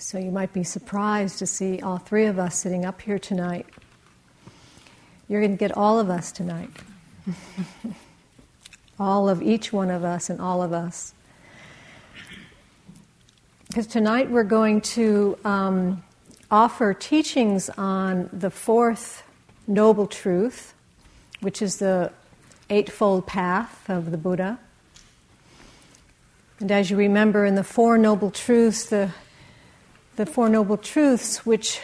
So 0.00 0.16
you 0.16 0.30
might 0.30 0.52
be 0.52 0.62
surprised 0.62 1.40
to 1.40 1.46
see 1.46 1.80
all 1.80 1.98
three 1.98 2.26
of 2.26 2.38
us 2.38 2.56
sitting 2.56 2.84
up 2.84 3.00
here 3.00 3.18
tonight. 3.18 3.66
You're 5.28 5.40
going 5.40 5.50
to 5.50 5.56
get 5.58 5.76
all 5.76 5.98
of 5.98 6.08
us 6.08 6.30
tonight. 6.30 6.70
all 9.00 9.28
of 9.28 9.42
each 9.42 9.72
one 9.72 9.90
of 9.90 10.04
us 10.04 10.30
and 10.30 10.40
all 10.40 10.62
of 10.62 10.72
us. 10.72 11.14
Because 13.66 13.88
tonight 13.88 14.30
we're 14.30 14.44
going 14.44 14.82
to 14.82 15.36
um, 15.44 16.04
offer 16.48 16.94
teachings 16.94 17.68
on 17.70 18.30
the 18.32 18.50
fourth 18.50 19.24
noble 19.66 20.06
truth, 20.06 20.74
which 21.40 21.60
is 21.60 21.78
the 21.78 22.12
Eightfold 22.70 23.26
Path 23.26 23.90
of 23.90 24.12
the 24.12 24.16
Buddha. 24.16 24.60
And 26.60 26.70
as 26.70 26.88
you 26.88 26.96
remember 26.96 27.44
in 27.44 27.56
the 27.56 27.64
Four 27.64 27.98
Noble 27.98 28.30
Truths, 28.30 28.86
the, 28.86 29.10
the 30.18 30.26
Four 30.26 30.48
Noble 30.48 30.76
Truths, 30.76 31.46
which 31.46 31.80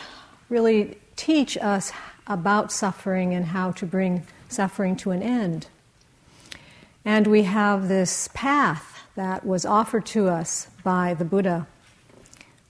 really 0.51 0.99
teach 1.17 1.57
us 1.57 1.93
about 2.27 2.71
suffering 2.71 3.33
and 3.33 3.47
how 3.47 3.71
to 3.73 3.87
bring 3.87 4.27
suffering 4.49 4.97
to 4.97 5.11
an 5.11 5.23
end. 5.23 5.69
And 7.05 7.27
we 7.27 7.45
have 7.45 7.89
this 7.89 8.29
path 8.35 9.01
that 9.15 9.47
was 9.47 9.65
offered 9.65 10.05
to 10.07 10.29
us 10.29 10.69
by 10.83 11.15
the 11.15 11.25
Buddha. 11.25 11.67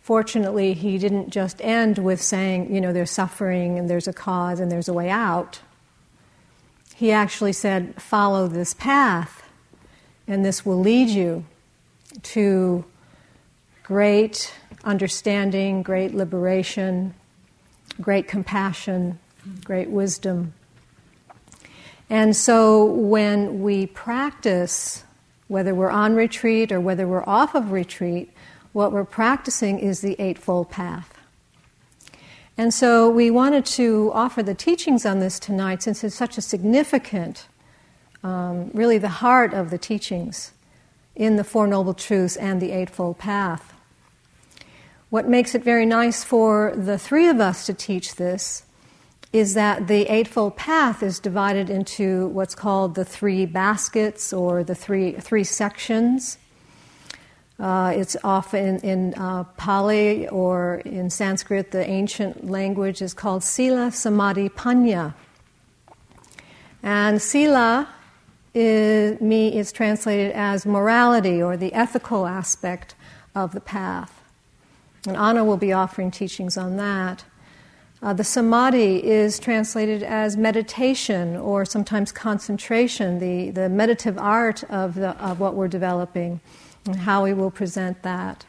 Fortunately, 0.03 0.75
he 0.75 0.99
didn't 0.99 1.31
just 1.31 1.61
end 1.61 1.99
with 1.99 2.21
saying, 2.21 2.73
you 2.73 2.81
know, 2.81 2.93
there's 2.93 3.11
suffering 3.11 3.79
and 3.79 3.91
there's 3.91 4.07
a 4.07 4.13
cause 4.13 4.61
and 4.61 4.71
there's 4.71 4.89
a 4.89 4.93
way 4.93 5.11
out 5.11 5.61
he 6.95 7.11
actually 7.11 7.53
said, 7.53 8.01
Follow 8.01 8.47
this 8.47 8.73
path, 8.75 9.43
and 10.29 10.45
this 10.45 10.65
will 10.65 10.79
lead 10.79 11.09
you 11.09 11.45
to 12.23 12.85
great 13.83 14.55
understanding, 14.85 15.83
great 15.83 16.15
liberation, 16.15 17.15
great 18.01 18.29
compassion, 18.29 19.19
great 19.65 19.91
wisdom. 19.91 20.55
And 22.11 22.37
so 22.37 22.85
when 22.85 23.63
we 23.63 23.87
practice, 23.87 25.05
whether 25.49 25.75
we're 25.75 25.91
on 25.91 26.15
retreat 26.15 26.71
or 26.71 26.81
whether 26.81 27.07
we're 27.07 27.25
off 27.27 27.55
of 27.55 27.73
retreat, 27.73 28.31
what 28.73 28.93
we're 28.93 29.05
practicing 29.05 29.79
is 29.79 30.01
the 30.01 30.21
Eightfold 30.21 30.71
Path. 30.71 31.15
And 32.57 32.73
so 32.73 33.11
we 33.11 33.31
wanted 33.31 33.67
to 33.67 34.13
offer 34.15 34.43
the 34.43 34.55
teachings 34.55 35.05
on 35.05 35.19
this 35.19 35.39
tonight 35.39 35.83
since 35.83 36.05
it's 36.05 36.15
such 36.15 36.39
a 36.39 36.43
significant, 36.43 37.49
um, 38.23 38.71
really 38.73 38.99
the 38.99 39.09
heart 39.09 39.53
of 39.53 39.71
the 39.71 39.79
teachings 39.79 40.53
in 41.17 41.37
the 41.37 41.45
Four 41.45 41.67
Noble 41.67 41.95
Truths 41.95 42.37
and 42.37 42.61
the 42.61 42.71
Eightfold 42.71 43.19
Path. 43.19 43.74
What 45.15 45.29
makes 45.29 45.55
it 45.55 45.63
very 45.63 45.87
nice 45.87 46.25
for 46.25 46.73
the 46.75 46.99
three 46.99 47.29
of 47.29 47.39
us 47.41 47.67
to 47.67 47.73
teach 47.73 48.17
this 48.17 48.65
is 49.33 49.55
that 49.55 49.87
the 49.87 50.13
Eightfold 50.13 50.57
Path 50.57 51.05
is 51.05 51.21
divided 51.21 51.71
into 51.71 52.27
what's 52.31 52.57
called 52.57 52.97
the 52.97 53.05
three 53.05 53.47
baskets 53.47 54.33
or 54.33 54.65
the 54.65 54.75
three, 54.75 55.13
three 55.13 55.45
sections. 55.45 56.37
Uh, 57.61 57.93
it's 57.95 58.17
often 58.25 58.81
in 58.81 59.15
uh, 59.15 59.45
Pali 59.57 60.27
or 60.31 60.83
in 60.85 61.11
Sanskrit, 61.11 61.71
the 61.71 61.89
ancient 61.89 62.51
language 62.51 63.01
is 63.01 63.15
called 63.15 63.45
Sila 63.45 63.93
Samadhi 63.93 64.49
Panya. 64.49 65.15
And 66.83 67.23
Sila 67.23 67.89
is, 68.53 69.21
me, 69.21 69.57
is 69.57 69.71
translated 69.71 70.33
as 70.33 70.67
morality 70.67 71.41
or 71.41 71.57
the 71.57 71.73
ethical 71.73 72.27
aspect 72.27 72.97
of 73.37 73.53
the 73.53 73.61
path. 73.61 74.24
And 75.07 75.17
Anna 75.17 75.45
will 75.45 75.57
be 75.57 75.73
offering 75.73 76.11
teachings 76.11 76.57
on 76.57 76.77
that. 76.77 77.25
Uh, 78.03 78.13
the 78.13 78.25
samadhi 78.25 79.03
is 79.03 79.39
translated 79.39 80.03
as 80.03 80.37
meditation 80.37 81.37
or 81.37 81.65
sometimes 81.65 82.13
concentration, 82.13 83.19
the, 83.19 83.51
the 83.51 83.69
meditative 83.69 84.19
art 84.19 84.63
of, 84.65 84.95
the, 84.95 85.11
of 85.25 85.41
what 85.41 85.55
we're 85.55 85.69
developing 85.69 86.41
and 86.87 86.97
how 86.97 87.25
we 87.25 87.33
will 87.33 87.51
present 87.51 88.03
that. 88.03 88.45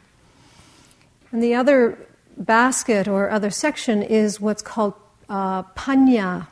And 1.31 1.41
the 1.41 1.55
other 1.55 1.97
basket 2.38 3.07
or 3.07 3.29
other 3.29 3.49
section 3.49 4.03
is 4.03 4.41
what's 4.41 4.61
called 4.61 4.93
uh, 5.29 5.63
panya 5.63 6.47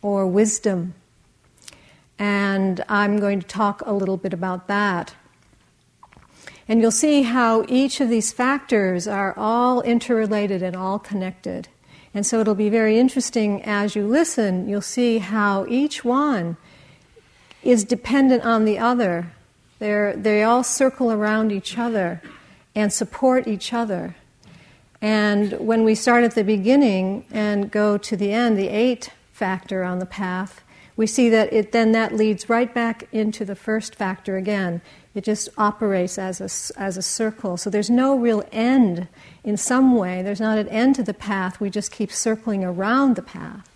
or 0.00 0.26
wisdom. 0.26 0.94
And 2.18 2.82
I'm 2.88 3.18
going 3.18 3.40
to 3.40 3.46
talk 3.46 3.82
a 3.84 3.92
little 3.92 4.16
bit 4.16 4.32
about 4.32 4.68
that. 4.68 5.14
And 6.68 6.80
you'll 6.80 6.90
see 6.90 7.22
how 7.22 7.64
each 7.68 8.00
of 8.00 8.10
these 8.10 8.32
factors 8.32 9.08
are 9.08 9.34
all 9.36 9.80
interrelated 9.80 10.62
and 10.62 10.76
all 10.76 10.98
connected. 10.98 11.68
And 12.12 12.26
so 12.26 12.40
it'll 12.40 12.54
be 12.54 12.68
very 12.68 12.98
interesting 12.98 13.62
as 13.62 13.96
you 13.96 14.06
listen, 14.06 14.68
you'll 14.68 14.82
see 14.82 15.18
how 15.18 15.66
each 15.66 16.04
one 16.04 16.56
is 17.62 17.84
dependent 17.84 18.44
on 18.44 18.64
the 18.64 18.78
other 18.78 19.32
they're, 19.78 20.16
they 20.16 20.42
all 20.42 20.64
circle 20.64 21.12
around 21.12 21.52
each 21.52 21.78
other 21.78 22.20
and 22.74 22.92
support 22.92 23.46
each 23.46 23.72
other. 23.72 24.16
And 25.00 25.52
when 25.52 25.84
we 25.84 25.94
start 25.94 26.24
at 26.24 26.34
the 26.34 26.42
beginning 26.42 27.24
and 27.30 27.70
go 27.70 27.96
to 27.98 28.16
the 28.16 28.32
end, 28.32 28.58
the 28.58 28.68
eight 28.68 29.10
factor 29.32 29.84
on 29.84 30.00
the 30.00 30.06
path, 30.06 30.62
we 30.96 31.06
see 31.06 31.28
that 31.28 31.52
it 31.52 31.70
then 31.70 31.92
that 31.92 32.12
leads 32.12 32.48
right 32.48 32.72
back 32.74 33.06
into 33.12 33.44
the 33.44 33.54
first 33.54 33.94
factor 33.94 34.36
again. 34.36 34.80
It 35.18 35.24
just 35.24 35.48
operates 35.58 36.16
as 36.16 36.40
a, 36.40 36.80
as 36.80 36.96
a 36.96 37.02
circle. 37.02 37.56
So 37.56 37.70
there's 37.70 37.90
no 37.90 38.16
real 38.16 38.44
end 38.52 39.08
in 39.42 39.56
some 39.56 39.96
way. 39.96 40.22
There's 40.22 40.40
not 40.40 40.58
an 40.58 40.68
end 40.68 40.94
to 40.94 41.02
the 41.02 41.12
path. 41.12 41.58
We 41.58 41.70
just 41.70 41.90
keep 41.90 42.12
circling 42.12 42.62
around 42.62 43.16
the 43.16 43.22
path 43.22 43.68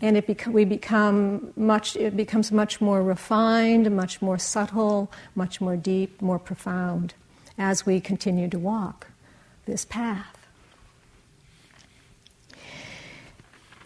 and 0.00 0.16
it 0.16 0.26
bec- 0.26 0.46
we 0.46 0.64
become 0.64 1.52
much, 1.56 1.94
it 1.96 2.16
becomes 2.16 2.50
much 2.50 2.80
more 2.80 3.02
refined, 3.02 3.94
much 3.94 4.22
more 4.22 4.38
subtle, 4.38 5.12
much 5.34 5.60
more 5.60 5.76
deep, 5.76 6.22
more 6.22 6.38
profound 6.38 7.12
as 7.58 7.84
we 7.84 8.00
continue 8.00 8.48
to 8.48 8.58
walk 8.58 9.08
this 9.66 9.84
path. 9.84 10.46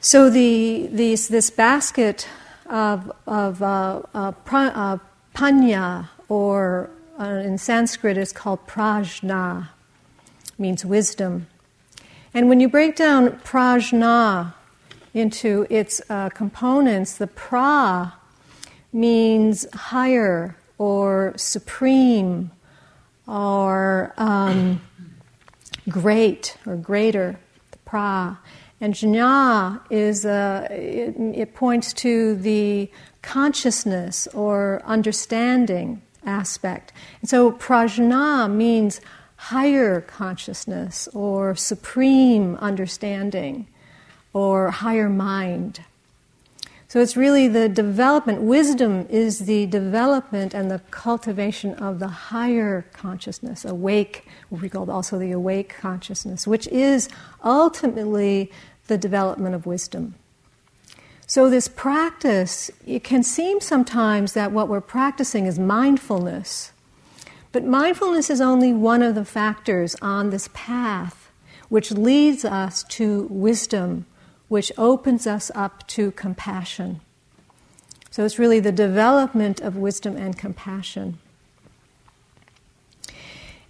So 0.00 0.30
the, 0.30 0.88
these, 0.92 1.26
this 1.26 1.50
basket 1.50 2.28
of, 2.66 3.10
of 3.26 3.60
uh, 3.60 4.02
uh, 4.14 4.32
pra, 4.32 4.72
uh, 4.74 4.98
panya, 5.34 6.08
or 6.32 6.88
uh, 7.20 7.24
in 7.24 7.58
Sanskrit 7.58 8.16
is 8.16 8.32
called 8.32 8.66
prajna, 8.66 9.68
means 10.58 10.82
wisdom. 10.82 11.46
And 12.32 12.48
when 12.48 12.58
you 12.58 12.70
break 12.70 12.96
down 12.96 13.32
prajna, 13.44 14.54
into 15.12 15.66
its 15.68 16.00
uh, 16.08 16.30
components, 16.30 17.18
the 17.18 17.26
pra 17.26 18.14
means 18.94 19.66
higher 19.74 20.56
or 20.78 21.34
supreme 21.36 22.50
or 23.26 24.14
um, 24.16 24.80
great 25.90 26.56
or 26.66 26.76
greater, 26.76 27.38
the 27.72 27.78
pra. 27.84 28.38
And 28.80 28.94
jna 28.94 29.82
is 29.90 30.24
a, 30.24 30.66
it, 30.70 31.14
it 31.18 31.54
points 31.54 31.92
to 31.92 32.36
the 32.36 32.90
consciousness 33.20 34.26
or 34.28 34.80
understanding 34.86 36.00
aspect. 36.26 36.92
And 37.20 37.28
so 37.28 37.52
prajna 37.52 38.52
means 38.52 39.00
higher 39.36 40.00
consciousness 40.00 41.08
or 41.12 41.54
supreme 41.54 42.56
understanding 42.56 43.66
or 44.32 44.70
higher 44.70 45.08
mind. 45.08 45.80
So 46.92 47.00
it's 47.00 47.16
really 47.16 47.48
the 47.48 47.70
development, 47.70 48.42
wisdom 48.42 49.06
is 49.08 49.40
the 49.46 49.64
development 49.64 50.52
and 50.52 50.70
the 50.70 50.80
cultivation 50.90 51.72
of 51.74 52.00
the 52.00 52.08
higher 52.08 52.84
consciousness, 52.92 53.64
awake, 53.64 54.26
we 54.50 54.68
call 54.68 54.90
also 54.90 55.18
the 55.18 55.32
awake 55.32 55.74
consciousness, 55.80 56.46
which 56.46 56.68
is 56.68 57.08
ultimately 57.42 58.52
the 58.88 58.98
development 58.98 59.54
of 59.54 59.64
wisdom. 59.64 60.16
So, 61.32 61.48
this 61.48 61.66
practice, 61.66 62.70
it 62.86 63.04
can 63.04 63.22
seem 63.22 63.62
sometimes 63.62 64.34
that 64.34 64.52
what 64.52 64.68
we're 64.68 64.82
practicing 64.82 65.46
is 65.46 65.58
mindfulness. 65.58 66.72
But 67.52 67.64
mindfulness 67.64 68.28
is 68.28 68.42
only 68.42 68.74
one 68.74 69.02
of 69.02 69.14
the 69.14 69.24
factors 69.24 69.96
on 70.02 70.28
this 70.28 70.50
path 70.52 71.30
which 71.70 71.90
leads 71.90 72.44
us 72.44 72.82
to 72.98 73.28
wisdom 73.30 74.04
which 74.48 74.70
opens 74.76 75.26
us 75.26 75.50
up 75.54 75.86
to 75.86 76.10
compassion. 76.10 77.00
So 78.10 78.26
it's 78.26 78.38
really 78.38 78.60
the 78.60 78.70
development 78.70 79.58
of 79.58 79.74
wisdom 79.74 80.18
and 80.18 80.36
compassion. 80.36 81.18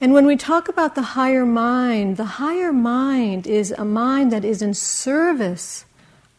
And 0.00 0.12
when 0.12 0.26
we 0.26 0.34
talk 0.34 0.68
about 0.68 0.96
the 0.96 1.14
higher 1.14 1.46
mind, 1.46 2.16
the 2.16 2.42
higher 2.42 2.72
mind 2.72 3.46
is 3.46 3.70
a 3.78 3.84
mind 3.84 4.32
that 4.32 4.44
is 4.44 4.62
in 4.62 4.74
service 4.74 5.84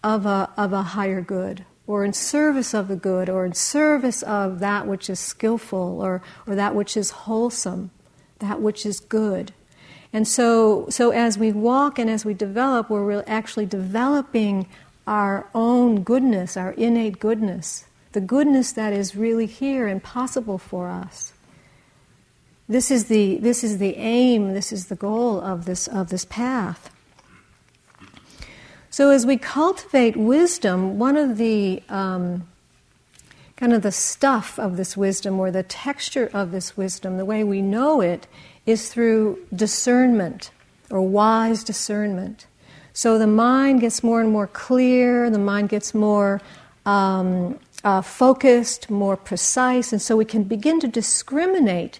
of 0.04 0.26
a, 0.26 0.50
of 0.58 0.74
a 0.74 0.82
higher 0.82 1.22
good, 1.22 1.66
or 1.88 2.04
in 2.04 2.14
service 2.14 2.74
of 2.74 2.88
the 2.88 2.96
good, 2.96 3.30
or 3.30 3.46
in 3.46 3.54
service 3.54 4.22
of 4.24 4.60
that 4.60 4.88
which 4.88 5.10
is 5.10 5.20
skillful, 5.20 6.02
or, 6.02 6.22
or 6.46 6.56
that 6.56 6.76
which 6.76 6.98
is 6.98 7.12
wholesome, 7.12 7.92
that 8.40 8.62
which 8.62 8.86
is 8.86 9.00
good. 9.00 9.54
And 10.12 10.28
so, 10.28 10.88
so 10.90 11.12
as 11.12 11.38
we 11.38 11.52
walk 11.52 11.98
and 11.98 12.10
as 12.10 12.24
we 12.24 12.34
develop, 12.34 12.90
we're 12.90 13.24
actually 13.26 13.66
developing 13.66 14.68
our 15.08 15.50
own 15.56 16.04
goodness, 16.04 16.56
our 16.56 16.72
innate 16.74 17.20
goodness, 17.20 17.86
the 18.12 18.22
goodness 18.22 18.72
that 18.74 18.94
is 18.94 19.16
really 19.16 19.48
here 19.48 19.88
and 19.88 20.04
possible 20.04 20.58
for 20.58 20.88
us. 20.90 21.34
This 22.70 22.92
is 22.92 23.06
the, 23.06 23.38
this 23.38 23.64
is 23.64 23.80
the 23.80 23.96
aim, 23.98 24.54
this 24.54 24.72
is 24.72 24.88
the 24.88 24.96
goal 24.96 25.42
of 25.42 25.66
this, 25.66 25.88
of 25.88 26.10
this 26.10 26.26
path. 26.26 26.90
So, 28.94 29.10
as 29.10 29.26
we 29.26 29.38
cultivate 29.38 30.16
wisdom, 30.16 31.00
one 31.00 31.18
of 31.18 31.38
the 31.38 31.82
um, 31.90 32.48
kind 33.56 33.74
of 33.74 33.82
the 33.82 33.92
stuff 33.92 34.60
of 34.60 34.78
this 34.78 34.96
wisdom 34.96 35.40
or 35.40 35.50
the 35.50 35.64
texture 35.64 36.30
of 36.32 36.52
this 36.52 36.78
wisdom, 36.78 37.18
the 37.18 37.26
way 37.26 37.44
we 37.44 37.60
know 37.60 38.02
it, 38.02 38.28
is 38.68 38.94
through 38.94 39.40
discernment 39.52 40.52
or 40.92 41.02
wise 41.02 41.64
discernment. 41.64 42.46
So 42.94 43.18
the 43.18 43.26
mind 43.26 43.82
gets 43.82 44.04
more 44.04 44.22
and 44.22 44.30
more 44.30 44.46
clear, 44.46 45.28
the 45.32 45.40
mind 45.40 45.70
gets 45.70 45.96
more 45.96 46.40
um, 46.86 47.60
uh, 47.84 48.04
focused, 48.04 48.92
more 48.92 49.18
precise, 49.18 49.92
and 49.92 50.04
so 50.04 50.16
we 50.16 50.26
can 50.26 50.44
begin 50.44 50.80
to 50.82 50.88
discriminate 50.88 52.00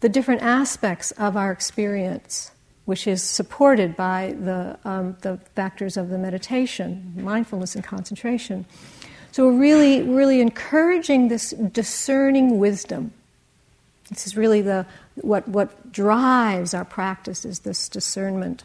the 0.00 0.08
different 0.08 0.40
aspects 0.40 1.10
of 1.10 1.36
our 1.36 1.52
experience, 1.52 2.51
which 2.84 3.06
is 3.06 3.22
supported 3.22 3.96
by 3.96 4.34
the, 4.40 4.78
um, 4.84 5.16
the 5.20 5.38
factors 5.54 5.96
of 5.96 6.08
the 6.08 6.18
meditation, 6.18 7.12
mindfulness 7.16 7.74
and 7.74 7.84
concentration. 7.84 8.64
So 9.30 9.46
we're 9.46 9.58
really, 9.58 10.02
really 10.02 10.40
encouraging 10.40 11.28
this 11.28 11.50
discerning 11.50 12.58
wisdom. 12.58 13.12
This 14.10 14.26
is 14.26 14.36
really 14.36 14.60
the, 14.60 14.84
what, 15.14 15.48
what 15.48 15.92
drives 15.92 16.74
our 16.74 16.84
practice 16.84 17.44
is 17.44 17.60
this 17.60 17.88
discernment. 17.88 18.64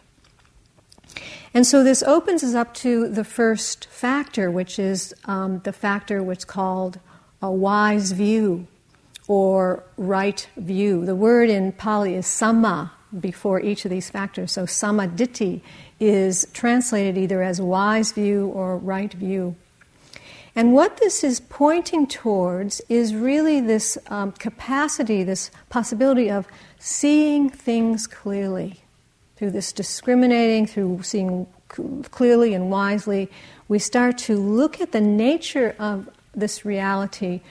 And 1.53 1.65
so 1.65 1.83
this 1.83 2.03
opens 2.03 2.43
us 2.43 2.53
up 2.53 2.73
to 2.75 3.07
the 3.07 3.23
first 3.23 3.85
factor, 3.85 4.51
which 4.51 4.77
is 4.77 5.13
um, 5.25 5.59
the 5.59 5.71
factor 5.71 6.29
is 6.31 6.43
called 6.43 6.99
a 7.41 7.51
wise 7.51 8.11
view 8.11 8.67
or 9.27 9.83
right 9.95 10.47
view. 10.57 11.05
The 11.05 11.15
word 11.15 11.49
in 11.49 11.71
Pali 11.71 12.15
is 12.15 12.25
samma 12.25 12.91
before 13.19 13.59
each 13.59 13.85
of 13.85 13.91
these 13.91 14.09
factors. 14.09 14.51
So 14.51 14.63
sammaditthi 14.63 15.61
is 15.99 16.47
translated 16.53 17.17
either 17.17 17.41
as 17.41 17.61
wise 17.61 18.11
view 18.11 18.47
or 18.47 18.77
right 18.77 19.11
view. 19.13 19.55
And 20.55 20.73
what 20.73 20.97
this 20.97 21.23
is 21.23 21.39
pointing 21.39 22.07
towards 22.07 22.81
is 22.89 23.13
really 23.13 23.61
this 23.61 23.97
um, 24.07 24.31
capacity, 24.31 25.23
this 25.23 25.51
possibility 25.69 26.31
of 26.31 26.47
seeing 26.79 27.49
things 27.49 28.07
clearly. 28.07 28.79
Through 29.35 29.51
this 29.51 29.71
discriminating, 29.71 30.65
through 30.65 31.03
seeing 31.03 31.45
clearly 31.67 32.55
and 32.55 32.71
wisely, 32.71 33.29
we 33.67 33.77
start 33.77 34.17
to 34.19 34.35
look 34.35 34.81
at 34.81 34.93
the 34.93 35.01
nature 35.01 35.75
of 35.77 36.09
this 36.33 36.65
reality 36.65 37.41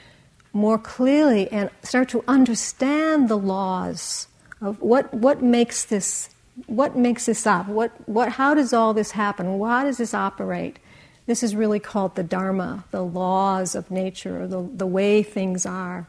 more 0.52 0.78
clearly 0.78 1.48
and 1.52 1.70
start 1.82 2.08
to 2.08 2.24
understand 2.26 3.28
the 3.28 3.36
laws 3.36 4.26
of 4.60 4.80
what, 4.80 5.12
what 5.12 5.42
makes 5.42 5.84
this 5.84 6.30
what 6.64 6.96
makes 6.96 7.26
this 7.26 7.46
up? 7.46 7.68
What, 7.68 7.92
what 8.08 8.32
how 8.32 8.54
does 8.54 8.72
all 8.72 8.94
this 8.94 9.10
happen? 9.10 9.60
How 9.60 9.84
does 9.84 9.98
this 9.98 10.14
operate? 10.14 10.78
This 11.26 11.42
is 11.42 11.54
really 11.54 11.80
called 11.80 12.14
the 12.14 12.22
dharma 12.22 12.84
the 12.90 13.04
laws 13.04 13.74
of 13.74 13.90
nature 13.90 14.42
or 14.42 14.46
the, 14.46 14.62
the 14.62 14.86
way 14.86 15.22
things 15.22 15.66
are. 15.66 16.06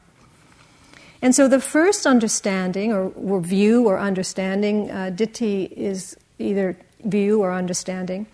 And 1.21 1.35
so 1.35 1.47
the 1.47 1.59
first 1.59 2.05
understanding 2.05 2.93
or, 2.93 3.11
or 3.15 3.41
view 3.41 3.87
or 3.87 3.99
understanding 3.99 4.89
uh, 4.91 5.11
ditthi 5.13 5.71
is 5.71 6.15
either 6.39 6.77
view 7.03 7.41
or 7.41 7.51
understanding. 7.51 8.27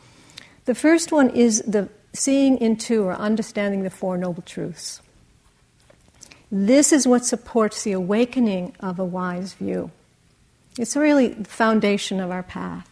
The 0.65 0.75
first 0.75 1.11
one 1.11 1.29
is 1.29 1.61
the 1.61 1.89
seeing 2.13 2.59
into 2.59 3.03
or 3.03 3.13
understanding 3.13 3.83
the 3.83 3.89
four 3.89 4.17
noble 4.17 4.43
truths. 4.43 5.01
This 6.51 6.93
is 6.93 7.07
what 7.07 7.25
supports 7.25 7.83
the 7.83 7.93
awakening 7.93 8.75
of 8.79 8.99
a 8.99 9.05
wise 9.05 9.53
view. 9.53 9.89
It's 10.77 10.95
really 10.95 11.29
the 11.29 11.43
foundation 11.49 12.19
of 12.19 12.31
our 12.31 12.43
path. 12.43 12.89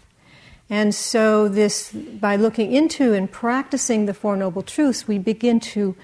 And 0.70 0.96
so, 0.96 1.50
this, 1.50 1.92
by 1.92 2.38
looking 2.38 2.72
into 2.72 3.14
and 3.14 3.30
practicing 3.30 4.06
the 4.06 4.14
Four 4.14 4.38
Noble 4.38 4.62
Truths, 4.62 5.08
we 5.08 5.18
begin 5.18 5.60
to 5.60 5.96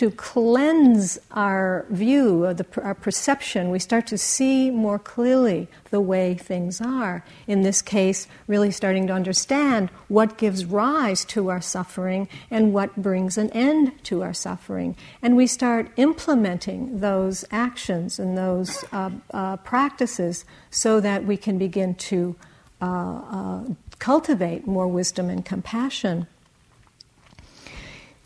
to 0.00 0.10
cleanse 0.10 1.18
our 1.32 1.84
view, 1.90 2.54
the, 2.54 2.64
our 2.80 2.94
perception. 2.94 3.68
We 3.68 3.78
start 3.78 4.06
to 4.06 4.16
see 4.16 4.70
more 4.70 4.98
clearly 4.98 5.68
the 5.90 6.00
way 6.00 6.36
things 6.36 6.80
are. 6.80 7.22
In 7.46 7.60
this 7.60 7.82
case, 7.82 8.26
really 8.46 8.70
starting 8.70 9.06
to 9.08 9.12
understand 9.12 9.90
what 10.08 10.38
gives 10.38 10.64
rise 10.64 11.22
to 11.26 11.50
our 11.50 11.60
suffering 11.60 12.30
and 12.50 12.72
what 12.72 12.96
brings 12.96 13.36
an 13.36 13.50
end 13.50 13.92
to 14.04 14.22
our 14.22 14.32
suffering. 14.32 14.96
And 15.20 15.36
we 15.36 15.46
start 15.46 15.90
implementing 15.98 17.00
those 17.00 17.44
actions 17.50 18.18
and 18.18 18.38
those 18.38 18.82
uh, 18.92 19.10
uh, 19.34 19.58
practices 19.58 20.46
so 20.70 21.00
that 21.00 21.26
we 21.26 21.36
can 21.36 21.58
begin 21.58 21.94
to 21.96 22.36
uh, 22.80 22.86
uh 22.86 23.64
cultivate 23.98 24.66
more 24.66 24.88
wisdom 24.88 25.28
and 25.28 25.44
compassion 25.44 26.26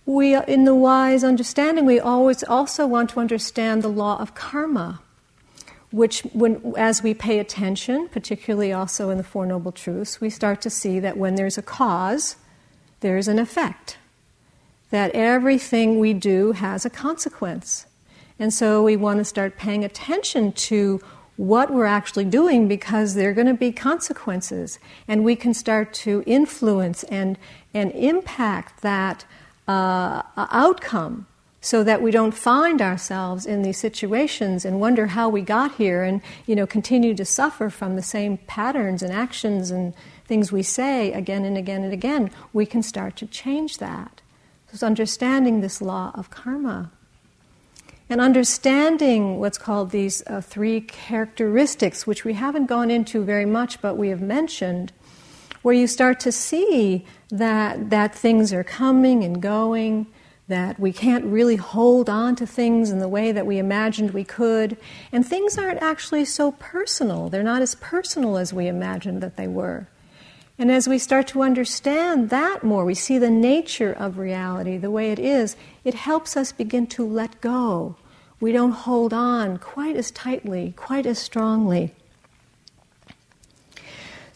we, 0.07 0.37
in 0.37 0.65
the 0.65 0.75
wise 0.75 1.25
understanding, 1.25 1.87
we 1.87 1.99
always 1.99 2.45
also 2.45 2.87
want 2.87 3.11
to 3.11 3.21
understand 3.21 3.83
the 3.83 3.89
law 3.89 4.19
of 4.21 4.35
karma, 4.35 5.01
which, 5.91 6.23
when, 6.33 6.75
as 6.77 7.03
we 7.03 7.15
pay 7.15 7.39
attention, 7.39 8.09
particularly 8.09 8.73
also 8.73 9.11
in 9.11 9.17
the 9.17 9.25
Four 9.25 9.47
Noble 9.47 9.73
Truths, 9.73 10.21
we 10.21 10.29
start 10.29 10.61
to 10.63 10.71
see 10.71 11.01
that 11.01 11.17
when 11.17 11.37
there's 11.37 11.57
a 11.57 11.63
cause, 11.63 12.37
there's 13.01 13.29
an 13.29 13.39
effect. 13.39 13.97
That 14.91 15.13
everything 15.13 15.99
we 15.99 16.13
do 16.13 16.53
has 16.53 16.85
a 16.85 16.91
consequence. 16.91 17.87
And 18.39 18.53
so 18.53 18.83
we 18.83 18.97
want 18.97 19.19
to 19.19 19.25
start 19.25 19.57
paying 19.57 19.85
attention 19.85 20.53
to 20.53 21.01
what 21.37 21.73
we're 21.73 21.87
actually 21.87 22.25
doing 22.27 22.69
because 22.69 23.15
there 23.15 23.31
are 23.31 23.35
going 23.35 23.47
to 23.47 23.55
be 23.55 23.73
consequences. 23.73 24.79
And 25.09 25.25
we 25.25 25.35
can 25.35 25.55
start 25.55 25.93
to 25.95 26.23
influence 26.27 27.05
and, 27.05 27.39
and 27.73 27.91
impact 27.93 28.83
that 28.83 29.25
uh, 29.69 30.23
outcome 30.37 31.27
so 31.61 31.83
that 31.83 32.03
we 32.03 32.11
don't 32.11 32.35
find 32.35 32.83
ourselves 32.83 33.47
in 33.47 33.63
these 33.63 33.79
situations 33.79 34.67
and 34.67 34.81
wonder 34.81 35.07
how 35.07 35.31
we 35.31 35.41
got 35.41 35.75
here 35.77 36.03
and 36.03 36.21
you 36.47 36.55
know 36.55 36.67
continue 36.67 37.15
to 37.15 37.25
suffer 37.25 37.71
from 37.71 37.97
the 37.97 38.03
same 38.03 38.37
patterns 38.37 39.03
and 39.03 39.11
actions 39.11 39.71
and 39.71 39.95
things 40.27 40.53
we 40.53 40.63
say 40.63 41.13
again 41.13 41.45
and 41.45 41.57
again 41.57 41.83
and 41.83 41.93
again. 41.93 42.31
We 42.53 42.67
can 42.67 42.83
start 42.83 43.17
to 43.17 43.27
change 43.27 43.79
that. 43.79 44.21
So 44.67 44.75
it's 44.75 44.83
understanding 44.83 45.61
this 45.61 45.81
law 45.81 46.13
of 46.15 46.31
karma. 46.31 46.91
And 48.11 48.21
understanding 48.21 49.39
what's 49.41 49.57
called 49.57 49.91
these 49.91 50.23
uh, 50.27 50.43
three 50.43 50.83
characteristics 50.83 52.07
which 52.07 52.25
we 52.25 52.35
haven't 52.35 52.67
gone 52.67 52.91
into 52.91 53.25
very 53.25 53.47
much 53.47 53.81
but 53.81 53.97
we 53.97 54.09
have 54.11 54.21
mentioned 54.21 54.93
where 55.65 55.75
you 55.75 55.87
start 55.87 56.21
to 56.21 56.31
see 56.31 57.07
that, 57.31 57.89
that 57.89 58.15
things 58.15 58.53
are 58.53 58.63
coming 58.63 59.25
and 59.25 59.41
going, 59.41 60.07
that 60.47 60.79
we 60.79 60.93
can't 60.93 61.25
really 61.25 61.57
hold 61.57 62.11
on 62.11 62.37
to 62.37 62.47
things 62.47 62.91
in 62.91 62.99
the 62.99 63.09
way 63.09 63.33
that 63.33 63.47
we 63.47 63.57
imagined 63.57 64.11
we 64.11 64.25
could, 64.25 64.77
and 65.11 65.27
things 65.27 65.57
aren't 65.57 65.81
actually 65.81 66.23
so 66.23 66.53
personal. 66.53 67.31
They're 67.31 67.43
not 67.43 67.63
as 67.63 67.77
personal 67.77 68.37
as 68.37 68.53
we 68.53 68.67
imagined 68.67 69.23
that 69.23 69.39
they 69.39 69.49
were. 69.49 69.89
And 70.59 70.71
as 70.71 70.87
we 70.87 70.99
start 70.99 71.29
to 71.29 71.43
understand 71.43 72.29
that 72.29 72.63
more, 72.63 72.85
we 72.85 72.95
see 72.95 73.17
the 73.17 73.31
nature 73.31 73.93
of 73.93 74.19
reality 74.19 74.77
the 74.77 74.91
way 74.91 75.13
it 75.13 75.19
is, 75.19 75.57
it 75.83 75.95
helps 75.95 76.37
us 76.37 76.53
begin 76.53 76.87
to 76.89 77.07
let 77.07 77.41
go. 77.41 77.97
We 78.39 78.53
don't 78.53 78.73
hold 78.73 79.15
on 79.15 79.57
quite 79.57 79.97
as 79.97 80.11
tightly, 80.11 80.75
quite 80.77 81.07
as 81.07 81.19
strongly. 81.19 81.95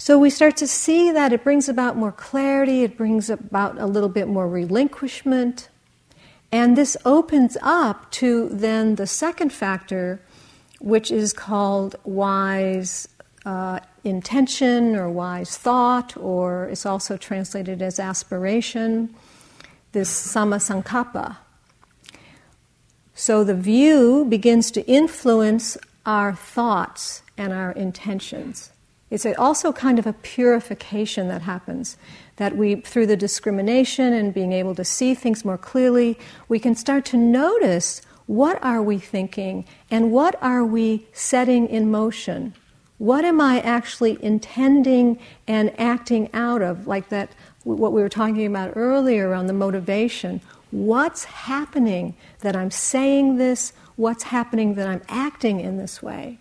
So 0.01 0.17
we 0.17 0.31
start 0.31 0.57
to 0.59 0.69
see 0.69 1.11
that 1.11 1.33
it 1.33 1.43
brings 1.43 1.69
about 1.69 1.97
more 1.97 2.13
clarity, 2.13 2.85
it 2.85 2.97
brings 2.97 3.29
about 3.29 3.79
a 3.79 3.87
little 3.87 4.09
bit 4.09 4.29
more 4.29 4.49
relinquishment. 4.49 5.69
And 6.53 6.79
this 6.79 6.97
opens 7.05 7.57
up 7.63 8.09
to 8.13 8.49
then 8.49 8.95
the 8.95 9.09
second 9.09 9.53
factor, 9.53 10.21
which 10.81 11.11
is 11.11 11.33
called 11.33 11.97
wise 12.05 13.09
uh, 13.45 13.81
intention 14.05 14.95
or 14.95 15.11
wise 15.11 15.59
thought, 15.59 16.17
or 16.17 16.67
it's 16.67 16.87
also 16.87 17.17
translated 17.17 17.83
as 17.83 17.99
aspiration, 17.99 19.13
this 19.91 20.09
sammasankappa. 20.09 21.39
So 23.15 23.43
the 23.43 23.55
view 23.57 24.25
begins 24.29 24.71
to 24.71 24.87
influence 24.87 25.77
our 26.07 26.35
thoughts 26.35 27.23
and 27.37 27.53
our 27.53 27.73
intentions. 27.73 28.71
It's 29.11 29.27
also 29.39 29.73
kind 29.73 29.99
of 29.99 30.07
a 30.07 30.13
purification 30.13 31.29
that 31.29 31.43
happens. 31.43 31.97
That 32.37 32.57
we, 32.57 32.77
through 32.77 33.07
the 33.07 33.17
discrimination 33.17 34.13
and 34.13 34.35
being 34.35 34.53
able 34.53 34.75
to 34.75 34.85
see 34.85 35.15
things 35.15 35.45
more 35.45 35.59
clearly, 35.59 36.19
we 36.49 36.59
can 36.59 36.75
start 36.75 37.05
to 37.07 37.17
notice 37.17 38.03
what 38.27 38.63
are 38.63 38.83
we 38.83 38.99
thinking 38.99 39.65
and 39.91 40.13
what 40.13 40.41
are 40.43 40.65
we 40.65 41.07
setting 41.13 41.67
in 41.67 41.91
motion? 41.91 42.55
What 42.99 43.25
am 43.25 43.41
I 43.41 43.61
actually 43.61 44.23
intending 44.23 45.19
and 45.47 45.73
acting 45.81 46.29
out 46.35 46.61
of? 46.61 46.87
Like 46.87 47.09
that, 47.09 47.31
what 47.65 47.93
we 47.93 48.03
were 48.03 48.09
talking 48.09 48.45
about 48.45 48.73
earlier 48.77 49.33
on 49.33 49.47
the 49.47 49.53
motivation. 49.53 50.43
What's 50.71 51.25
happening 51.25 52.15
that 52.41 52.55
I'm 52.55 52.71
saying 52.71 53.39
this? 53.39 53.73
What's 53.97 54.25
happening 54.25 54.75
that 54.75 54.87
I'm 54.87 55.03
acting 55.09 55.61
in 55.61 55.79
this 55.79 56.03
way? 56.03 56.39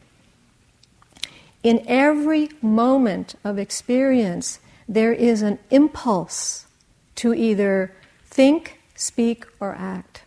In 1.63 1.83
every 1.87 2.49
moment 2.61 3.35
of 3.43 3.57
experience, 3.57 4.59
there 4.87 5.13
is 5.13 5.41
an 5.41 5.59
impulse 5.69 6.65
to 7.15 7.33
either 7.33 7.93
think, 8.25 8.79
speak, 8.95 9.45
or 9.59 9.75
act. 9.75 10.23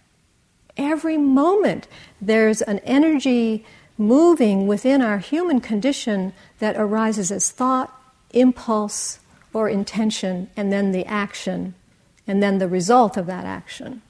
Every 0.76 1.16
moment, 1.16 1.86
there's 2.20 2.62
an 2.62 2.80
energy 2.80 3.64
moving 3.96 4.66
within 4.66 5.02
our 5.02 5.18
human 5.18 5.60
condition 5.60 6.32
that 6.58 6.76
arises 6.76 7.30
as 7.30 7.50
thought, 7.50 7.94
impulse, 8.32 9.20
or 9.52 9.68
intention, 9.68 10.48
and 10.56 10.72
then 10.72 10.92
the 10.92 11.04
action, 11.06 11.74
and 12.26 12.42
then 12.42 12.58
the 12.58 12.68
result 12.68 13.16
of 13.16 13.26
that 13.26 13.44
action. 13.44 14.02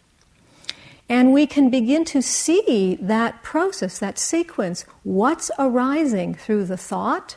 And 1.10 1.32
we 1.32 1.44
can 1.44 1.70
begin 1.70 2.04
to 2.06 2.22
see 2.22 2.96
that 3.02 3.42
process, 3.42 3.98
that 3.98 4.16
sequence, 4.16 4.84
what's 5.02 5.50
arising 5.58 6.34
through 6.34 6.66
the 6.66 6.76
thought, 6.76 7.36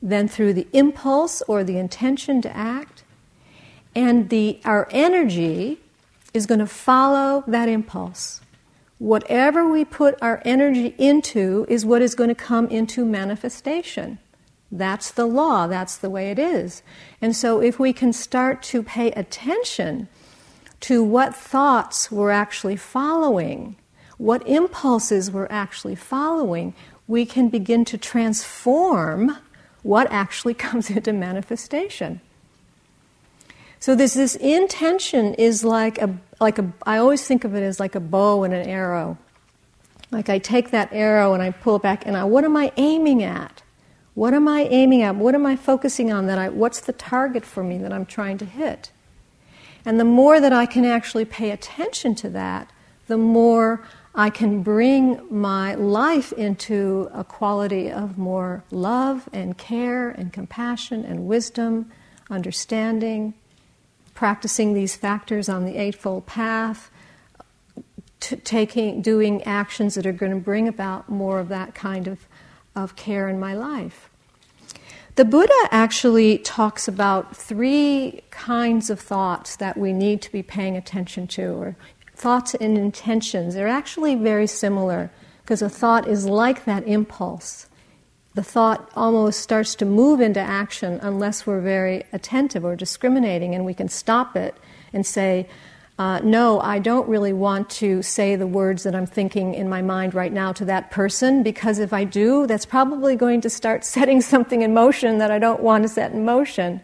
then 0.00 0.26
through 0.26 0.54
the 0.54 0.66
impulse 0.72 1.42
or 1.46 1.62
the 1.62 1.76
intention 1.76 2.40
to 2.40 2.56
act. 2.56 3.04
And 3.94 4.30
the, 4.30 4.58
our 4.64 4.88
energy 4.90 5.80
is 6.32 6.46
going 6.46 6.60
to 6.60 6.66
follow 6.66 7.44
that 7.46 7.68
impulse. 7.68 8.40
Whatever 8.96 9.70
we 9.70 9.84
put 9.84 10.16
our 10.22 10.40
energy 10.46 10.94
into 10.96 11.66
is 11.68 11.84
what 11.84 12.00
is 12.00 12.14
going 12.14 12.30
to 12.30 12.34
come 12.34 12.68
into 12.68 13.04
manifestation. 13.04 14.18
That's 14.72 15.10
the 15.10 15.26
law, 15.26 15.66
that's 15.66 15.98
the 15.98 16.08
way 16.08 16.30
it 16.30 16.38
is. 16.38 16.82
And 17.20 17.36
so, 17.36 17.60
if 17.60 17.78
we 17.78 17.92
can 17.92 18.14
start 18.14 18.62
to 18.64 18.82
pay 18.82 19.10
attention 19.12 20.08
to 20.84 21.02
what 21.02 21.34
thoughts 21.34 22.12
we're 22.12 22.30
actually 22.30 22.76
following, 22.76 23.74
what 24.18 24.46
impulses 24.46 25.30
we're 25.30 25.48
actually 25.48 25.94
following, 25.94 26.74
we 27.08 27.24
can 27.24 27.48
begin 27.48 27.86
to 27.86 27.96
transform 27.96 29.38
what 29.82 30.06
actually 30.10 30.52
comes 30.66 30.90
into 30.90 31.10
manifestation. 31.10 32.20
So 33.80 33.94
this 33.94 34.12
this 34.12 34.36
intention 34.36 35.32
is 35.34 35.64
like 35.64 35.96
a 36.02 36.18
like 36.38 36.58
a 36.58 36.70
I 36.84 36.98
always 36.98 37.26
think 37.26 37.44
of 37.44 37.54
it 37.54 37.62
as 37.62 37.80
like 37.80 37.94
a 37.94 38.00
bow 38.00 38.44
and 38.44 38.52
an 38.52 38.68
arrow. 38.68 39.16
Like 40.10 40.28
I 40.28 40.38
take 40.38 40.70
that 40.72 40.90
arrow 40.92 41.32
and 41.32 41.42
I 41.42 41.50
pull 41.50 41.76
it 41.76 41.82
back 41.82 42.06
and 42.06 42.14
I 42.14 42.24
what 42.24 42.44
am 42.44 42.58
I 42.58 42.72
aiming 42.76 43.22
at? 43.22 43.62
What 44.12 44.34
am 44.34 44.48
I 44.48 44.64
aiming 44.64 45.00
at? 45.00 45.16
What 45.16 45.34
am 45.34 45.46
I 45.46 45.56
focusing 45.56 46.12
on 46.12 46.26
that 46.26 46.38
I 46.38 46.50
what's 46.50 46.80
the 46.80 46.92
target 46.92 47.46
for 47.46 47.64
me 47.64 47.78
that 47.78 47.90
I'm 47.90 48.04
trying 48.04 48.36
to 48.36 48.44
hit? 48.44 48.90
And 49.84 50.00
the 50.00 50.04
more 50.04 50.40
that 50.40 50.52
I 50.52 50.66
can 50.66 50.84
actually 50.84 51.24
pay 51.24 51.50
attention 51.50 52.14
to 52.16 52.30
that, 52.30 52.70
the 53.06 53.18
more 53.18 53.84
I 54.14 54.30
can 54.30 54.62
bring 54.62 55.20
my 55.28 55.74
life 55.74 56.32
into 56.32 57.10
a 57.12 57.24
quality 57.24 57.90
of 57.90 58.16
more 58.16 58.64
love 58.70 59.28
and 59.32 59.58
care 59.58 60.08
and 60.08 60.32
compassion 60.32 61.04
and 61.04 61.26
wisdom, 61.26 61.90
understanding, 62.30 63.34
practicing 64.14 64.72
these 64.72 64.94
factors 64.94 65.48
on 65.48 65.64
the 65.64 65.76
Eightfold 65.76 66.26
Path, 66.26 66.90
t- 68.20 68.36
taking, 68.36 69.02
doing 69.02 69.42
actions 69.42 69.96
that 69.96 70.06
are 70.06 70.12
going 70.12 70.32
to 70.32 70.38
bring 70.38 70.68
about 70.68 71.08
more 71.08 71.40
of 71.40 71.48
that 71.48 71.74
kind 71.74 72.06
of, 72.06 72.20
of 72.76 72.94
care 72.96 73.28
in 73.28 73.40
my 73.40 73.52
life. 73.52 74.08
The 75.16 75.24
Buddha 75.24 75.52
actually 75.70 76.38
talks 76.38 76.88
about 76.88 77.36
three 77.36 78.22
kinds 78.34 78.90
of 78.90 79.00
thoughts 79.00 79.56
that 79.56 79.76
we 79.76 79.92
need 79.92 80.20
to 80.22 80.32
be 80.32 80.42
paying 80.42 80.76
attention 80.76 81.26
to, 81.28 81.52
or 81.52 81.76
thoughts 82.14 82.54
and 82.54 82.76
intentions. 82.76 83.54
They're 83.54 83.68
actually 83.68 84.14
very 84.14 84.46
similar 84.46 85.10
because 85.42 85.62
a 85.62 85.70
thought 85.70 86.06
is 86.06 86.26
like 86.26 86.64
that 86.66 86.86
impulse 86.86 87.66
the 88.34 88.42
thought 88.42 88.90
almost 88.96 89.40
starts 89.40 89.76
to 89.76 89.84
move 89.84 90.20
into 90.20 90.40
action 90.40 90.98
unless 91.02 91.46
we're 91.46 91.60
very 91.60 92.02
attentive 92.12 92.64
or 92.64 92.74
discriminating 92.74 93.54
and 93.54 93.64
we 93.64 93.74
can 93.74 93.88
stop 93.88 94.36
it 94.36 94.56
and 94.92 95.06
say, 95.06 95.48
uh, 96.00 96.18
no, 96.24 96.58
I 96.58 96.80
don't 96.80 97.08
really 97.08 97.32
want 97.32 97.70
to 97.70 98.02
say 98.02 98.34
the 98.34 98.48
words 98.48 98.82
that 98.82 98.96
I'm 98.96 99.06
thinking 99.06 99.54
in 99.54 99.68
my 99.68 99.82
mind 99.82 100.14
right 100.14 100.32
now 100.32 100.52
to 100.54 100.64
that 100.64 100.90
person 100.90 101.44
because 101.44 101.78
if 101.78 101.92
I 101.92 102.02
do, 102.02 102.48
that's 102.48 102.66
probably 102.66 103.14
going 103.14 103.40
to 103.42 103.50
start 103.50 103.84
setting 103.96 104.20
something 104.20 104.62
in 104.62 104.74
motion 104.74 105.18
that 105.18 105.30
I 105.30 105.38
don't 105.38 105.60
want 105.60 105.84
to 105.84 105.88
set 105.88 106.10
in 106.12 106.24
motion. 106.24 106.80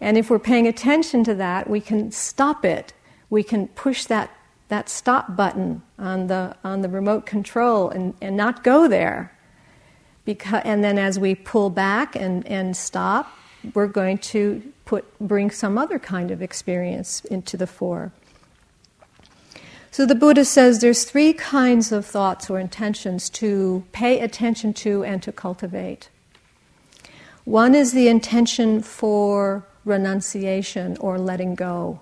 And 0.00 0.16
if 0.16 0.30
we're 0.30 0.38
paying 0.38 0.66
attention 0.66 1.24
to 1.24 1.34
that, 1.34 1.68
we 1.68 1.80
can 1.80 2.10
stop 2.10 2.64
it. 2.64 2.92
We 3.28 3.42
can 3.42 3.68
push 3.68 4.06
that, 4.06 4.30
that 4.68 4.88
stop 4.88 5.36
button 5.36 5.82
on 5.98 6.28
the, 6.28 6.56
on 6.64 6.80
the 6.80 6.88
remote 6.88 7.26
control 7.26 7.90
and, 7.90 8.14
and 8.20 8.36
not 8.36 8.64
go 8.64 8.88
there. 8.88 9.36
Because, 10.24 10.62
and 10.64 10.82
then 10.82 10.98
as 10.98 11.18
we 11.18 11.34
pull 11.34 11.70
back 11.70 12.16
and, 12.16 12.46
and 12.46 12.76
stop, 12.76 13.36
we're 13.74 13.86
going 13.86 14.18
to 14.18 14.62
put, 14.84 15.04
bring 15.20 15.50
some 15.50 15.76
other 15.76 15.98
kind 15.98 16.30
of 16.30 16.40
experience 16.40 17.24
into 17.26 17.56
the 17.56 17.66
fore. 17.66 18.12
So 19.90 20.06
the 20.06 20.14
Buddha 20.14 20.44
says 20.44 20.78
there's 20.78 21.04
three 21.04 21.32
kinds 21.32 21.90
of 21.90 22.06
thoughts 22.06 22.48
or 22.48 22.60
intentions 22.60 23.28
to 23.30 23.84
pay 23.92 24.20
attention 24.20 24.72
to 24.74 25.04
and 25.04 25.22
to 25.22 25.32
cultivate. 25.32 26.08
One 27.44 27.74
is 27.74 27.92
the 27.92 28.08
intention 28.08 28.82
for 28.82 29.66
renunciation 29.84 30.96
or 31.00 31.18
letting 31.18 31.54
go, 31.54 32.00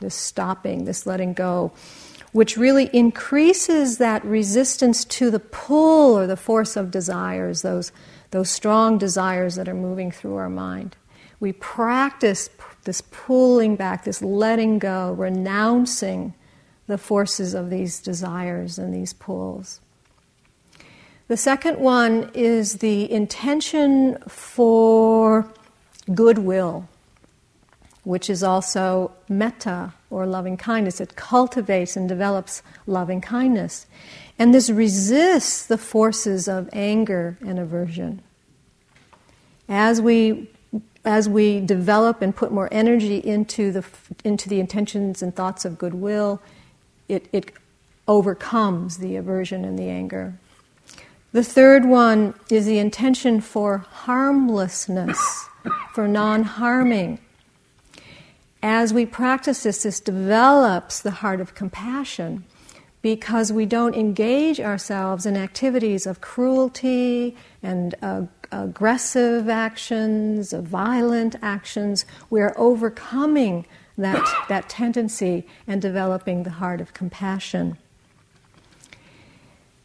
this 0.00 0.14
stopping, 0.14 0.84
this 0.84 1.06
letting 1.06 1.32
go 1.32 1.72
which 2.32 2.56
really 2.56 2.88
increases 2.92 3.98
that 3.98 4.24
resistance 4.24 5.04
to 5.04 5.30
the 5.30 5.40
pull 5.40 6.16
or 6.16 6.26
the 6.26 6.36
force 6.36 6.76
of 6.76 6.90
desires, 6.90 7.62
those, 7.62 7.90
those 8.30 8.48
strong 8.48 8.98
desires 8.98 9.56
that 9.56 9.68
are 9.68 9.74
moving 9.74 10.10
through 10.10 10.36
our 10.36 10.48
mind. 10.48 10.96
We 11.40 11.52
practice 11.52 12.48
this 12.84 13.02
pulling 13.10 13.76
back, 13.76 14.04
this 14.04 14.22
letting 14.22 14.78
go, 14.78 15.12
renouncing 15.12 16.34
the 16.86 16.98
forces 16.98 17.54
of 17.54 17.70
these 17.70 18.00
desires 18.00 18.78
and 18.78 18.94
these 18.94 19.12
pulls. 19.12 19.80
The 21.28 21.36
second 21.36 21.78
one 21.78 22.30
is 22.34 22.74
the 22.74 23.10
intention 23.10 24.18
for 24.28 25.52
goodwill, 26.12 26.88
which 28.04 28.30
is 28.30 28.42
also 28.42 29.12
metta 29.28 29.92
or 30.08 30.26
loving 30.26 30.56
kindness. 30.56 31.00
It 31.00 31.16
cultivates 31.16 31.96
and 31.96 32.08
develops 32.08 32.62
loving 32.86 33.20
kindness. 33.20 33.86
And 34.38 34.54
this 34.54 34.70
resists 34.70 35.66
the 35.66 35.78
forces 35.78 36.48
of 36.48 36.68
anger 36.72 37.36
and 37.40 37.58
aversion. 37.58 38.22
As 39.68 40.00
we, 40.00 40.50
as 41.04 41.28
we 41.28 41.60
develop 41.60 42.22
and 42.22 42.34
put 42.34 42.50
more 42.50 42.68
energy 42.72 43.18
into 43.18 43.70
the, 43.70 43.84
into 44.24 44.48
the 44.48 44.60
intentions 44.60 45.22
and 45.22 45.34
thoughts 45.34 45.64
of 45.64 45.78
goodwill, 45.78 46.40
it, 47.08 47.28
it 47.32 47.52
overcomes 48.08 48.98
the 48.98 49.16
aversion 49.16 49.64
and 49.64 49.78
the 49.78 49.88
anger. 49.88 50.34
The 51.32 51.44
third 51.44 51.84
one 51.84 52.34
is 52.50 52.66
the 52.66 52.78
intention 52.78 53.40
for 53.40 53.78
harmlessness, 53.78 55.48
for 55.92 56.08
non 56.08 56.42
harming 56.42 57.20
as 58.62 58.92
we 58.92 59.06
practice 59.06 59.62
this, 59.62 59.82
this 59.82 60.00
develops 60.00 61.00
the 61.00 61.10
heart 61.10 61.40
of 61.40 61.54
compassion 61.54 62.44
because 63.02 63.52
we 63.52 63.64
don't 63.64 63.94
engage 63.94 64.60
ourselves 64.60 65.24
in 65.24 65.36
activities 65.36 66.06
of 66.06 66.20
cruelty 66.20 67.34
and 67.62 67.94
uh, 68.02 68.22
aggressive 68.52 69.48
actions, 69.48 70.52
of 70.52 70.64
violent 70.64 71.36
actions. 71.40 72.04
We're 72.28 72.54
overcoming 72.56 73.66
that, 73.96 74.22
that 74.48 74.68
tendency 74.68 75.46
and 75.66 75.80
developing 75.80 76.42
the 76.42 76.50
heart 76.50 76.80
of 76.80 76.92
compassion. 76.92 77.78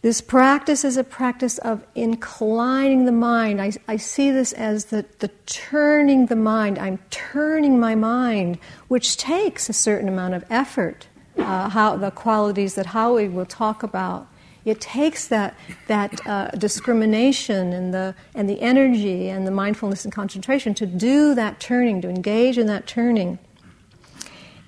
This 0.06 0.22
practice 0.22 0.86
is 0.86 0.98
a 0.98 1.04
practice 1.04 1.58
of 1.58 1.84
inclining 1.96 3.06
the 3.06 3.12
mind. 3.12 3.60
I, 3.60 3.72
I 3.88 3.98
see 3.98 4.30
this 4.30 4.54
as 4.54 4.86
the, 4.86 5.04
the 5.18 5.30
turning 5.48 6.28
the 6.28 6.36
mind. 6.36 6.78
I'm 6.78 7.00
turning 7.10 7.80
my 7.80 7.96
mind, 7.96 8.60
which 8.88 9.18
takes 9.18 9.68
a 9.68 9.74
certain 9.74 10.08
amount 10.08 10.36
of 10.36 10.46
effort. 10.48 11.08
Uh, 11.40 11.70
how 11.70 11.98
the 11.98 12.12
qualities 12.12 12.76
that 12.76 12.86
Howie 12.86 13.28
will 13.30 13.48
talk 13.48 13.82
about. 13.82 14.28
It 14.64 14.80
takes 14.80 15.28
that 15.30 15.56
that 15.88 16.28
uh, 16.28 16.50
discrimination 16.52 17.74
and 17.74 17.92
the 17.92 18.14
and 18.36 18.48
the 18.48 18.62
energy 18.62 19.30
and 19.30 19.48
the 19.48 19.52
mindfulness 19.52 20.06
and 20.06 20.14
concentration 20.14 20.76
to 20.76 20.86
do 20.86 21.34
that 21.34 21.60
turning, 21.60 22.00
to 22.04 22.10
engage 22.10 22.60
in 22.60 22.68
that 22.68 22.86
turning. 22.86 23.40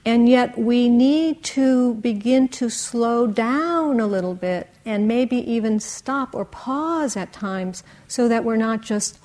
And 0.03 0.27
yet 0.27 0.58
we 0.58 0.89
need 0.89 1.44
to 1.44 1.94
begin 1.96 2.48
to 2.50 2.70
slow 2.70 3.27
down 3.27 4.00
a 4.00 4.08
little 4.08 4.34
bit 4.34 4.70
and 4.88 5.08
maybe 5.08 5.36
even 5.36 5.79
stop 5.79 6.34
or 6.34 6.46
pause 6.46 7.17
at 7.17 7.34
times 7.34 7.84
so 8.08 8.27
that 8.29 8.46
we're 8.46 8.56
not 8.56 8.82
just 8.82 9.20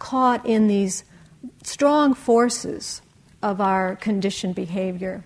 caught 0.00 0.44
in 0.44 0.66
these 0.66 1.04
strong 1.62 2.12
forces 2.14 3.00
of 3.42 3.60
our 3.60 3.94
conditioned 3.96 4.56
behavior. 4.56 5.22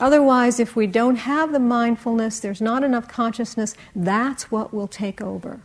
Otherwise, 0.00 0.58
if 0.58 0.74
we 0.74 0.86
don't 0.86 1.16
have 1.16 1.52
the 1.52 1.60
mindfulness, 1.60 2.40
there's 2.40 2.60
not 2.60 2.82
enough 2.82 3.06
consciousness, 3.06 3.76
that's 3.94 4.50
what 4.50 4.74
will 4.74 4.88
take 4.88 5.20
over. 5.20 5.60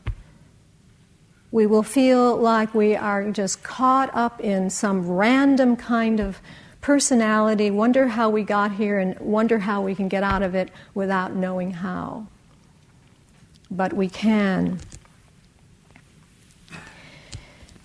We 1.52 1.66
will 1.66 1.84
feel 1.84 2.36
like 2.36 2.76
we 2.76 2.96
are 2.96 3.32
just 3.32 3.64
caught 3.64 4.14
up 4.14 4.40
in 4.40 4.70
some 4.70 5.10
random 5.10 5.78
kind 5.78 6.20
of 6.20 6.42
personality, 6.82 7.72
wonder 7.72 8.10
how 8.10 8.30
we 8.30 8.44
got 8.44 8.74
here, 8.74 9.00
and 9.00 9.18
wonder 9.20 9.58
how 9.58 9.82
we 9.82 9.96
can 9.96 10.10
get 10.10 10.22
out 10.22 10.44
of 10.44 10.54
it 10.54 10.70
without 10.94 11.34
knowing 11.34 11.72
how. 11.72 12.28
But 13.70 13.94
we 13.94 14.10
can. 14.10 14.80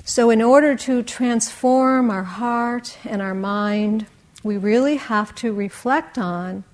So, 0.05 0.31
in 0.31 0.43
order 0.43 0.75
to 0.75 1.03
transform 1.03 2.11
our 2.11 2.25
heart 2.25 2.99
and 3.05 3.23
our 3.23 3.35
mind, 3.35 4.07
we 4.43 4.57
really 4.57 4.97
have 4.97 5.35
to 5.37 5.53
reflect 5.53 6.19
on 6.19 6.65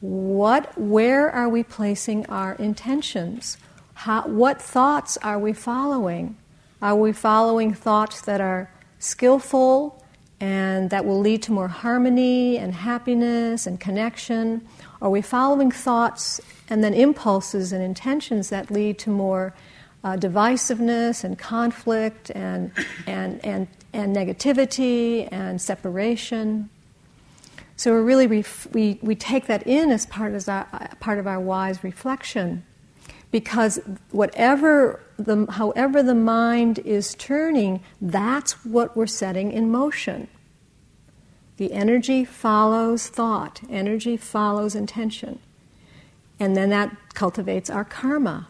what, 0.00 0.78
where 0.78 1.30
are 1.30 1.48
we 1.48 1.62
placing 1.62 2.26
our 2.26 2.54
intentions? 2.54 3.56
How, 3.94 4.22
what 4.28 4.60
thoughts 4.60 5.16
are 5.22 5.38
we 5.38 5.52
following? 5.52 6.36
Are 6.80 6.94
we 6.94 7.12
following 7.12 7.74
thoughts 7.74 8.20
that 8.22 8.40
are 8.40 8.70
skillful 8.98 10.04
and 10.38 10.90
that 10.90 11.04
will 11.04 11.18
lead 11.18 11.42
to 11.44 11.52
more 11.52 11.68
harmony 11.68 12.58
and 12.58 12.74
happiness 12.74 13.66
and 13.66 13.80
connection? 13.80 14.68
Are 15.00 15.10
we 15.10 15.22
following 15.22 15.70
thoughts 15.70 16.40
and 16.68 16.82
then 16.82 16.92
impulses 16.92 17.72
and 17.72 17.82
intentions 17.82 18.50
that 18.50 18.70
lead 18.70 18.98
to 19.00 19.10
more 19.10 19.54
uh, 20.02 20.16
divisiveness 20.16 21.24
and 21.24 21.38
conflict 21.38 22.30
and, 22.30 22.72
and, 23.06 23.44
and, 23.44 23.68
and 23.92 24.14
negativity 24.14 25.28
and 25.30 25.60
separation? 25.60 26.68
So 27.76 27.92
we're 27.92 28.02
really 28.02 28.26
ref- 28.26 28.66
we, 28.72 28.98
we 29.02 29.14
take 29.14 29.46
that 29.46 29.64
in 29.66 29.90
as 29.90 30.04
part 30.06 30.34
of 30.34 30.48
our, 30.48 30.66
part 30.98 31.20
of 31.20 31.28
our 31.28 31.38
wise 31.38 31.84
reflection 31.84 32.64
because 33.30 33.78
whatever 34.10 35.00
the, 35.16 35.46
however 35.50 36.02
the 36.02 36.14
mind 36.14 36.80
is 36.80 37.14
turning, 37.14 37.80
that's 38.00 38.64
what 38.64 38.96
we're 38.96 39.06
setting 39.06 39.52
in 39.52 39.70
motion. 39.70 40.28
The 41.58 41.72
energy 41.72 42.24
follows 42.24 43.08
thought, 43.08 43.60
energy 43.68 44.16
follows 44.16 44.76
intention. 44.76 45.40
And 46.38 46.56
then 46.56 46.70
that 46.70 46.96
cultivates 47.14 47.68
our 47.68 47.84
karma. 47.84 48.48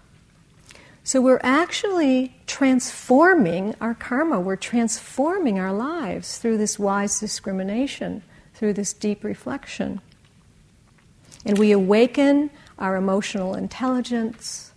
So 1.05 1.23
we're 1.23 1.41
actually 1.43 2.37
transforming 2.47 3.75
our 3.81 3.95
karma, 3.95 4.39
we're 4.41 4.57
transforming 4.57 5.59
our 5.59 5.73
lives 5.73 6.37
through 6.37 6.59
this 6.59 6.79
wise 6.79 7.19
discrimination, 7.19 8.23
through 8.53 8.75
this 8.75 8.93
deep 8.93 9.25
reflection. 9.25 10.03
And 11.47 11.57
we 11.57 11.73
awaken 11.73 12.51
our 12.79 12.95
emotional 12.97 13.55
intelligence, 13.55 14.73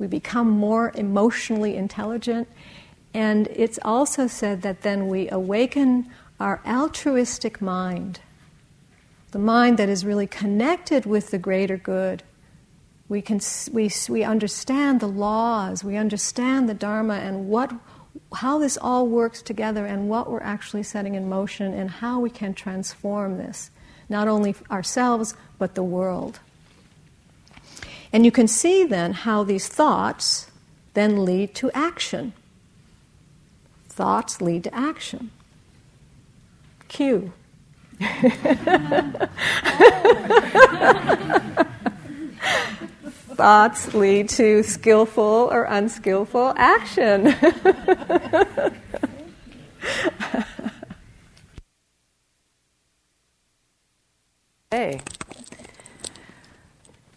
we 0.00 0.08
become 0.08 0.50
more 0.50 0.90
emotionally 0.96 1.76
intelligent. 1.76 2.48
And 3.14 3.46
it's 3.48 3.78
also 3.82 4.26
said 4.26 4.62
that 4.62 4.82
then 4.82 5.06
we 5.06 5.28
awaken 5.28 6.10
our 6.40 6.60
altruistic 6.66 7.60
mind, 7.60 8.20
the 9.32 9.38
mind 9.38 9.78
that 9.78 9.90
is 9.90 10.04
really 10.04 10.26
connected 10.26 11.04
with 11.04 11.30
the 11.30 11.38
greater 11.38 11.76
good. 11.76 12.22
We, 13.08 13.20
can, 13.20 13.40
we, 13.72 13.90
we 14.08 14.24
understand 14.24 15.00
the 15.00 15.06
laws, 15.06 15.84
we 15.84 15.96
understand 15.96 16.68
the 16.68 16.74
Dharma 16.74 17.14
and 17.14 17.48
what, 17.48 17.72
how 18.34 18.58
this 18.58 18.78
all 18.80 19.06
works 19.06 19.42
together 19.42 19.84
and 19.84 20.08
what 20.08 20.30
we're 20.30 20.40
actually 20.40 20.82
setting 20.82 21.14
in 21.14 21.28
motion 21.28 21.74
and 21.74 21.90
how 21.90 22.18
we 22.20 22.30
can 22.30 22.54
transform 22.54 23.36
this, 23.36 23.70
not 24.08 24.26
only 24.26 24.54
ourselves, 24.70 25.34
but 25.58 25.74
the 25.74 25.82
world. 25.82 26.40
And 28.12 28.24
you 28.24 28.32
can 28.32 28.48
see 28.48 28.84
then 28.84 29.12
how 29.12 29.44
these 29.44 29.68
thoughts 29.68 30.50
then 30.94 31.24
lead 31.24 31.54
to 31.56 31.70
action. 31.72 32.32
Thoughts 33.88 34.40
lead 34.40 34.64
to 34.64 34.74
action. 34.74 35.30
Cue. 36.90 37.32
Thoughts 43.36 43.94
lead 43.94 44.28
to 44.30 44.62
skillful 44.64 45.48
or 45.52 45.64
unskillful 45.64 46.52
action. 46.56 47.26
hey. 54.72 55.00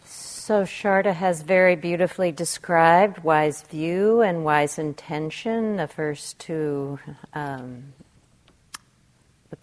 So, 0.05 0.63
Sharda 0.63 1.15
has 1.15 1.41
very 1.41 1.75
beautifully 1.75 2.31
described 2.31 3.23
wise 3.23 3.63
view 3.63 4.21
and 4.21 4.45
wise 4.45 4.77
intention, 4.77 5.77
the 5.77 5.87
first 5.87 6.37
two, 6.37 6.99
um, 7.33 7.93
the 7.97 8.02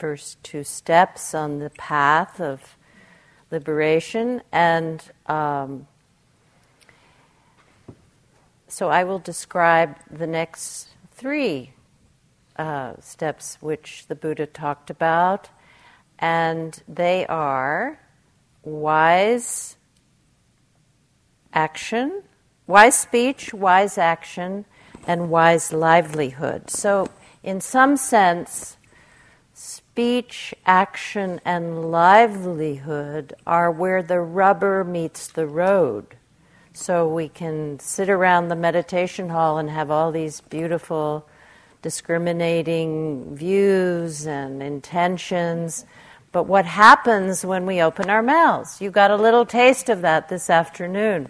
first 0.00 0.42
two 0.42 0.64
steps 0.64 1.34
on 1.34 1.58
the 1.58 1.68
path 1.68 2.40
of 2.40 2.76
liberation, 3.50 4.40
and 4.50 5.04
um, 5.26 5.86
so 8.66 8.88
I 8.88 9.04
will 9.04 9.18
describe 9.18 9.96
the 10.10 10.26
next 10.26 10.88
three 11.12 11.74
uh, 12.56 12.94
steps 13.00 13.58
which 13.60 14.06
the 14.08 14.14
Buddha 14.14 14.46
talked 14.46 14.88
about, 14.88 15.50
and 16.18 16.82
they 16.88 17.26
are 17.26 18.00
wise 18.62 19.76
action, 21.52 22.22
wise 22.66 22.98
speech, 22.98 23.52
wise 23.52 23.98
action, 23.98 24.64
and 25.06 25.28
wise 25.28 25.74
livelihood. 25.74 26.70
So, 26.70 27.08
in 27.42 27.60
some 27.60 27.98
sense, 27.98 28.78
speech, 30.00 30.54
action, 30.64 31.38
and 31.44 31.90
livelihood 31.90 33.34
are 33.46 33.70
where 33.70 34.02
the 34.02 34.18
rubber 34.18 34.82
meets 34.82 35.26
the 35.28 35.46
road. 35.46 36.06
So 36.72 37.06
we 37.06 37.28
can 37.28 37.78
sit 37.80 38.08
around 38.08 38.48
the 38.48 38.56
meditation 38.56 39.28
hall 39.28 39.58
and 39.58 39.68
have 39.68 39.90
all 39.90 40.10
these 40.10 40.40
beautiful 40.40 41.28
discriminating 41.82 43.36
views 43.36 44.26
and 44.26 44.62
intentions, 44.62 45.84
but 46.32 46.44
what 46.44 46.64
happens 46.64 47.44
when 47.44 47.66
we 47.66 47.82
open 47.82 48.08
our 48.08 48.22
mouths? 48.22 48.80
You 48.80 48.90
got 48.90 49.10
a 49.10 49.16
little 49.16 49.44
taste 49.44 49.90
of 49.90 50.00
that 50.00 50.30
this 50.30 50.48
afternoon. 50.48 51.28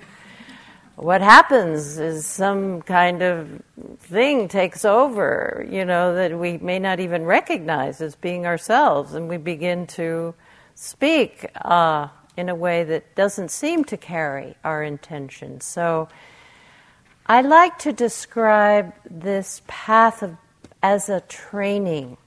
What 1.01 1.23
happens 1.23 1.99
is 1.99 2.27
some 2.27 2.83
kind 2.83 3.23
of 3.23 3.63
thing 4.01 4.49
takes 4.49 4.85
over, 4.85 5.67
you 5.67 5.87
know, 5.87 6.15
that 6.15 6.39
we 6.39 6.59
may 6.59 6.79
not 6.79 7.01
even 7.01 7.25
recognize 7.25 8.03
as 8.03 8.15
being 8.15 8.45
ourselves, 8.45 9.15
and 9.15 9.27
we 9.27 9.39
begin 9.39 9.87
to 9.97 10.35
speak 10.75 11.47
uh, 11.65 12.09
in 12.37 12.51
a 12.51 12.55
way 12.55 12.85
that 12.85 13.15
doesn't 13.15 13.51
seem 13.51 13.83
to 13.87 13.97
carry 13.97 14.57
our 14.63 14.83
intention. 14.83 15.63
So 15.63 16.11
I 17.25 17.41
like 17.41 17.79
to 17.79 17.95
describe 17.95 18.93
this 19.11 19.63
path 19.67 20.23
of, 20.23 20.37
as 20.83 21.09
a 21.09 21.23
training 21.23 22.19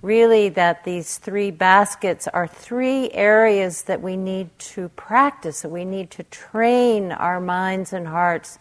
really 0.00 0.48
that 0.50 0.84
these 0.84 1.18
three 1.18 1.50
baskets 1.50 2.28
are 2.28 2.46
three 2.46 3.10
areas 3.10 3.82
that 3.82 4.00
we 4.00 4.16
need 4.16 4.56
to 4.58 4.88
practice, 4.90 5.62
that 5.62 5.70
we 5.70 5.84
need 5.84 6.10
to 6.10 6.22
train 6.24 7.10
our 7.12 7.40
minds 7.40 7.92
and 7.92 8.06
hearts 8.06 8.58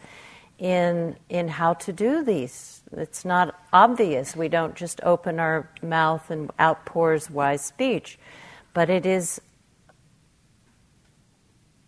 in, 0.58 1.16
in 1.30 1.48
how 1.48 1.74
to 1.74 1.94
do 1.94 2.24
these. 2.24 2.82
It's 2.92 3.24
not 3.24 3.60
obvious. 3.72 4.36
We 4.36 4.48
don't 4.48 4.76
just 4.76 5.00
open 5.04 5.40
our 5.40 5.70
mouth 5.84 6.32
and 6.32 6.50
outpours 6.60 7.30
wise 7.30 7.64
speech, 7.64 8.18
but 8.74 8.90
it 8.90 9.06
is 9.06 9.40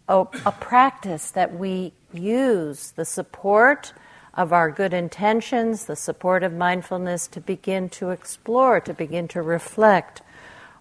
a, 0.07 0.19
a 0.45 0.51
practice 0.51 1.31
that 1.31 1.57
we 1.57 1.93
use 2.13 2.91
the 2.91 3.05
support 3.05 3.93
of 4.39 4.53
our 4.53 4.71
good 4.71 4.93
intentions, 4.93 5.83
the 5.83 5.97
support 5.97 6.43
of 6.43 6.53
mindfulness 6.53 7.27
to 7.27 7.41
begin 7.41 7.89
to 7.89 8.09
explore, 8.11 8.79
to 8.79 8.93
begin 8.93 9.27
to 9.27 9.41
reflect 9.41 10.21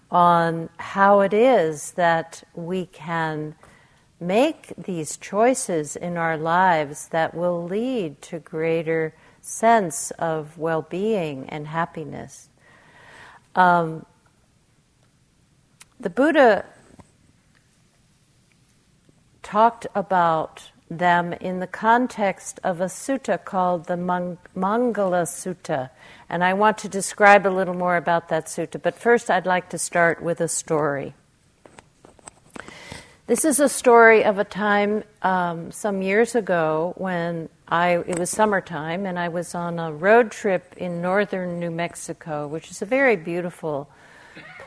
on 0.09 0.69
how 0.77 1.19
it 1.19 1.33
is 1.33 1.91
that 1.91 2.41
we 2.55 2.85
can 2.85 3.53
make 4.17 4.73
these 4.77 5.17
choices 5.17 5.97
in 5.97 6.15
our 6.15 6.37
lives 6.37 7.09
that 7.09 7.35
will 7.35 7.61
lead 7.65 8.21
to 8.21 8.39
greater 8.39 9.13
sense 9.41 10.11
of 10.11 10.57
well-being 10.57 11.43
and 11.49 11.67
happiness. 11.67 12.47
Um, 13.55 14.05
the 15.99 16.09
Buddha 16.09 16.63
talked 19.43 19.85
about 19.93 20.68
them 20.89 21.33
in 21.33 21.59
the 21.59 21.67
context 21.67 22.59
of 22.63 22.81
a 22.81 22.85
sutta 22.85 23.43
called 23.43 23.85
the 23.85 23.97
Mang- 23.97 24.37
Mangala 24.55 25.23
Sutta. 25.25 25.89
And 26.29 26.43
I 26.43 26.53
want 26.53 26.77
to 26.79 26.89
describe 26.89 27.45
a 27.45 27.49
little 27.49 27.73
more 27.73 27.95
about 27.95 28.29
that 28.29 28.45
sutta. 28.45 28.81
But 28.81 28.95
first, 28.95 29.29
I'd 29.29 29.45
like 29.45 29.69
to 29.69 29.77
start 29.77 30.21
with 30.21 30.41
a 30.41 30.47
story. 30.47 31.13
This 33.27 33.45
is 33.45 33.59
a 33.59 33.69
story 33.69 34.23
of 34.23 34.39
a 34.39 34.43
time 34.43 35.03
um, 35.21 35.71
some 35.71 36.01
years 36.01 36.33
ago 36.33 36.95
when 36.97 37.49
I 37.67 37.97
it 38.07 38.17
was 38.17 38.31
summertime 38.31 39.05
and 39.05 39.19
I 39.19 39.27
was 39.27 39.53
on 39.53 39.77
a 39.77 39.93
road 39.93 40.31
trip 40.31 40.73
in 40.77 40.99
northern 40.99 41.59
New 41.59 41.69
Mexico, 41.69 42.47
which 42.47 42.71
is 42.71 42.81
a 42.81 42.85
very 42.85 43.15
beautiful 43.15 43.87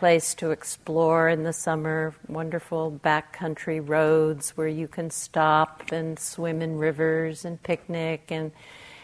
place 0.02 0.34
to 0.34 0.50
explore 0.50 1.28
in 1.28 1.44
the 1.44 1.52
summer. 1.52 2.12
Wonderful 2.26 2.98
backcountry 3.04 3.80
roads 3.88 4.50
where 4.56 4.66
you 4.66 4.88
can 4.88 5.10
stop 5.10 5.92
and 5.92 6.18
swim 6.18 6.60
in 6.60 6.76
rivers 6.76 7.44
and 7.44 7.62
picnic 7.62 8.24
and 8.28 8.50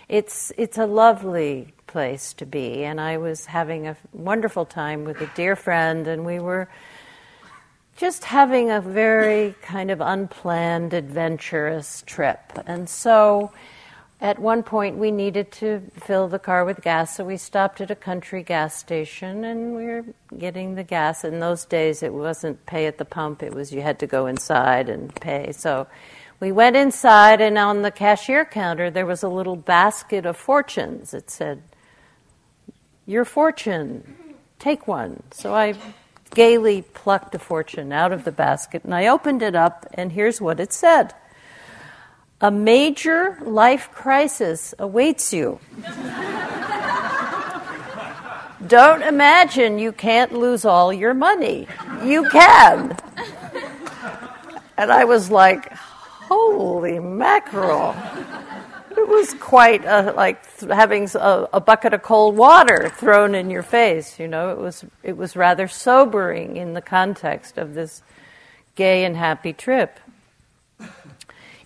it's 0.09 0.53
it's 0.59 0.77
a 0.77 0.87
lovely 0.87 1.73
place 1.87 2.33
to 2.33 2.45
be 2.45 2.83
and 2.83 3.01
I 3.01 3.19
was 3.19 3.47
having 3.47 3.87
a 3.87 3.97
wonderful 4.13 4.65
time 4.65 5.05
with 5.05 5.21
a 5.21 5.31
dear 5.37 5.55
friend 5.55 6.09
and 6.09 6.27
we 6.27 6.41
were 6.41 6.69
just 7.97 8.25
having 8.25 8.73
a 8.73 8.81
very 8.81 9.55
kind 9.63 9.93
of 9.93 10.01
unplanned, 10.01 10.95
adventurous 10.95 12.03
trip. 12.07 12.41
And 12.67 12.89
so 12.89 13.53
at 14.21 14.39
one 14.39 14.63
point 14.63 14.97
we 14.97 15.11
needed 15.11 15.53
to 15.53 15.81
fill 15.95 16.27
the 16.29 16.39
car 16.39 16.65
with 16.65 16.83
gas, 16.83 17.17
so 17.17 17.25
we 17.25 17.37
stopped 17.37 17.81
at 17.81 17.91
a 17.91 17.95
country 17.95 18.43
gas 18.43 18.77
station 18.77 19.45
and 19.45 19.75
we 19.77 19.85
were 19.85 20.05
getting 20.37 20.75
the 20.75 20.83
gas. 20.83 21.25
In 21.25 21.39
those 21.39 21.65
days, 21.65 22.03
it 22.03 22.13
wasn't 22.13 22.67
pay 22.67 22.87
at 22.87 22.99
the 22.99 23.05
pump, 23.05 23.43
it 23.43 23.55
was 23.55 23.73
you 23.73 23.83
had 23.83 23.99
to 24.01 24.07
go 24.07 24.27
inside 24.27 24.89
and 24.89 25.15
pay. 25.15 25.53
So 25.53 25.87
we 26.41 26.53
went 26.53 26.77
inside, 26.77 27.41
and 27.41 27.59
on 27.59 27.83
the 27.83 27.91
cashier 27.91 28.45
counter, 28.45 28.91
there 28.91 29.07
was 29.07 29.23
a 29.23 29.29
little 29.29 29.57
basket 29.57 30.27
of 30.27 30.37
fortunes. 30.37 31.15
It 31.15 31.31
said, 31.31 31.63
Your 33.07 33.25
fortune, 33.25 34.17
take 34.59 34.87
one. 34.87 35.23
So 35.31 35.55
I 35.55 35.75
gaily 36.35 36.83
plucked 36.83 37.35
a 37.35 37.39
fortune 37.39 37.93
out 37.93 38.13
of 38.13 38.25
the 38.25 38.33
basket 38.33 38.85
and 38.85 38.95
I 38.95 39.07
opened 39.07 39.43
it 39.43 39.55
up, 39.55 39.87
and 39.95 40.13
here's 40.13 40.41
what 40.41 40.61
it 40.61 40.73
said 40.73 41.15
A 42.41 42.51
major 42.51 43.39
life 43.43 43.91
crisis 43.93 44.75
awaits 44.79 45.33
you. 45.33 45.59
Don't 48.67 49.03
imagine 49.03 49.79
you 49.79 49.93
can't 49.93 50.33
lose 50.33 50.65
all 50.65 50.93
your 50.93 51.15
money. 51.15 51.67
You 52.05 52.29
can. 52.31 52.97
And 54.77 54.93
I 54.93 55.05
was 55.05 55.31
like, 55.31 55.73
holy 55.73 57.01
mackerel 57.01 57.97
it 58.99 59.09
was 59.09 59.35
quite 59.35 59.85
a, 59.85 60.13
like 60.13 60.45
having 60.69 61.09
a, 61.15 61.49
a, 61.53 61.61
bucket 61.61 61.95
of 61.95 62.03
cold 62.03 62.37
water 62.37 62.91
thrown 62.97 63.35
in 63.35 63.49
your 63.49 63.63
face. 63.63 64.19
You 64.19 64.29
know, 64.29 64.51
it 64.51 64.59
was 64.59 64.85
it 65.03 65.17
was 65.17 65.37
rather 65.37 65.69
sobering 65.69 66.57
in 66.57 66.75
the 66.75 66.83
context 66.83 67.59
of 67.59 67.75
this 67.75 68.03
gay 68.75 69.05
and 69.05 69.17
happy 69.17 69.53
trip. 69.53 69.99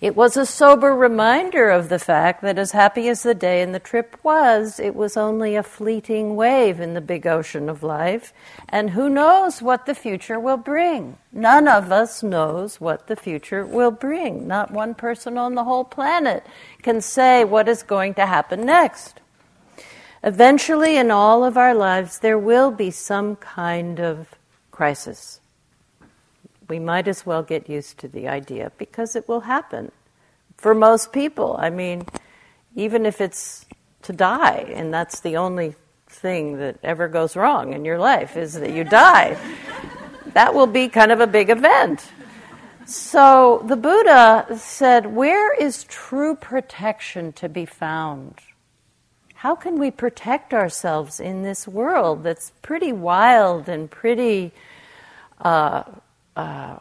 It 0.02 0.16
was 0.16 0.36
a 0.36 0.44
sober 0.44 0.92
reminder 0.96 1.70
of 1.70 1.88
the 1.88 2.00
fact 2.00 2.42
that, 2.42 2.58
as 2.58 2.72
happy 2.72 3.08
as 3.08 3.22
the 3.22 3.36
day 3.36 3.62
and 3.62 3.72
the 3.72 3.78
trip 3.78 4.18
was, 4.24 4.80
it 4.80 4.96
was 4.96 5.16
only 5.16 5.54
a 5.54 5.62
fleeting 5.62 6.34
wave 6.34 6.80
in 6.80 6.94
the 6.94 7.00
big 7.00 7.24
ocean 7.24 7.68
of 7.68 7.84
life, 7.84 8.32
and 8.68 8.90
who 8.90 9.08
knows 9.08 9.62
what 9.62 9.86
the 9.86 9.94
future 9.94 10.40
will 10.40 10.56
bring? 10.56 11.18
None 11.30 11.68
of 11.68 11.92
us 11.92 12.20
knows 12.20 12.80
what 12.80 13.06
the 13.06 13.14
future 13.14 13.64
will 13.64 13.92
bring. 13.92 14.48
Not 14.48 14.72
one 14.72 14.96
person 14.96 15.38
on 15.38 15.54
the 15.54 15.62
whole 15.62 15.84
planet 15.84 16.44
can 16.82 17.00
say 17.00 17.44
what 17.44 17.68
is 17.68 17.84
going 17.84 18.14
to 18.14 18.26
happen 18.26 18.66
next. 18.66 19.20
Eventually, 20.24 20.96
in 20.96 21.12
all 21.12 21.44
of 21.44 21.56
our 21.56 21.76
lives, 21.76 22.18
there 22.18 22.38
will 22.40 22.72
be 22.72 22.90
some 22.90 23.36
kind 23.36 24.00
of 24.00 24.34
crisis 24.72 25.38
we 26.68 26.78
might 26.78 27.08
as 27.08 27.26
well 27.26 27.42
get 27.42 27.68
used 27.68 27.98
to 27.98 28.08
the 28.08 28.28
idea 28.28 28.72
because 28.78 29.16
it 29.16 29.28
will 29.28 29.40
happen 29.40 29.92
for 30.56 30.74
most 30.74 31.12
people. 31.12 31.56
I 31.58 31.70
mean, 31.70 32.06
even 32.74 33.04
if 33.06 33.20
it's 33.20 33.66
to 34.02 34.12
die, 34.12 34.72
and 34.74 34.92
that's 34.92 35.20
the 35.20 35.36
only 35.36 35.74
thing 36.06 36.58
that 36.58 36.76
ever 36.82 37.08
goes 37.08 37.36
wrong 37.36 37.72
in 37.72 37.84
your 37.84 37.98
life 37.98 38.36
is 38.36 38.54
that 38.54 38.72
you 38.72 38.84
die. 38.84 39.36
that 40.34 40.54
will 40.54 40.66
be 40.66 40.88
kind 40.88 41.12
of 41.12 41.20
a 41.20 41.26
big 41.26 41.50
event. 41.50 42.04
So 42.86 43.62
the 43.66 43.76
Buddha 43.76 44.46
said, 44.58 45.06
Where 45.06 45.54
is 45.54 45.84
true 45.84 46.34
protection 46.34 47.32
to 47.34 47.48
be 47.48 47.64
found? 47.64 48.34
How 49.34 49.54
can 49.54 49.78
we 49.78 49.90
protect 49.90 50.52
ourselves 50.54 51.18
in 51.18 51.42
this 51.42 51.66
world 51.66 52.22
that's 52.22 52.52
pretty 52.62 52.92
wild 52.92 53.68
and 53.68 53.90
pretty 53.90 54.52
uh, 55.40 55.84
uh, 56.36 56.78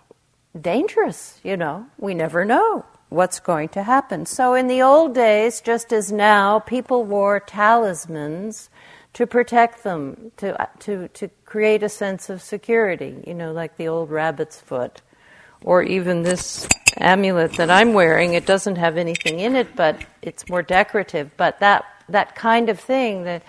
dangerous, 0.60 1.40
you 1.44 1.58
know. 1.58 1.86
We 1.98 2.14
never 2.14 2.46
know 2.46 2.86
what's 3.10 3.40
going 3.40 3.70
to 3.70 3.84
happen. 3.84 4.26
So, 4.26 4.54
in 4.54 4.68
the 4.68 4.82
old 4.82 5.14
days, 5.14 5.62
just 5.62 5.92
as 5.92 6.12
now, 6.12 6.60
people 6.60 7.04
wore 7.04 7.40
talismans 7.40 8.70
to 9.14 9.28
protect 9.28 9.84
them, 9.84 10.32
to, 10.38 10.60
uh, 10.60 10.68
to, 10.80 11.08
to 11.10 11.30
create 11.46 11.84
a 11.84 11.90
sense 11.90 12.30
of 12.30 12.42
security, 12.42 13.22
you 13.28 13.34
know, 13.34 13.52
like 13.52 13.76
the 13.78 13.88
old 13.88 14.10
rabbit's 14.10 14.60
foot. 14.60 15.02
Or 15.64 15.84
even 15.84 16.24
this 16.24 16.68
amulet 16.98 17.54
that 17.58 17.70
I'm 17.70 17.94
wearing, 17.94 18.34
it 18.34 18.46
doesn't 18.46 18.78
have 18.78 18.98
anything 18.98 19.40
in 19.40 19.56
it, 19.56 19.76
but 19.76 20.04
it's 20.22 20.50
more 20.50 20.64
decorative. 20.64 21.32
But 21.38 21.60
that, 21.60 21.86
that 22.10 22.36
kind 22.36 22.70
of 22.70 22.80
thing 22.80 23.24
that 23.26 23.44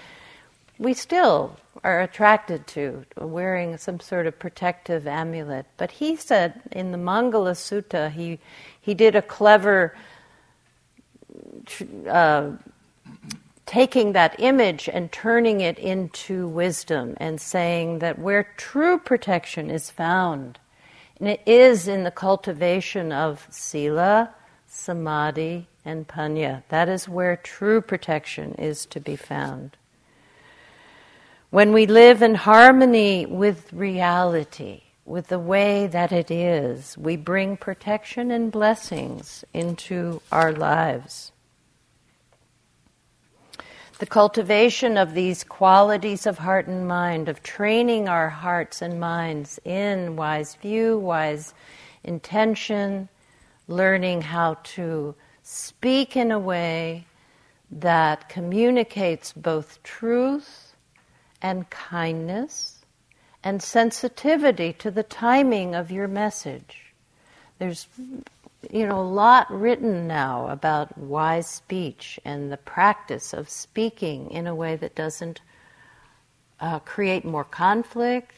we 0.79 0.95
still 0.95 1.57
are 1.85 2.01
attracted 2.01 2.67
to, 2.69 3.05
wearing 3.17 3.77
some 3.77 3.99
sort 3.99 4.27
of 4.27 4.39
protective 4.39 5.07
amulet. 5.07 5.67
But 5.77 5.91
he 5.91 6.17
said 6.17 6.61
in 6.71 6.93
the 6.93 6.99
Mangala 6.99 7.55
Sutta, 7.55 8.11
he, 8.11 8.39
he 8.81 8.95
did 8.95 9.17
a 9.17 9.23
clever 9.23 9.97
uh, 12.09 12.53
taking 13.67 14.13
that 14.13 14.39
image 14.39 14.89
and 14.89 15.11
turning 15.11 15.61
it 15.61 15.79
into 15.79 16.47
wisdom 16.47 17.15
and 17.17 17.41
saying 17.41 18.01
that 18.01 18.19
where 18.19 18.49
true 18.57 18.99
protection 18.99 19.71
is 19.71 19.91
found, 19.91 20.59
and 21.19 21.29
it 21.29 21.41
is 21.47 21.89
in 21.89 22.05
the 22.05 22.11
cultivation 22.11 23.13
of 23.13 23.47
sila, 23.51 24.35
samadhi, 24.67 25.67
and 25.85 26.07
panya. 26.07 26.63
That 26.69 26.89
is 26.89 27.09
where 27.09 27.37
true 27.37 27.81
protection 27.81 28.55
is 28.55 28.87
to 28.87 29.01
be 29.01 29.17
found. 29.17 29.77
When 31.53 31.75
we 31.75 31.85
live 31.85 32.23
in 32.23 32.35
harmony 32.35 33.27
with 33.27 33.75
reality, 33.75 34.85
with 35.05 35.27
the 35.27 35.39
way 35.39 35.87
that 35.87 36.11
it 36.11 36.31
is, 36.31 36.97
we 36.97 37.17
bring 37.17 37.59
protection 37.59 38.31
and 38.31 38.51
blessings 38.51 39.45
into 39.53 40.23
our 40.33 40.51
lives. 40.51 41.31
The 43.99 44.07
cultivation 44.07 44.97
of 44.97 45.13
these 45.13 45.45
qualities 45.45 46.25
of 46.25 46.39
heart 46.39 46.69
and 46.69 46.89
mind, 46.89 47.29
of 47.29 47.43
training 47.43 48.09
our 48.09 48.31
hearts 48.31 48.81
and 48.81 48.99
minds 48.99 49.61
in 49.63 50.17
wise 50.17 50.55
view, 50.55 50.97
wise 50.97 51.53
intention, 52.03 53.11
learning 53.69 54.23
how 54.23 54.55
to 54.77 55.15
speak 55.43 56.17
in 56.17 56.31
a 56.31 56.39
way 56.39 57.05
that 57.71 58.31
communicates 58.31 59.35
both 59.35 59.83
truth 59.83 60.62
and 61.43 61.69
kindness 61.69 62.85
and 63.45 63.63
sensitivity 63.63 64.73
to 64.73 64.91
the 64.91 65.03
timing 65.03 65.75
of 65.75 65.91
your 65.91 66.09
message. 66.09 66.95
There's 67.59 67.89
you 68.71 68.87
know 68.87 69.01
a 69.01 69.03
lot 69.03 69.51
written 69.51 70.07
now 70.07 70.47
about 70.49 70.97
wise 70.97 71.49
speech 71.49 72.21
and 72.25 72.51
the 72.53 72.57
practice 72.57 73.33
of 73.33 73.49
speaking 73.49 74.31
in 74.31 74.47
a 74.47 74.55
way 74.55 74.77
that 74.77 74.95
doesn't 74.95 75.41
uh, 76.61 76.79
create 76.79 77.25
more 77.25 77.45
conflict, 77.45 78.37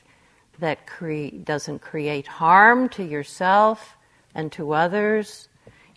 that 0.59 0.87
cre- 0.87 1.37
doesn't 1.45 1.81
create 1.81 2.27
harm 2.27 2.89
to 2.89 3.05
yourself 3.05 3.97
and 4.35 4.51
to 4.53 4.73
others. 4.73 5.49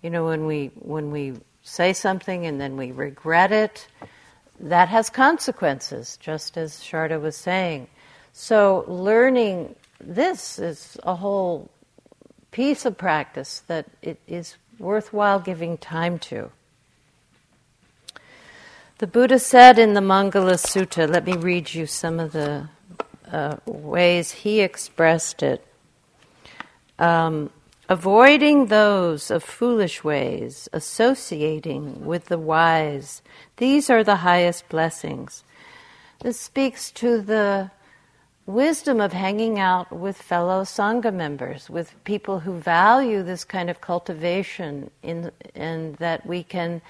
You 0.03 0.09
know, 0.09 0.25
when 0.25 0.45
we 0.45 0.71
when 0.75 1.11
we 1.11 1.35
say 1.63 1.93
something 1.93 2.45
and 2.45 2.59
then 2.59 2.75
we 2.75 2.91
regret 2.91 3.51
it, 3.53 3.87
that 4.59 4.89
has 4.89 5.09
consequences, 5.09 6.17
just 6.17 6.57
as 6.57 6.81
Sharda 6.81 7.19
was 7.21 7.35
saying. 7.35 7.87
So, 8.33 8.85
learning 8.87 9.75
this 9.99 10.59
is 10.59 10.97
a 11.03 11.15
whole 11.15 11.69
piece 12.51 12.85
of 12.85 12.97
practice 12.97 13.63
that 13.67 13.85
it 14.01 14.19
is 14.27 14.55
worthwhile 14.79 15.39
giving 15.39 15.77
time 15.77 16.19
to. 16.19 16.51
The 18.99 19.07
Buddha 19.07 19.39
said 19.39 19.77
in 19.77 19.93
the 19.93 20.01
Mangala 20.01 20.55
Sutta, 20.55 21.07
let 21.07 21.25
me 21.25 21.33
read 21.33 21.73
you 21.73 21.85
some 21.85 22.19
of 22.19 22.31
the 22.31 22.69
uh, 23.31 23.57
ways 23.65 24.31
he 24.31 24.61
expressed 24.61 25.43
it. 25.43 25.63
Um, 26.97 27.51
avoiding 27.89 28.65
those 28.65 29.31
of 29.31 29.43
foolish 29.43 30.03
ways, 30.03 30.67
associating 30.73 32.05
with 32.05 32.25
the 32.25 32.37
wise. 32.37 33.21
These 33.57 33.89
are 33.89 34.03
the 34.03 34.17
highest 34.17 34.67
blessings. 34.69 35.43
This 36.19 36.39
speaks 36.39 36.91
to 36.91 37.21
the 37.21 37.71
wisdom 38.45 38.99
of 38.99 39.13
hanging 39.13 39.59
out 39.59 39.91
with 39.91 40.21
fellow 40.21 40.63
Sangha 40.63 41.13
members, 41.13 41.69
with 41.69 41.93
people 42.03 42.39
who 42.39 42.53
value 42.53 43.21
this 43.21 43.43
kind 43.43 43.69
of 43.69 43.81
cultivation, 43.81 44.89
in, 45.03 45.31
and 45.53 45.95
that 45.97 46.25
we 46.25 46.43
can, 46.43 46.81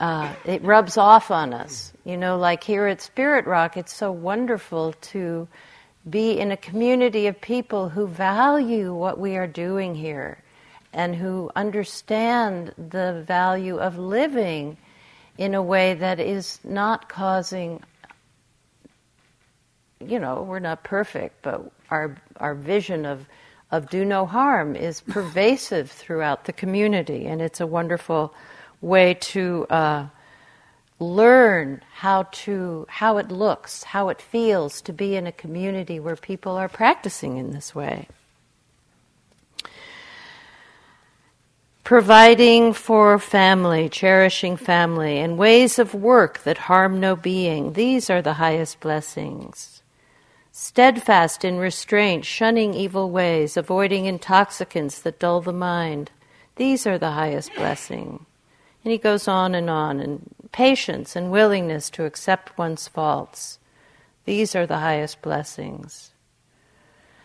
uh, 0.00 0.32
it 0.44 0.62
rubs 0.62 0.96
off 0.96 1.30
on 1.30 1.52
us. 1.52 1.92
You 2.04 2.16
know, 2.16 2.38
like 2.38 2.64
here 2.64 2.86
at 2.86 3.00
Spirit 3.00 3.46
Rock, 3.46 3.76
it's 3.76 3.94
so 3.94 4.10
wonderful 4.10 4.94
to 5.12 5.48
be 6.08 6.38
in 6.38 6.50
a 6.50 6.56
community 6.56 7.26
of 7.26 7.40
people 7.40 7.88
who 7.88 8.06
value 8.06 8.94
what 8.94 9.18
we 9.18 9.36
are 9.36 9.46
doing 9.46 9.94
here 9.94 10.42
and 10.92 11.14
who 11.16 11.50
understand 11.56 12.72
the 12.76 13.24
value 13.26 13.78
of 13.78 13.98
living 13.98 14.76
in 15.38 15.54
a 15.54 15.62
way 15.62 15.94
that 15.94 16.20
is 16.20 16.60
not 16.62 17.08
causing 17.08 17.82
you 20.00 20.18
know 20.18 20.42
we're 20.42 20.58
not 20.58 20.84
perfect 20.84 21.42
but 21.42 21.72
our 21.90 22.16
our 22.36 22.54
vision 22.54 23.06
of 23.06 23.26
of 23.74 23.90
do 23.90 24.04
no 24.04 24.24
harm 24.24 24.76
is 24.76 25.00
pervasive 25.00 25.90
throughout 25.90 26.44
the 26.44 26.52
community. 26.52 27.26
And 27.26 27.42
it's 27.42 27.60
a 27.60 27.66
wonderful 27.66 28.32
way 28.80 29.14
to 29.14 29.66
uh, 29.68 30.06
learn 31.12 31.82
how 31.92 32.24
to 32.44 32.86
how 32.88 33.18
it 33.18 33.30
looks, 33.30 33.82
how 33.82 34.08
it 34.08 34.20
feels 34.20 34.80
to 34.82 34.92
be 34.92 35.16
in 35.16 35.26
a 35.26 35.32
community 35.32 36.00
where 36.00 36.16
people 36.16 36.52
are 36.52 36.68
practicing 36.68 37.36
in 37.36 37.52
this 37.52 37.74
way. 37.74 38.08
Providing 41.84 42.72
for 42.72 43.18
family, 43.18 43.90
cherishing 43.90 44.56
family, 44.56 45.18
and 45.18 45.36
ways 45.36 45.78
of 45.78 45.92
work 45.92 46.42
that 46.44 46.56
harm 46.56 46.98
no 46.98 47.14
being, 47.14 47.74
these 47.74 48.08
are 48.08 48.22
the 48.22 48.34
highest 48.34 48.80
blessings. 48.80 49.82
Steadfast 50.50 51.44
in 51.44 51.58
restraint, 51.58 52.24
shunning 52.24 52.72
evil 52.72 53.10
ways, 53.10 53.56
avoiding 53.56 54.06
intoxicants 54.06 55.00
that 55.00 55.18
dull 55.18 55.42
the 55.42 55.52
mind, 55.52 56.10
these 56.56 56.86
are 56.86 56.96
the 56.96 57.10
highest 57.10 57.54
blessing. 57.54 58.24
And 58.84 58.92
he 58.92 58.98
goes 58.98 59.28
on 59.28 59.54
and 59.54 59.68
on, 59.68 60.00
and 60.00 60.34
patience 60.54 61.16
and 61.16 61.32
willingness 61.32 61.90
to 61.90 62.04
accept 62.04 62.56
one's 62.56 62.86
faults. 62.86 63.58
These 64.24 64.54
are 64.54 64.66
the 64.66 64.78
highest 64.78 65.20
blessings. 65.20 66.12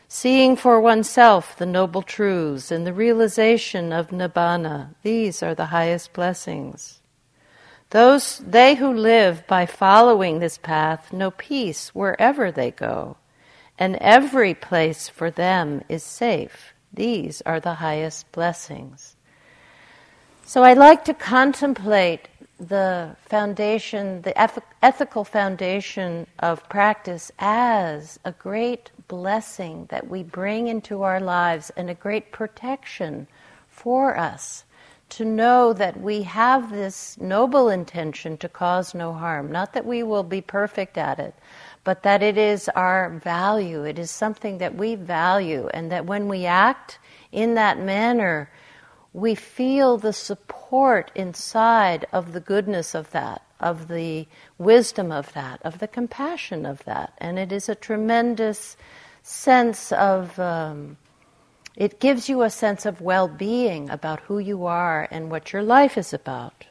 Seeing 0.07 0.55
for 0.55 0.81
oneself 0.81 1.55
the 1.55 1.67
noble 1.67 2.01
truths 2.01 2.71
and 2.71 2.87
the 2.87 2.93
realization 2.93 3.93
of 3.93 4.07
nibbana, 4.07 4.95
these 5.03 5.43
are 5.43 5.53
the 5.53 5.67
highest 5.67 6.11
blessings. 6.11 7.01
Those 7.91 8.39
they 8.39 8.73
who 8.73 8.91
live 8.91 9.45
by 9.45 9.67
following 9.67 10.39
this 10.39 10.57
path 10.57 11.13
know 11.13 11.29
peace 11.29 11.93
wherever 11.93 12.51
they 12.51 12.71
go, 12.71 13.17
and 13.77 13.95
every 13.97 14.55
place 14.55 15.07
for 15.07 15.29
them 15.29 15.83
is 15.87 16.01
safe. 16.01 16.73
These 16.91 17.43
are 17.45 17.59
the 17.59 17.75
highest 17.75 18.31
blessings. 18.31 19.15
So 20.45 20.63
I 20.63 20.73
like 20.73 21.05
to 21.05 21.13
contemplate 21.13 22.28
the 22.59 23.15
foundation, 23.25 24.21
the 24.21 24.37
ethical 24.83 25.23
foundation 25.23 26.27
of 26.39 26.67
practice 26.69 27.31
as 27.39 28.19
a 28.25 28.31
great 28.33 28.91
blessing 29.07 29.87
that 29.89 30.09
we 30.09 30.23
bring 30.23 30.67
into 30.67 31.03
our 31.03 31.19
lives 31.19 31.71
and 31.77 31.89
a 31.89 31.95
great 31.95 32.31
protection 32.31 33.27
for 33.69 34.17
us 34.17 34.65
to 35.09 35.25
know 35.25 35.73
that 35.73 35.99
we 35.99 36.21
have 36.21 36.69
this 36.69 37.17
noble 37.19 37.69
intention 37.69 38.37
to 38.37 38.47
cause 38.47 38.93
no 38.93 39.11
harm. 39.11 39.51
Not 39.51 39.73
that 39.73 39.85
we 39.85 40.03
will 40.03 40.23
be 40.23 40.41
perfect 40.41 40.97
at 40.97 41.17
it, 41.17 41.33
but 41.83 42.03
that 42.03 42.21
it 42.21 42.37
is 42.37 42.69
our 42.75 43.09
value. 43.09 43.83
It 43.83 43.97
is 43.97 44.11
something 44.11 44.59
that 44.59 44.75
we 44.75 44.93
value, 44.95 45.67
and 45.73 45.91
that 45.91 46.05
when 46.05 46.27
we 46.27 46.45
act 46.45 46.99
in 47.31 47.55
that 47.55 47.79
manner, 47.79 48.51
we 49.13 49.35
feel 49.35 49.97
the 49.97 50.13
support 50.13 51.11
inside 51.15 52.05
of 52.13 52.33
the 52.33 52.39
goodness 52.39 52.93
of 52.93 53.11
that, 53.11 53.41
of 53.59 53.87
the 53.87 54.27
wisdom 54.57 55.11
of 55.11 55.33
that, 55.33 55.59
of 55.63 55.79
the 55.79 55.87
compassion 55.87 56.65
of 56.65 56.83
that. 56.85 57.13
And 57.17 57.39
it 57.39 57.51
is 57.51 57.67
a 57.67 57.75
tremendous 57.75 58.77
sense 59.23 59.91
of, 59.91 60.37
um, 60.39 60.97
it 61.75 61.99
gives 61.99 62.29
you 62.29 62.43
a 62.43 62.49
sense 62.49 62.85
of 62.85 63.01
well 63.01 63.27
being 63.27 63.89
about 63.89 64.19
who 64.21 64.37
you 64.37 64.65
are 64.65 65.07
and 65.09 65.31
what 65.31 65.53
your 65.53 65.63
life 65.63 65.97
is 65.97 66.13
about. 66.13 66.65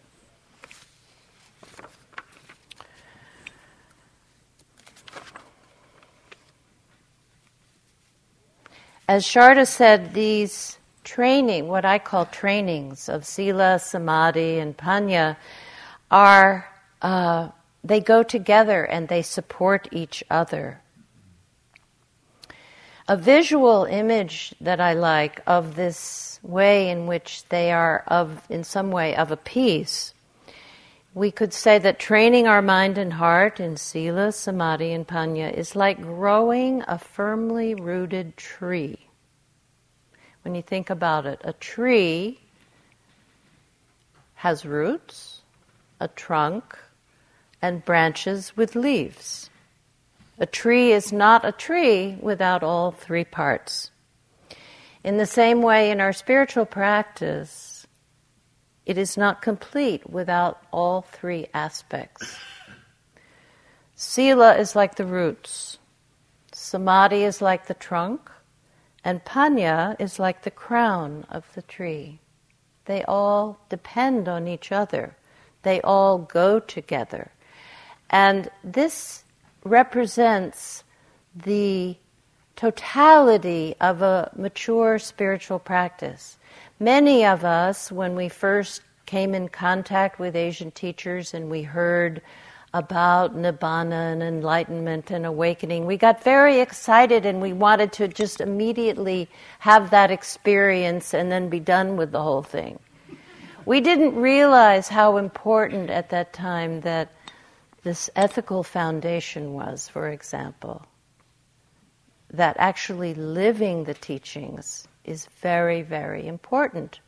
As 9.09 9.25
Sharda 9.25 9.67
said, 9.67 10.13
these 10.13 10.78
training, 11.09 11.67
what 11.69 11.87
I 11.87 11.99
call 11.99 12.27
trainings 12.27 13.09
of 13.09 13.25
sila, 13.25 13.79
samadhi, 13.79 14.59
and 14.59 14.77
panya, 14.77 15.37
are 16.11 16.69
uh, 17.01 17.49
they 17.83 18.01
go 18.01 18.23
together 18.23 18.85
and 18.85 19.09
they 19.09 19.23
support 19.23 19.89
each 19.91 20.23
other. 20.31 20.83
A 23.09 23.17
visual 23.17 23.85
image 23.85 24.55
that 24.61 24.81
I 24.81 24.93
like 24.93 25.41
of 25.47 25.77
this 25.77 26.39
way 26.43 26.91
in 26.91 27.07
which 27.07 27.49
they 27.49 27.73
are 27.73 28.05
of, 28.07 28.43
in 28.51 28.63
some 28.63 28.91
way, 28.91 29.17
of 29.17 29.31
a 29.31 29.37
piece. 29.37 30.13
We 31.15 31.31
could 31.31 31.55
say 31.55 31.79
that 31.79 31.99
training 31.99 32.47
our 32.47 32.61
mind 32.61 32.99
and 32.99 33.15
heart 33.15 33.61
in 33.61 33.79
sila, 33.79 34.33
samadhi, 34.33 34.93
and 34.93 35.09
panya 35.09 35.51
is 35.51 35.75
like 35.75 36.03
growing 36.03 36.85
a 36.87 36.99
firmly 36.99 37.75
rooted 37.75 38.37
tree 38.37 39.08
when 40.43 40.55
you 40.55 40.63
think 40.63 40.91
about 40.91 41.27
it. 41.27 41.41
A 41.45 41.53
tree 41.53 42.41
has 44.35 44.65
roots, 44.65 45.43
a 46.01 46.09
trunk, 46.09 46.79
and 47.61 47.85
branches 47.85 48.57
with 48.57 48.77
leaves. 48.77 49.51
A 50.39 50.47
tree 50.47 50.93
is 50.93 51.13
not 51.13 51.45
a 51.45 51.53
tree 51.53 52.17
without 52.21 52.63
all 52.63 52.93
three 52.93 53.25
parts. 53.25 53.91
In 55.03 55.17
the 55.17 55.27
same 55.27 55.63
way, 55.63 55.91
in 55.91 56.01
our 56.01 56.13
spiritual 56.13 56.67
practice, 56.67 57.87
it 58.87 58.97
is 58.97 59.17
not 59.17 59.43
complete 59.43 60.09
without 60.09 60.63
all 60.73 61.03
three 61.03 61.49
aspects. 61.53 62.37
Sila 63.97 64.57
is 64.57 64.77
like 64.77 64.95
the 64.95 65.05
roots, 65.05 65.79
samadhi 66.53 67.25
is 67.25 67.43
like 67.43 67.67
the 67.67 67.75
trunk, 67.75 68.31
and 69.09 69.25
panya 69.25 69.97
is 69.99 70.19
like 70.19 70.43
the 70.43 70.51
crown 70.51 71.25
of 71.31 71.43
the 71.55 71.63
tree. 71.63 72.19
They 72.85 73.03
all 73.05 73.59
depend 73.71 74.29
on 74.29 74.47
each 74.47 74.71
other, 74.71 75.17
they 75.63 75.81
all 75.81 76.19
go 76.19 76.61
together. 76.61 77.31
And 78.11 78.51
this 78.63 79.25
represents 79.65 80.85
the 81.35 81.97
totality 82.55 83.75
of 83.81 84.03
a 84.03 84.31
mature 84.37 84.99
spiritual 84.99 85.59
practice. 85.59 86.37
Many 86.79 87.25
of 87.25 87.47
us, 87.47 87.91
when 87.91 88.15
we 88.15 88.29
first 88.29 88.83
came 89.07 89.35
in 89.35 89.49
contact 89.49 90.19
with 90.19 90.37
Asian 90.37 90.71
teachers 90.71 91.33
and 91.33 91.49
we 91.49 91.63
heard 91.63 92.21
about 92.75 93.35
nibbana 93.35 94.13
and 94.13 94.23
enlightenment 94.23 95.11
and 95.11 95.25
awakening. 95.25 95.87
We 95.87 95.97
got 95.97 96.23
very 96.23 96.61
excited 96.61 97.25
and 97.25 97.41
we 97.41 97.53
wanted 97.53 97.93
to 97.95 98.09
just 98.09 98.41
immediately 98.41 99.29
have 99.61 99.91
that 99.91 100.11
experience 100.11 101.15
and 101.15 101.33
then 101.33 101.49
be 101.49 101.61
done 101.61 101.97
with 101.97 102.13
the 102.13 102.23
whole 102.23 102.43
thing. 102.43 102.79
We 103.65 103.81
didn't 103.81 104.15
realize 104.15 104.89
how 104.89 105.17
important 105.17 105.91
at 105.91 106.11
that 106.11 106.33
time 106.33 106.81
that 106.83 107.11
this 107.83 108.11
ethical 108.17 108.63
foundation 108.63 109.53
was, 109.55 109.89
for 109.89 110.09
example. 110.09 110.85
That 112.31 112.57
actually 112.59 113.15
living 113.15 113.85
the 113.85 113.95
teachings 113.95 114.87
is 115.05 115.27
very, 115.41 115.83
very 115.83 116.27
important 116.27 117.01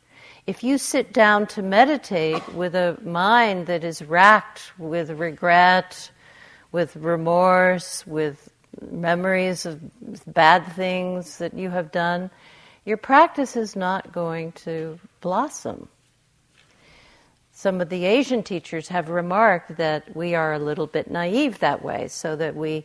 if 0.47 0.63
you 0.63 0.77
sit 0.77 1.13
down 1.13 1.45
to 1.47 1.61
meditate 1.61 2.47
with 2.53 2.75
a 2.75 2.97
mind 3.03 3.67
that 3.67 3.83
is 3.83 4.01
racked 4.01 4.71
with 4.77 5.11
regret, 5.11 6.11
with 6.71 6.95
remorse, 6.95 8.05
with 8.07 8.49
memories 8.89 9.65
of 9.65 9.79
bad 10.33 10.65
things 10.73 11.37
that 11.37 11.53
you 11.53 11.69
have 11.69 11.91
done, 11.91 12.31
your 12.85 12.97
practice 12.97 13.55
is 13.55 13.75
not 13.75 14.11
going 14.11 14.51
to 14.53 14.99
blossom. 15.21 15.87
Some 17.51 17.79
of 17.79 17.89
the 17.89 18.05
Asian 18.05 18.41
teachers 18.41 18.87
have 18.87 19.09
remarked 19.09 19.77
that 19.77 20.15
we 20.15 20.33
are 20.33 20.53
a 20.53 20.59
little 20.59 20.87
bit 20.87 21.11
naive 21.11 21.59
that 21.59 21.83
way, 21.83 22.07
so 22.07 22.35
that 22.35 22.55
we, 22.55 22.83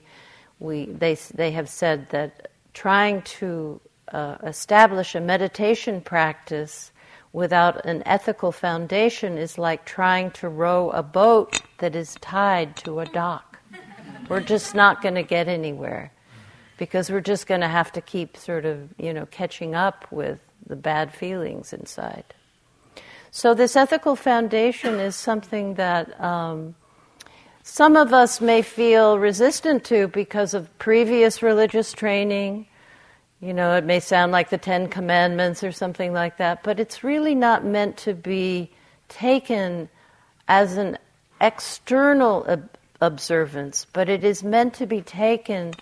we 0.59 0.87
they, 0.87 1.15
they 1.35 1.53
have 1.53 1.71
said 1.71 2.11
that 2.11 2.51
trying 2.75 3.23
to 3.23 3.81
uh, 4.13 4.37
establish 4.43 5.15
a 5.15 5.21
meditation 5.21 6.03
practice 6.03 6.93
without 7.37 7.85
an 7.85 8.03
ethical 8.07 8.51
foundation 8.51 9.37
is 9.37 9.59
like 9.59 9.85
trying 9.85 10.31
to 10.31 10.49
row 10.49 10.89
a 10.93 11.03
boat 11.03 11.61
that 11.77 11.95
is 11.95 12.15
tied 12.23 12.75
to 12.75 12.99
a 12.99 13.05
dock. 13.05 13.59
We're 14.31 14.41
just 14.41 14.75
not 14.75 15.03
going 15.03 15.17
to 15.17 15.23
get 15.23 15.47
anywhere 15.47 16.11
because 16.79 17.11
we're 17.11 17.21
just 17.21 17.47
going 17.47 17.61
to 17.61 17.69
have 17.69 17.93
to 17.93 18.01
keep 18.01 18.39
sort 18.39 18.65
of, 18.65 18.89
you 18.99 19.13
know, 19.13 19.27
catching 19.27 19.75
up 19.75 20.11
with 20.11 20.41
the 20.67 20.77
bad 20.77 21.13
feelings 21.13 21.75
inside. 21.75 22.25
So, 23.31 23.53
this 23.53 23.77
ethical 23.77 24.17
foundation 24.17 24.95
is 24.99 25.15
something 25.15 25.75
that 25.75 26.19
um, 26.19 26.75
some 27.63 27.97
of 27.97 28.15
us 28.15 28.41
may 28.41 28.63
feel 28.63 29.19
resistant 29.19 29.85
to 29.85 30.09
because 30.09 30.55
of 30.55 30.71
previous 30.79 31.43
religious 31.43 31.93
training. 31.93 32.67
You 33.41 33.53
know, 33.53 33.77
it 33.77 33.85
may 33.85 34.01
sound 34.01 34.33
like 34.33 34.49
the 34.49 34.59
Ten 34.59 34.89
Commandments 34.89 35.63
or 35.63 35.71
something 35.71 36.13
like 36.13 36.39
that, 36.39 36.63
but 36.63 36.81
it's 36.81 37.05
really 37.05 37.35
not 37.35 37.65
meant 37.65 37.99
to 37.99 38.15
be 38.15 38.71
taken 39.09 39.89
as 40.49 40.77
an 40.77 40.97
external 41.41 42.47
ob- 42.49 42.71
observance, 43.01 43.87
but 43.93 44.09
it 44.09 44.25
is 44.25 44.43
meant 44.43 44.75
to 44.75 44.87
be 44.87 45.03
taken 45.03 45.75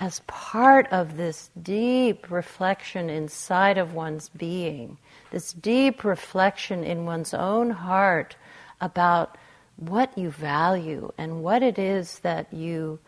as 0.00 0.20
part 0.26 0.86
of 0.92 1.16
this 1.16 1.48
deep 1.62 2.30
reflection 2.30 3.08
inside 3.08 3.78
of 3.78 3.94
one's 3.94 4.28
being, 4.30 4.98
this 5.30 5.52
deep 5.52 6.04
reflection 6.04 6.84
in 6.84 7.06
one's 7.06 7.32
own 7.32 7.70
heart 7.70 8.36
about 8.80 9.38
what 9.76 10.16
you 10.18 10.30
value 10.30 11.10
and 11.16 11.42
what 11.42 11.62
it 11.62 11.78
is 11.78 12.18
that 12.18 12.52
you 12.52 12.98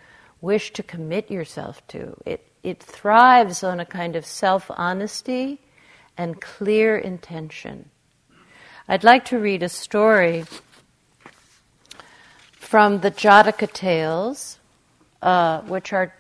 wish 0.41 0.73
to 0.73 0.83
commit 0.83 1.31
yourself 1.31 1.87
to. 1.89 2.17
It, 2.25 2.47
it 2.65 2.83
thrives 2.83 3.63
on 3.63 3.79
a 3.79 3.85
kind 3.85 4.17
of 4.17 4.27
self 4.27 4.71
honesty 4.71 5.61
and 6.17 6.41
clear 6.41 6.97
intention. 6.97 7.91
I'd 8.89 9.05
like 9.05 9.25
to 9.27 9.39
read 9.39 9.63
a 9.63 9.69
story 9.69 10.45
from 12.53 13.01
the 13.01 13.11
Jataka 13.11 13.73
tales, 13.73 14.59
uh, 15.23 15.61
which 15.63 15.93
are 15.93 16.15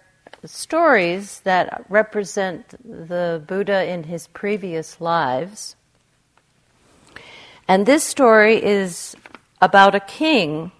stories 0.45 1.41
that 1.41 1.85
represent 1.89 2.75
the 2.85 3.43
Buddha 3.47 3.91
in 3.91 4.05
his 4.05 4.27
previous 4.29 5.01
lives. 5.01 5.77
And 7.67 7.87
this 7.87 8.05
story 8.05 8.63
is 8.63 9.17
about 9.61 9.95
a 9.95 10.01
king. 10.01 10.71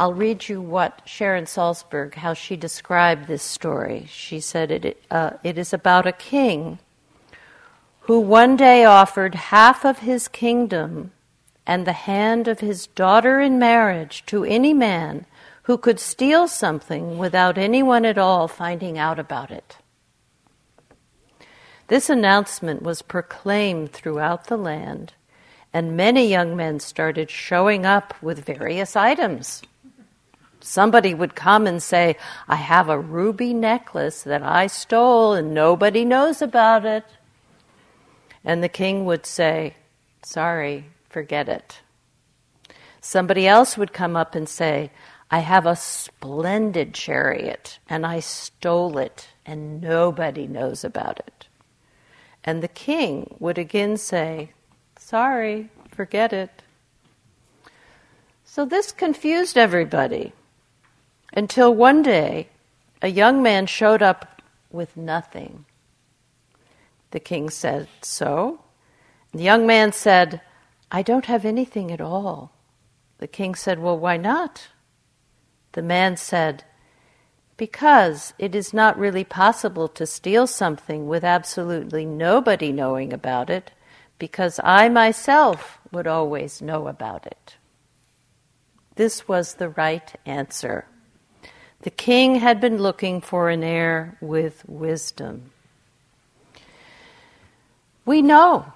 I'll 0.00 0.14
read 0.14 0.48
you 0.48 0.62
what 0.62 1.02
Sharon 1.04 1.44
Salzberg, 1.44 2.14
how 2.14 2.32
she 2.32 2.56
described 2.56 3.26
this 3.26 3.42
story. 3.42 4.06
She 4.08 4.40
said 4.40 4.70
it, 4.70 5.02
uh, 5.10 5.32
it 5.44 5.58
is 5.58 5.74
about 5.74 6.06
a 6.06 6.12
king 6.12 6.78
who 8.00 8.18
one 8.18 8.56
day 8.56 8.86
offered 8.86 9.34
half 9.34 9.84
of 9.84 9.98
his 9.98 10.26
kingdom 10.26 11.12
and 11.66 11.86
the 11.86 11.92
hand 11.92 12.48
of 12.48 12.60
his 12.60 12.86
daughter 12.86 13.40
in 13.40 13.58
marriage 13.58 14.24
to 14.24 14.42
any 14.42 14.72
man 14.72 15.26
who 15.64 15.76
could 15.76 16.00
steal 16.00 16.48
something 16.48 17.18
without 17.18 17.58
anyone 17.58 18.06
at 18.06 18.16
all 18.16 18.48
finding 18.48 18.96
out 18.96 19.18
about 19.18 19.50
it. 19.50 19.76
This 21.88 22.08
announcement 22.08 22.80
was 22.80 23.02
proclaimed 23.02 23.92
throughout 23.92 24.46
the 24.46 24.56
land, 24.56 25.12
and 25.74 25.94
many 25.94 26.26
young 26.26 26.56
men 26.56 26.80
started 26.80 27.30
showing 27.30 27.84
up 27.84 28.14
with 28.22 28.46
various 28.46 28.96
items. 28.96 29.60
Somebody 30.60 31.14
would 31.14 31.34
come 31.34 31.66
and 31.66 31.82
say, 31.82 32.16
I 32.46 32.56
have 32.56 32.88
a 32.88 32.98
ruby 32.98 33.54
necklace 33.54 34.22
that 34.22 34.42
I 34.42 34.66
stole 34.66 35.32
and 35.32 35.54
nobody 35.54 36.04
knows 36.04 36.42
about 36.42 36.84
it. 36.84 37.04
And 38.44 38.62
the 38.62 38.68
king 38.68 39.04
would 39.04 39.26
say, 39.26 39.76
Sorry, 40.22 40.86
forget 41.08 41.48
it. 41.48 41.80
Somebody 43.00 43.46
else 43.46 43.78
would 43.78 43.94
come 43.94 44.16
up 44.16 44.34
and 44.34 44.48
say, 44.48 44.90
I 45.30 45.38
have 45.38 45.64
a 45.64 45.76
splendid 45.76 46.92
chariot 46.92 47.78
and 47.88 48.04
I 48.04 48.20
stole 48.20 48.98
it 48.98 49.28
and 49.46 49.80
nobody 49.80 50.46
knows 50.46 50.84
about 50.84 51.20
it. 51.20 51.46
And 52.44 52.62
the 52.62 52.68
king 52.68 53.36
would 53.38 53.56
again 53.56 53.96
say, 53.96 54.52
Sorry, 54.98 55.70
forget 55.88 56.32
it. 56.32 56.62
So 58.44 58.64
this 58.64 58.92
confused 58.92 59.56
everybody 59.56 60.32
until 61.32 61.74
one 61.74 62.02
day 62.02 62.48
a 63.02 63.08
young 63.08 63.42
man 63.42 63.66
showed 63.66 64.02
up 64.02 64.42
with 64.70 64.96
nothing. 64.96 65.64
The 67.10 67.20
king 67.20 67.50
said, 67.50 67.88
So? 68.02 68.60
The 69.32 69.42
young 69.42 69.66
man 69.66 69.92
said, 69.92 70.40
I 70.90 71.02
don't 71.02 71.26
have 71.26 71.44
anything 71.44 71.90
at 71.90 72.00
all. 72.00 72.52
The 73.18 73.28
king 73.28 73.54
said, 73.54 73.78
Well, 73.78 73.98
why 73.98 74.16
not? 74.16 74.68
The 75.72 75.82
man 75.82 76.16
said, 76.16 76.64
Because 77.56 78.34
it 78.38 78.54
is 78.54 78.74
not 78.74 78.98
really 78.98 79.24
possible 79.24 79.88
to 79.88 80.06
steal 80.06 80.46
something 80.46 81.06
with 81.06 81.24
absolutely 81.24 82.04
nobody 82.04 82.72
knowing 82.72 83.12
about 83.12 83.50
it, 83.50 83.70
because 84.18 84.60
I 84.62 84.88
myself 84.88 85.78
would 85.92 86.06
always 86.06 86.60
know 86.60 86.88
about 86.88 87.26
it. 87.26 87.56
This 88.96 89.26
was 89.28 89.54
the 89.54 89.68
right 89.70 90.12
answer. 90.26 90.86
The 91.82 91.90
king 91.90 92.36
had 92.36 92.60
been 92.60 92.78
looking 92.78 93.20
for 93.20 93.48
an 93.48 93.62
heir 93.62 94.18
with 94.20 94.62
wisdom. 94.68 95.50
We 98.04 98.20
know. 98.20 98.66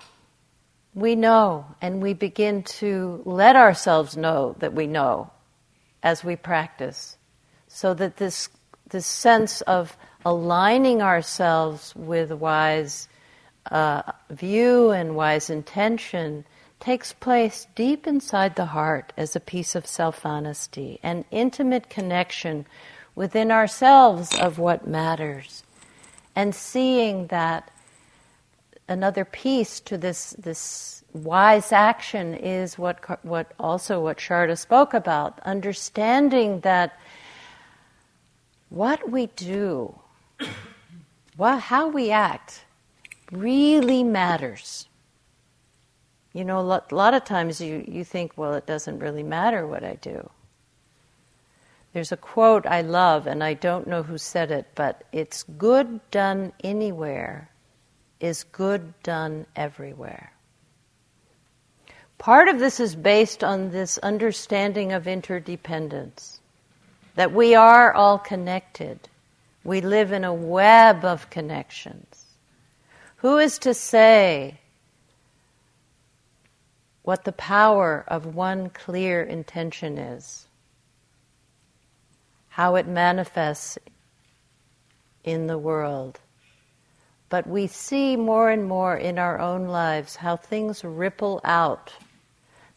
We 0.95 1.17
know, 1.17 1.67
and 1.83 2.01
we 2.01 2.15
begin 2.15 2.63
to 2.63 3.21
let 3.25 3.57
ourselves 3.57 4.17
know 4.17 4.55
that 4.61 4.75
we 4.75 4.87
know 4.87 5.31
as 6.05 6.23
we 6.23 6.37
practice, 6.37 7.17
so 7.67 7.95
that 7.95 8.19
this, 8.19 8.49
this 8.89 9.07
sense 9.07 9.61
of 9.63 9.97
aligning 10.25 11.03
ourselves 11.03 11.95
with 11.97 12.31
wise 12.31 13.09
uh, 13.71 14.03
view 14.31 14.91
and 14.91 15.17
wise 15.17 15.51
intention 15.51 16.45
takes 16.79 17.13
place 17.13 17.67
deep 17.75 18.07
inside 18.07 18.55
the 18.57 18.67
heart 18.67 19.13
as 19.17 19.35
a 19.35 19.41
piece 19.41 19.75
of 19.75 19.87
self 19.87 20.25
honesty, 20.25 21.01
an 21.03 21.25
intimate 21.31 21.89
connection 21.89 22.67
within 23.15 23.51
ourselves 23.51 24.35
of 24.39 24.59
what 24.59 24.87
matters, 24.87 25.63
and 26.35 26.55
seeing 26.55 27.29
that 27.29 27.71
another 28.89 29.25
piece 29.25 29.81
to 29.81 29.97
this 29.97 30.31
this 30.39 31.05
wise 31.13 31.73
action 31.73 32.35
is 32.35 32.77
what 32.77 33.25
what 33.25 33.53
also 33.59 34.01
what 34.01 34.19
Sharda 34.19 34.59
spoke 34.59 34.95
about, 34.95 35.41
understanding 35.45 36.61
that 36.61 36.99
what 38.75 39.11
we 39.11 39.27
do, 39.27 39.95
what, 41.37 41.61
how 41.61 41.89
we 41.89 42.11
act, 42.11 42.65
really 43.31 44.03
matters. 44.03 44.89
You 46.33 46.45
know, 46.45 46.59
a 46.59 46.63
lot, 46.63 46.91
a 46.91 46.95
lot 46.97 47.15
of 47.15 47.25
times 47.25 47.61
you, 47.61 47.85
you 47.87 48.03
think, 48.03 48.33
well, 48.37 48.55
it 48.55 48.67
doesn't 48.67 48.99
really 48.99 49.23
matter 49.23 49.67
what 49.67 49.85
I 49.85 49.95
do. 49.95 50.29
There's 51.95 52.13
a 52.13 52.17
quote 52.19 52.67
I 52.67 52.83
love, 52.83 53.27
and 53.27 53.43
I 53.43 53.55
don't 53.55 53.87
know 53.87 54.03
who 54.03 54.19
said 54.19 54.51
it, 54.51 54.67
but 54.75 55.05
it's 55.13 55.45
good 55.45 56.01
done 56.11 56.53
anywhere 56.63 57.51
is 58.21 58.45
good 58.45 58.95
done 59.03 59.47
everywhere. 59.55 60.33
Part 62.19 62.49
of 62.49 62.59
this 62.59 62.81
is 62.81 62.97
based 62.97 63.45
on 63.45 63.71
this 63.71 63.99
understanding 63.99 64.93
of 64.93 65.07
interdependence, 65.07 66.41
that 67.17 67.33
we 67.33 67.55
are 67.55 67.93
all 67.93 68.19
connected. 68.19 69.09
We 69.63 69.81
live 69.81 70.11
in 70.11 70.25
a 70.25 70.35
web 70.35 71.05
of 71.05 71.31
connections. 71.31 72.25
Who 73.17 73.39
is 73.39 73.59
to 73.61 73.75
say 73.75 74.59
what 77.03 77.25
the 77.25 77.33
power 77.33 78.05
of 78.09 78.35
one 78.35 78.71
clear 78.71 79.23
intention 79.23 79.99
is? 79.99 80.47
How 82.55 82.77
it 82.77 82.87
manifests 82.87 83.79
in 85.25 85.49
the 85.49 85.59
world? 85.59 86.21
But 87.29 87.49
we 87.49 87.67
see 87.67 88.15
more 88.15 88.49
and 88.49 88.69
more 88.69 88.97
in 88.97 89.19
our 89.19 89.41
own 89.41 89.67
lives 89.67 90.15
how 90.15 90.37
things 90.37 90.85
ripple 90.85 91.41
out. 91.43 91.93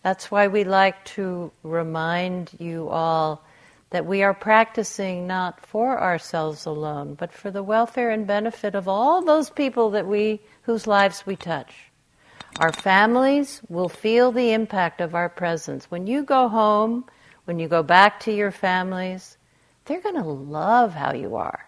That's 0.01 0.31
why 0.31 0.47
we 0.47 0.63
like 0.63 1.05
to 1.17 1.51
remind 1.61 2.53
you 2.57 2.89
all 2.89 3.45
that 3.91 4.07
we 4.07 4.23
are 4.23 4.33
practicing 4.33 5.27
not 5.27 5.63
for 5.63 6.01
ourselves 6.01 6.65
alone, 6.65 7.13
but 7.13 7.31
for 7.31 7.51
the 7.51 7.61
welfare 7.61 8.09
and 8.09 8.25
benefit 8.25 8.73
of 8.73 8.87
all 8.87 9.23
those 9.23 9.51
people 9.51 9.91
that 9.91 10.07
we 10.07 10.41
whose 10.63 10.87
lives 10.87 11.23
we 11.23 11.35
touch. 11.35 11.71
Our 12.59 12.73
families 12.73 13.61
will 13.69 13.89
feel 13.89 14.31
the 14.31 14.53
impact 14.53 15.01
of 15.01 15.13
our 15.13 15.29
presence. 15.29 15.91
When 15.91 16.07
you 16.07 16.23
go 16.23 16.47
home, 16.47 17.05
when 17.45 17.59
you 17.59 17.67
go 17.67 17.83
back 17.83 18.19
to 18.21 18.33
your 18.33 18.49
families, 18.49 19.37
they're 19.87 20.01
going 20.01 20.15
to 20.15 20.23
love 20.23 20.93
how 20.93 21.13
you 21.13 21.37
are. 21.37 21.65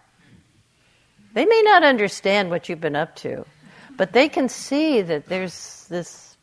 They 1.32 1.44
may 1.44 1.62
not 1.64 1.82
understand 1.82 2.50
what 2.50 2.68
you've 2.68 2.80
been 2.80 2.96
up 2.96 3.16
to, 3.16 3.44
but 3.96 4.12
they 4.12 4.28
can 4.28 4.48
see 4.48 5.02
that 5.02 5.26
there's 5.26 5.86
this 5.88 6.36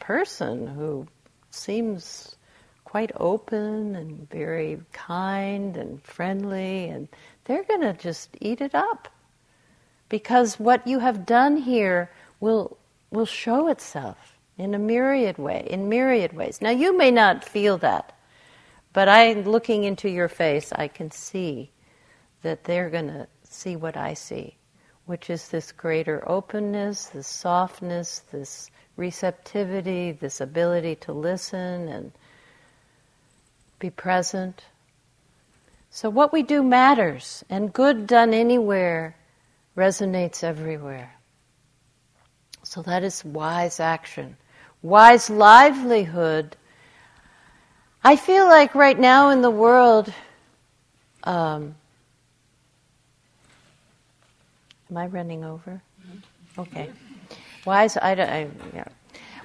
person 0.00 0.66
who 0.66 1.06
seems 1.50 2.36
quite 2.84 3.12
open 3.16 3.94
and 3.94 4.28
very 4.30 4.80
kind 4.92 5.76
and 5.76 6.02
friendly, 6.02 6.86
and 6.88 7.08
they're 7.44 7.64
going 7.64 7.82
to 7.82 7.92
just 7.92 8.30
eat 8.40 8.60
it 8.60 8.74
up. 8.74 9.08
Because 10.08 10.58
what 10.58 10.86
you 10.86 10.98
have 11.00 11.26
done 11.26 11.58
here 11.58 12.10
will, 12.40 12.78
will 13.10 13.26
show 13.26 13.68
itself 13.68 14.38
in 14.56 14.74
a 14.74 14.78
myriad 14.78 15.36
way, 15.36 15.66
in 15.68 15.88
myriad 15.88 16.32
ways. 16.32 16.60
Now 16.62 16.70
you 16.70 16.96
may 16.96 17.10
not 17.10 17.44
feel 17.44 17.76
that, 17.78 18.17
but 18.98 19.08
I 19.08 19.34
looking 19.34 19.84
into 19.84 20.10
your 20.10 20.26
face, 20.26 20.72
I 20.72 20.88
can 20.88 21.12
see 21.12 21.70
that 22.42 22.64
they're 22.64 22.90
going 22.90 23.06
to 23.06 23.28
see 23.44 23.76
what 23.76 23.96
I 23.96 24.14
see, 24.14 24.56
which 25.06 25.30
is 25.30 25.50
this 25.50 25.70
greater 25.70 26.28
openness, 26.28 27.06
this 27.06 27.28
softness, 27.28 28.24
this 28.32 28.72
receptivity, 28.96 30.10
this 30.10 30.40
ability 30.40 30.96
to 30.96 31.12
listen 31.12 31.86
and 31.86 32.10
be 33.78 33.88
present. 33.88 34.64
So, 35.90 36.10
what 36.10 36.32
we 36.32 36.42
do 36.42 36.64
matters, 36.64 37.44
and 37.48 37.72
good 37.72 38.04
done 38.04 38.34
anywhere 38.34 39.14
resonates 39.76 40.42
everywhere. 40.42 41.14
So, 42.64 42.82
that 42.82 43.04
is 43.04 43.24
wise 43.24 43.78
action. 43.78 44.36
Wise 44.82 45.30
livelihood. 45.30 46.56
I 48.08 48.16
feel 48.16 48.46
like 48.46 48.74
right 48.74 48.98
now 48.98 49.28
in 49.28 49.42
the 49.42 49.50
world, 49.50 50.10
um, 51.24 51.74
am 54.88 54.96
I 54.96 55.08
running 55.08 55.44
over? 55.44 55.82
Okay. 56.56 56.88
Wise, 57.66 57.98
I, 57.98 58.14
don't, 58.14 58.30
I, 58.30 58.48
yeah. 58.74 58.84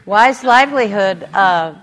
Wise 0.05 0.45
livelihood. 0.45 1.23
Uh, 1.23 1.75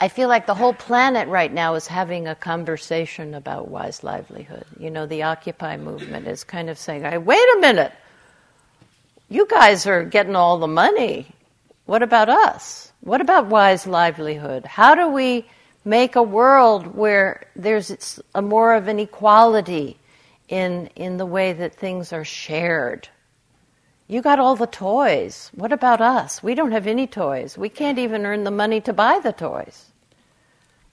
I 0.00 0.08
feel 0.08 0.30
like 0.30 0.46
the 0.46 0.54
whole 0.54 0.72
planet 0.72 1.28
right 1.28 1.52
now 1.52 1.74
is 1.74 1.86
having 1.86 2.26
a 2.26 2.34
conversation 2.34 3.34
about 3.34 3.68
wise 3.68 4.02
livelihood. 4.02 4.64
You 4.80 4.88
know, 4.88 5.04
the 5.04 5.24
Occupy 5.24 5.76
movement 5.76 6.26
is 6.26 6.44
kind 6.44 6.70
of 6.70 6.78
saying, 6.78 7.02
hey, 7.02 7.18
wait 7.18 7.44
a 7.56 7.60
minute, 7.60 7.92
you 9.28 9.46
guys 9.46 9.86
are 9.86 10.02
getting 10.02 10.34
all 10.34 10.56
the 10.56 10.66
money. 10.66 11.26
What 11.84 12.02
about 12.02 12.30
us? 12.30 12.83
What 13.04 13.20
about 13.20 13.48
wise 13.48 13.86
livelihood? 13.86 14.64
How 14.64 14.94
do 14.94 15.10
we 15.10 15.44
make 15.84 16.16
a 16.16 16.22
world 16.22 16.96
where 16.96 17.46
there's 17.54 18.18
a 18.34 18.40
more 18.40 18.72
of 18.72 18.88
an 18.88 18.98
equality 18.98 19.98
in, 20.48 20.86
in 20.96 21.18
the 21.18 21.26
way 21.26 21.52
that 21.52 21.74
things 21.74 22.14
are 22.14 22.24
shared? 22.24 23.08
You 24.08 24.22
got 24.22 24.38
all 24.38 24.56
the 24.56 24.66
toys. 24.66 25.50
What 25.54 25.70
about 25.70 26.00
us? 26.00 26.42
We 26.42 26.54
don't 26.54 26.72
have 26.72 26.86
any 26.86 27.06
toys. 27.06 27.58
We 27.58 27.68
can't 27.68 27.98
even 27.98 28.24
earn 28.24 28.44
the 28.44 28.50
money 28.50 28.80
to 28.80 28.94
buy 28.94 29.20
the 29.22 29.32
toys. 29.32 29.84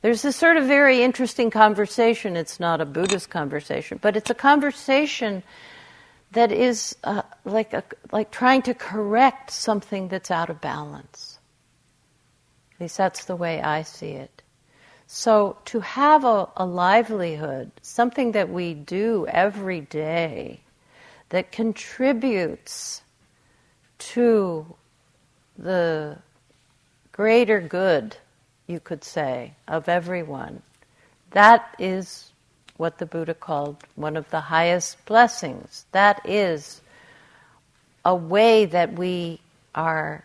There's 0.01 0.21
this 0.21 0.35
sort 0.35 0.57
of 0.57 0.65
very 0.65 1.03
interesting 1.03 1.49
conversation. 1.49 2.35
It's 2.35 2.59
not 2.59 2.81
a 2.81 2.85
Buddhist 2.85 3.29
conversation, 3.29 3.99
but 4.01 4.17
it's 4.17 4.29
a 4.29 4.35
conversation 4.35 5.43
that 6.33 6.51
is 6.51 6.93
uh, 7.05 7.21
like, 7.45 7.71
a, 7.71 7.85
like 8.11 8.31
trying 8.31 8.63
to 8.63 8.73
correct 8.73 9.51
something 9.51 10.09
that's 10.09 10.29
out 10.29 10.49
of 10.49 10.59
balance. 10.59 11.30
Least 12.81 12.97
that's 12.97 13.25
the 13.25 13.35
way 13.35 13.61
I 13.61 13.83
see 13.83 14.11
it. 14.11 14.41
So 15.05 15.57
to 15.65 15.81
have 15.81 16.25
a, 16.25 16.49
a 16.57 16.65
livelihood, 16.65 17.71
something 17.81 18.31
that 18.31 18.49
we 18.49 18.73
do 18.73 19.27
every 19.27 19.81
day 19.81 20.61
that 21.29 21.51
contributes 21.51 23.03
to 23.99 24.65
the 25.57 26.17
greater 27.11 27.61
good 27.61 28.17
you 28.65 28.79
could 28.79 29.03
say, 29.03 29.53
of 29.67 29.87
everyone. 29.87 30.63
That 31.31 31.75
is 31.77 32.31
what 32.77 32.97
the 32.97 33.05
Buddha 33.05 33.33
called 33.33 33.77
one 33.95 34.17
of 34.17 34.29
the 34.31 34.39
highest 34.39 35.05
blessings. 35.05 35.85
That 35.91 36.21
is 36.25 36.81
a 38.03 38.15
way 38.15 38.65
that 38.65 38.93
we 38.93 39.39
are 39.75 40.23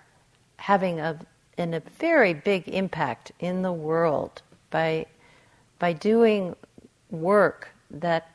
having 0.57 1.01
a, 1.01 1.19
in 1.57 1.75
a 1.75 1.81
very 1.81 2.35
big 2.35 2.69
impact 2.69 3.33
in 3.41 3.63
the 3.63 3.73
world 3.73 4.43
by, 4.71 5.07
by 5.79 5.93
doing 5.93 6.55
work 7.11 7.69
that 7.91 8.31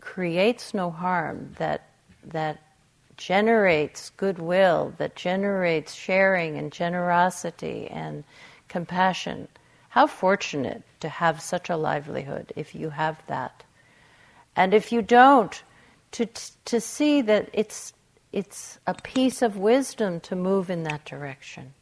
creates 0.00 0.74
no 0.74 0.90
harm, 0.90 1.54
that, 1.58 1.88
that 2.24 2.60
generates 3.16 4.10
goodwill, 4.10 4.92
that 4.98 5.16
generates 5.16 5.94
sharing 5.94 6.56
and 6.56 6.72
generosity 6.72 7.86
and 7.90 8.24
compassion. 8.68 9.48
How 9.88 10.06
fortunate 10.06 10.82
to 11.00 11.08
have 11.08 11.40
such 11.40 11.70
a 11.70 11.76
livelihood 11.76 12.52
if 12.56 12.74
you 12.74 12.90
have 12.90 13.22
that. 13.28 13.62
And 14.56 14.74
if 14.74 14.90
you 14.90 15.02
don't, 15.02 15.62
to, 16.12 16.26
to 16.64 16.80
see 16.80 17.22
that 17.22 17.48
it's, 17.52 17.92
it's 18.32 18.78
a 18.86 18.94
piece 18.94 19.42
of 19.42 19.56
wisdom 19.56 20.20
to 20.20 20.36
move 20.36 20.70
in 20.70 20.82
that 20.84 21.04
direction. 21.04 21.72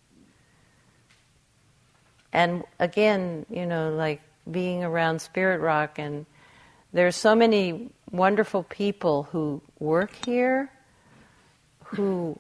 And 2.33 2.65
again, 2.79 3.47
you 3.51 3.67
know, 3.67 3.91
like 3.95 4.23
being 4.51 4.85
around 4.85 5.21
Spirit 5.21 5.61
Rock, 5.61 5.99
and 5.99 6.27
there's 6.93 7.17
so 7.17 7.35
many 7.35 7.91
wonderful 8.11 8.63
people 8.65 9.25
who 9.25 9.61
work 9.79 10.13
here 10.25 10.71
who 11.85 12.39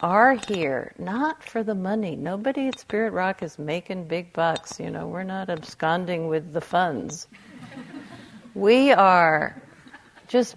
are 0.00 0.34
here 0.34 0.92
not 0.98 1.42
for 1.42 1.62
the 1.62 1.74
money. 1.74 2.14
Nobody 2.16 2.68
at 2.68 2.78
Spirit 2.78 3.12
Rock 3.12 3.42
is 3.42 3.58
making 3.58 4.04
big 4.04 4.32
bucks. 4.32 4.78
You 4.78 4.90
know, 4.90 5.08
we're 5.08 5.24
not 5.24 5.50
absconding 5.50 6.28
with 6.28 6.52
the 6.52 6.60
funds. 6.60 7.26
we 8.54 8.92
are 8.92 9.60
just 10.28 10.56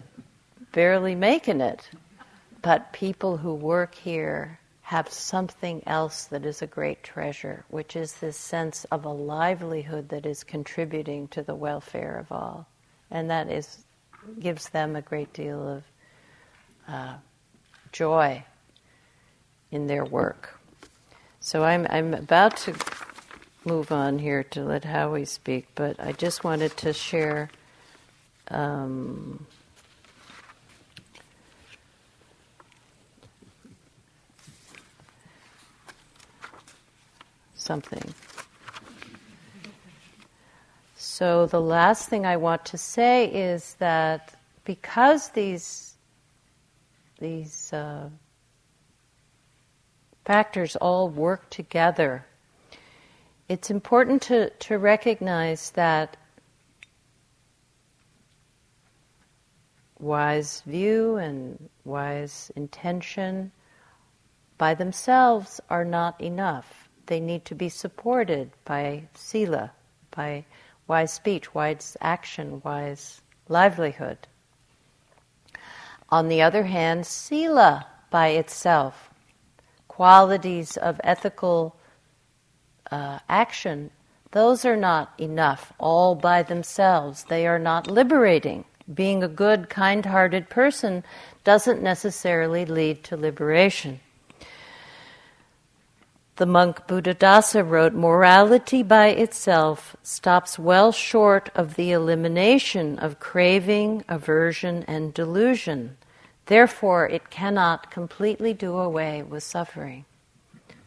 barely 0.71 1.15
making 1.15 1.61
it. 1.61 1.89
But 2.61 2.93
people 2.93 3.37
who 3.37 3.55
work 3.55 3.95
here 3.95 4.59
have 4.91 5.09
something 5.09 5.81
else 5.87 6.25
that 6.25 6.45
is 6.45 6.61
a 6.61 6.67
great 6.67 7.01
treasure, 7.01 7.63
which 7.69 7.95
is 7.95 8.15
this 8.15 8.35
sense 8.35 8.83
of 8.91 9.05
a 9.05 9.09
livelihood 9.09 10.09
that 10.09 10.25
is 10.25 10.43
contributing 10.43 11.29
to 11.29 11.41
the 11.41 11.55
welfare 11.55 12.17
of 12.17 12.29
all. 12.29 12.67
And 13.09 13.29
that 13.29 13.49
is 13.49 13.85
gives 14.41 14.67
them 14.67 14.97
a 14.97 15.01
great 15.01 15.31
deal 15.31 15.65
of 15.65 15.83
uh, 16.89 17.13
joy 17.93 18.43
in 19.71 19.87
their 19.87 20.03
work. 20.03 20.59
So 21.39 21.63
I'm, 21.63 21.87
I'm 21.89 22.13
about 22.13 22.57
to 22.57 22.75
move 23.63 23.93
on 23.93 24.19
here 24.19 24.43
to 24.43 24.65
let 24.65 24.83
Howie 24.83 25.23
speak, 25.23 25.69
but 25.73 26.01
I 26.01 26.11
just 26.11 26.43
wanted 26.43 26.75
to 26.75 26.91
share 26.91 27.49
um, 28.49 29.47
something. 37.71 38.13
So 40.97 41.45
the 41.45 41.61
last 41.61 42.09
thing 42.09 42.25
I 42.25 42.35
want 42.35 42.65
to 42.65 42.77
say 42.77 43.27
is 43.27 43.75
that 43.75 44.33
because 44.65 45.29
these 45.29 45.95
these 47.19 47.71
uh, 47.71 48.09
factors 50.25 50.75
all 50.75 51.07
work 51.07 51.49
together, 51.49 52.25
it's 53.47 53.69
important 53.69 54.21
to, 54.23 54.49
to 54.49 54.77
recognize 54.77 55.71
that 55.71 56.17
wise 59.97 60.61
view 60.65 61.15
and 61.15 61.69
wise 61.85 62.51
intention 62.57 63.51
by 64.57 64.73
themselves 64.73 65.61
are 65.69 65.85
not 65.85 66.19
enough. 66.19 66.80
They 67.11 67.19
need 67.19 67.43
to 67.43 67.55
be 67.55 67.67
supported 67.67 68.51
by 68.63 69.09
sila, 69.13 69.73
by 70.15 70.45
wise 70.87 71.11
speech, 71.11 71.53
wise 71.53 71.97
action, 71.99 72.61
wise 72.63 73.19
livelihood. 73.49 74.29
On 76.07 76.29
the 76.29 76.41
other 76.41 76.63
hand, 76.63 77.05
sila 77.05 77.85
by 78.11 78.29
itself 78.29 79.09
qualities 79.89 80.77
of 80.77 81.01
ethical 81.03 81.75
uh, 82.89 83.19
action, 83.27 83.91
those 84.31 84.63
are 84.63 84.77
not 84.77 85.11
enough 85.17 85.73
all 85.79 86.15
by 86.15 86.41
themselves. 86.43 87.25
They 87.25 87.45
are 87.45 87.59
not 87.59 87.91
liberating. 87.91 88.63
Being 88.93 89.21
a 89.21 89.27
good, 89.27 89.69
kind 89.69 90.05
hearted 90.05 90.49
person 90.49 91.03
doesn't 91.43 91.83
necessarily 91.83 92.63
lead 92.63 93.03
to 93.03 93.17
liberation. 93.17 93.99
The 96.37 96.45
monk 96.45 96.87
Buddhadasa 96.87 97.67
wrote 97.67 97.93
Morality 97.93 98.83
by 98.83 99.07
itself 99.07 99.95
stops 100.01 100.57
well 100.57 100.91
short 100.91 101.49
of 101.53 101.75
the 101.75 101.91
elimination 101.91 102.97
of 102.99 103.19
craving, 103.19 104.05
aversion, 104.07 104.83
and 104.87 105.13
delusion. 105.13 105.97
Therefore, 106.45 107.07
it 107.07 107.29
cannot 107.29 107.91
completely 107.91 108.53
do 108.53 108.77
away 108.77 109.23
with 109.23 109.43
suffering. 109.43 110.05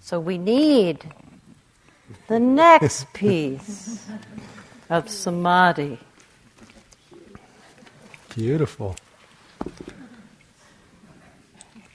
So 0.01 0.19
we 0.19 0.39
need 0.39 1.13
the 2.29 2.41
next 2.41 3.13
piece 3.15 4.07
of 4.91 5.09
samadhi. 5.09 5.99
Beautiful. 8.35 8.97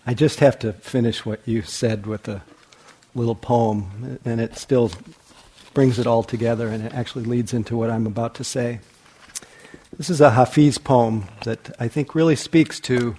I 0.05 0.13
just 0.13 0.39
have 0.39 0.57
to 0.59 0.73
finish 0.73 1.25
what 1.25 1.41
you 1.45 1.61
said 1.61 2.07
with 2.07 2.27
a 2.27 2.41
little 3.15 3.35
poem, 3.35 4.19
and 4.25 4.39
it 4.39 4.55
still 4.57 4.91
brings 5.73 5.99
it 5.99 6.07
all 6.07 6.23
together 6.23 6.67
and 6.67 6.83
it 6.83 6.93
actually 6.93 7.23
leads 7.23 7.53
into 7.53 7.77
what 7.77 7.89
I'm 7.89 8.07
about 8.07 8.35
to 8.35 8.43
say. 8.43 8.79
This 9.97 10.09
is 10.09 10.21
a 10.21 10.31
Hafiz 10.31 10.77
poem 10.77 11.25
that 11.43 11.75
I 11.79 11.87
think 11.87 12.15
really 12.15 12.35
speaks 12.35 12.79
to 12.81 13.15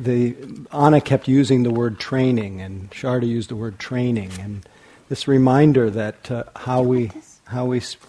the. 0.00 0.36
Anna 0.72 1.00
kept 1.00 1.28
using 1.28 1.62
the 1.62 1.70
word 1.70 1.98
training, 1.98 2.60
and 2.60 2.90
Sharda 2.90 3.26
used 3.26 3.50
the 3.50 3.56
word 3.56 3.78
training, 3.78 4.30
and 4.40 4.66
this 5.08 5.28
reminder 5.28 5.90
that 5.90 6.30
uh, 6.30 6.44
how 6.56 6.82
we. 6.82 7.10
How 7.46 7.66
we 7.66 7.80
sp- 7.84 8.00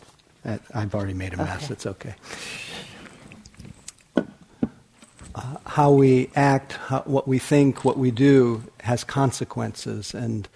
uh, 0.46 0.60
I've 0.74 0.96
already 0.96 1.14
made 1.14 1.34
a 1.34 1.38
mess, 1.38 1.66
okay. 1.66 1.74
it's 1.74 1.86
okay. 1.86 2.16
Uh, 5.36 5.58
how 5.66 5.92
we 5.92 6.30
act, 6.36 6.74
how, 6.74 7.02
what 7.02 7.28
we 7.28 7.40
think, 7.40 7.84
what 7.84 7.98
we 7.98 8.12
do 8.12 8.64
has 8.82 9.04
consequences, 9.04 10.14
and 10.14 10.48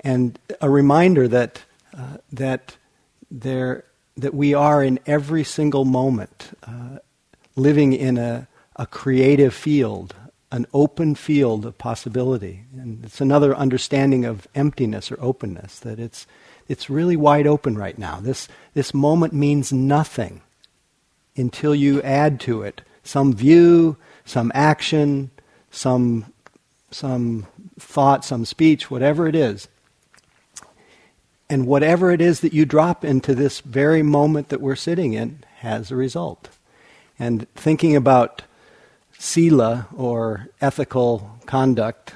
and 0.00 0.38
a 0.60 0.68
reminder 0.68 1.26
that 1.28 1.62
uh, 1.96 2.18
that 2.32 2.76
there 3.30 3.84
that 4.16 4.34
we 4.34 4.54
are 4.54 4.84
in 4.84 5.00
every 5.06 5.44
single 5.44 5.84
moment 5.84 6.56
uh, 6.66 6.98
living 7.56 7.92
in 7.92 8.16
a, 8.16 8.46
a 8.76 8.86
creative 8.86 9.52
field, 9.52 10.14
an 10.52 10.66
open 10.72 11.14
field 11.14 11.66
of 11.66 11.76
possibility, 11.78 12.64
and 12.76 13.04
it's 13.04 13.20
another 13.20 13.56
understanding 13.56 14.24
of 14.24 14.46
emptiness 14.54 15.10
or 15.10 15.18
openness 15.20 15.80
that 15.80 15.98
it's 15.98 16.26
it's 16.68 16.88
really 16.88 17.16
wide 17.16 17.46
open 17.46 17.76
right 17.76 17.98
now. 17.98 18.20
This 18.20 18.48
this 18.74 18.94
moment 18.94 19.32
means 19.32 19.72
nothing 19.72 20.42
until 21.36 21.74
you 21.74 22.00
add 22.02 22.40
to 22.40 22.62
it 22.62 22.82
some 23.02 23.34
view, 23.34 23.96
some 24.24 24.50
action, 24.54 25.30
some 25.70 26.26
some 26.90 27.46
thought, 27.78 28.24
some 28.24 28.44
speech, 28.44 28.90
whatever 28.90 29.26
it 29.26 29.34
is. 29.34 29.68
And 31.50 31.66
whatever 31.66 32.10
it 32.10 32.20
is 32.20 32.40
that 32.40 32.54
you 32.54 32.64
drop 32.64 33.04
into 33.04 33.34
this 33.34 33.60
very 33.60 34.02
moment 34.02 34.48
that 34.48 34.60
we're 34.60 34.76
sitting 34.76 35.12
in 35.12 35.44
has 35.58 35.90
a 35.90 35.96
result. 35.96 36.48
And 37.18 37.46
thinking 37.54 37.94
about 37.94 38.42
sila 39.18 39.86
or 39.96 40.48
ethical 40.60 41.38
conduct, 41.46 42.14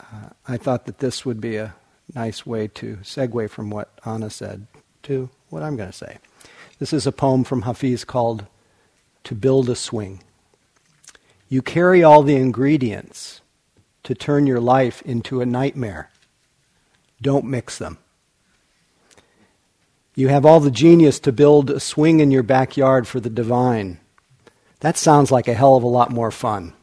uh, 0.00 0.30
I 0.48 0.56
thought 0.56 0.86
that 0.86 0.98
this 0.98 1.24
would 1.24 1.40
be 1.40 1.56
a 1.56 1.74
nice 2.14 2.46
way 2.46 2.68
to 2.68 2.96
segue 3.02 3.50
from 3.50 3.70
what 3.70 3.90
Anna 4.04 4.30
said 4.30 4.66
to 5.04 5.30
what 5.50 5.62
I'm 5.62 5.76
going 5.76 5.90
to 5.90 5.96
say. 5.96 6.18
This 6.78 6.92
is 6.92 7.06
a 7.06 7.12
poem 7.12 7.44
from 7.44 7.62
Hafiz 7.62 8.04
called 8.04 8.46
To 9.24 9.34
Build 9.34 9.68
a 9.70 9.76
Swing. 9.76 10.22
You 11.48 11.62
carry 11.62 12.02
all 12.02 12.22
the 12.22 12.36
ingredients 12.36 13.41
to 14.04 14.14
turn 14.14 14.46
your 14.46 14.60
life 14.60 15.02
into 15.02 15.40
a 15.40 15.46
nightmare. 15.46 16.10
Don't 17.20 17.44
mix 17.44 17.78
them. 17.78 17.98
You 20.14 20.28
have 20.28 20.44
all 20.44 20.60
the 20.60 20.70
genius 20.70 21.18
to 21.20 21.32
build 21.32 21.70
a 21.70 21.80
swing 21.80 22.20
in 22.20 22.30
your 22.30 22.42
backyard 22.42 23.08
for 23.08 23.20
the 23.20 23.30
divine. 23.30 23.98
That 24.80 24.96
sounds 24.96 25.30
like 25.30 25.48
a 25.48 25.54
hell 25.54 25.76
of 25.76 25.82
a 25.82 25.88
lot 25.88 26.10
more 26.10 26.30
fun. 26.30 26.74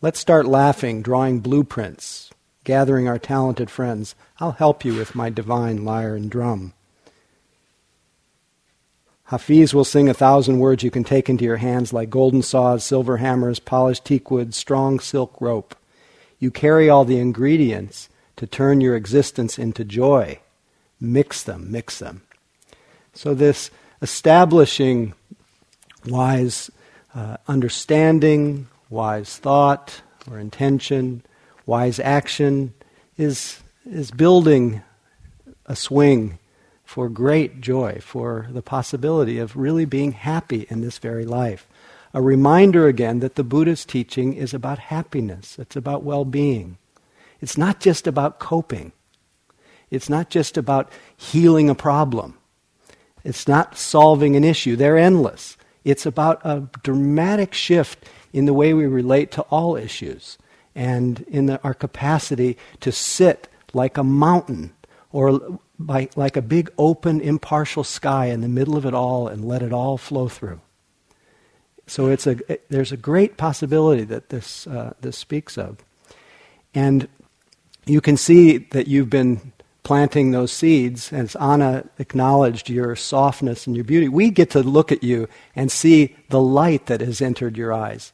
Let's 0.00 0.20
start 0.20 0.46
laughing, 0.46 1.02
drawing 1.02 1.40
blueprints, 1.40 2.30
gathering 2.64 3.08
our 3.08 3.18
talented 3.18 3.68
friends. 3.68 4.14
I'll 4.38 4.52
help 4.52 4.84
you 4.84 4.94
with 4.94 5.14
my 5.14 5.28
divine 5.28 5.84
lyre 5.84 6.14
and 6.14 6.30
drum. 6.30 6.72
Hafiz 9.24 9.74
will 9.74 9.84
sing 9.84 10.08
a 10.08 10.14
thousand 10.14 10.58
words 10.58 10.82
you 10.82 10.90
can 10.90 11.04
take 11.04 11.28
into 11.28 11.44
your 11.44 11.58
hands 11.58 11.92
like 11.92 12.08
golden 12.08 12.40
saws, 12.40 12.82
silver 12.84 13.18
hammers, 13.18 13.58
polished 13.58 14.04
teakwood, 14.04 14.54
strong 14.54 15.00
silk 15.00 15.38
rope. 15.40 15.74
You 16.38 16.50
carry 16.50 16.88
all 16.88 17.04
the 17.04 17.18
ingredients 17.18 18.08
to 18.36 18.46
turn 18.46 18.80
your 18.80 18.94
existence 18.94 19.58
into 19.58 19.84
joy. 19.84 20.40
Mix 21.00 21.42
them, 21.42 21.70
mix 21.70 21.98
them. 21.98 22.22
So, 23.12 23.34
this 23.34 23.70
establishing 24.00 25.14
wise 26.06 26.70
uh, 27.14 27.38
understanding, 27.48 28.68
wise 28.90 29.38
thought 29.38 30.02
or 30.30 30.38
intention, 30.38 31.22
wise 31.66 31.98
action 31.98 32.74
is, 33.16 33.60
is 33.84 34.10
building 34.10 34.82
a 35.66 35.74
swing 35.74 36.38
for 36.84 37.08
great 37.08 37.60
joy, 37.60 37.98
for 38.00 38.46
the 38.50 38.62
possibility 38.62 39.38
of 39.38 39.56
really 39.56 39.84
being 39.84 40.12
happy 40.12 40.66
in 40.70 40.80
this 40.80 40.98
very 40.98 41.26
life 41.26 41.66
a 42.14 42.22
reminder 42.22 42.86
again 42.86 43.20
that 43.20 43.34
the 43.34 43.44
Buddha's 43.44 43.84
teaching 43.84 44.34
is 44.34 44.54
about 44.54 44.78
happiness, 44.78 45.58
it's 45.58 45.76
about 45.76 46.02
well 46.02 46.24
being. 46.24 46.78
It's 47.40 47.56
not 47.56 47.80
just 47.80 48.06
about 48.06 48.38
coping, 48.38 48.92
it's 49.90 50.08
not 50.08 50.30
just 50.30 50.56
about 50.56 50.90
healing 51.16 51.70
a 51.70 51.74
problem, 51.74 52.38
it's 53.24 53.46
not 53.46 53.76
solving 53.76 54.36
an 54.36 54.44
issue. 54.44 54.76
They're 54.76 54.98
endless. 54.98 55.56
It's 55.84 56.04
about 56.04 56.40
a 56.44 56.68
dramatic 56.82 57.54
shift 57.54 58.04
in 58.32 58.44
the 58.44 58.52
way 58.52 58.74
we 58.74 58.86
relate 58.86 59.30
to 59.32 59.42
all 59.42 59.76
issues 59.76 60.36
and 60.74 61.24
in 61.28 61.46
the, 61.46 61.62
our 61.62 61.74
capacity 61.74 62.58
to 62.80 62.92
sit 62.92 63.48
like 63.72 63.96
a 63.96 64.04
mountain 64.04 64.74
or 65.10 65.58
by, 65.78 66.08
like 66.16 66.36
a 66.36 66.42
big 66.42 66.70
open 66.76 67.20
impartial 67.20 67.84
sky 67.84 68.26
in 68.26 68.40
the 68.40 68.48
middle 68.48 68.76
of 68.76 68.84
it 68.84 68.94
all 68.94 69.28
and 69.28 69.44
let 69.44 69.62
it 69.62 69.72
all 69.72 69.96
flow 69.96 70.28
through. 70.28 70.60
So 71.88 72.08
it's 72.08 72.26
a, 72.26 72.38
there's 72.68 72.92
a 72.92 72.96
great 72.96 73.36
possibility 73.36 74.04
that 74.04 74.28
this, 74.28 74.66
uh, 74.66 74.94
this 75.00 75.16
speaks 75.16 75.56
of. 75.56 75.78
And 76.74 77.08
you 77.86 78.00
can 78.00 78.16
see 78.16 78.58
that 78.58 78.88
you've 78.88 79.10
been 79.10 79.52
planting 79.82 80.30
those 80.32 80.52
seeds, 80.52 81.12
as 81.14 81.34
Anna 81.36 81.82
acknowledged 81.98 82.68
your 82.68 82.94
softness 82.94 83.66
and 83.66 83.74
your 83.74 83.86
beauty. 83.86 84.06
We 84.06 84.28
get 84.28 84.50
to 84.50 84.62
look 84.62 84.92
at 84.92 85.02
you 85.02 85.28
and 85.56 85.72
see 85.72 86.14
the 86.28 86.42
light 86.42 86.86
that 86.86 87.00
has 87.00 87.22
entered 87.22 87.56
your 87.56 87.72
eyes. 87.72 88.12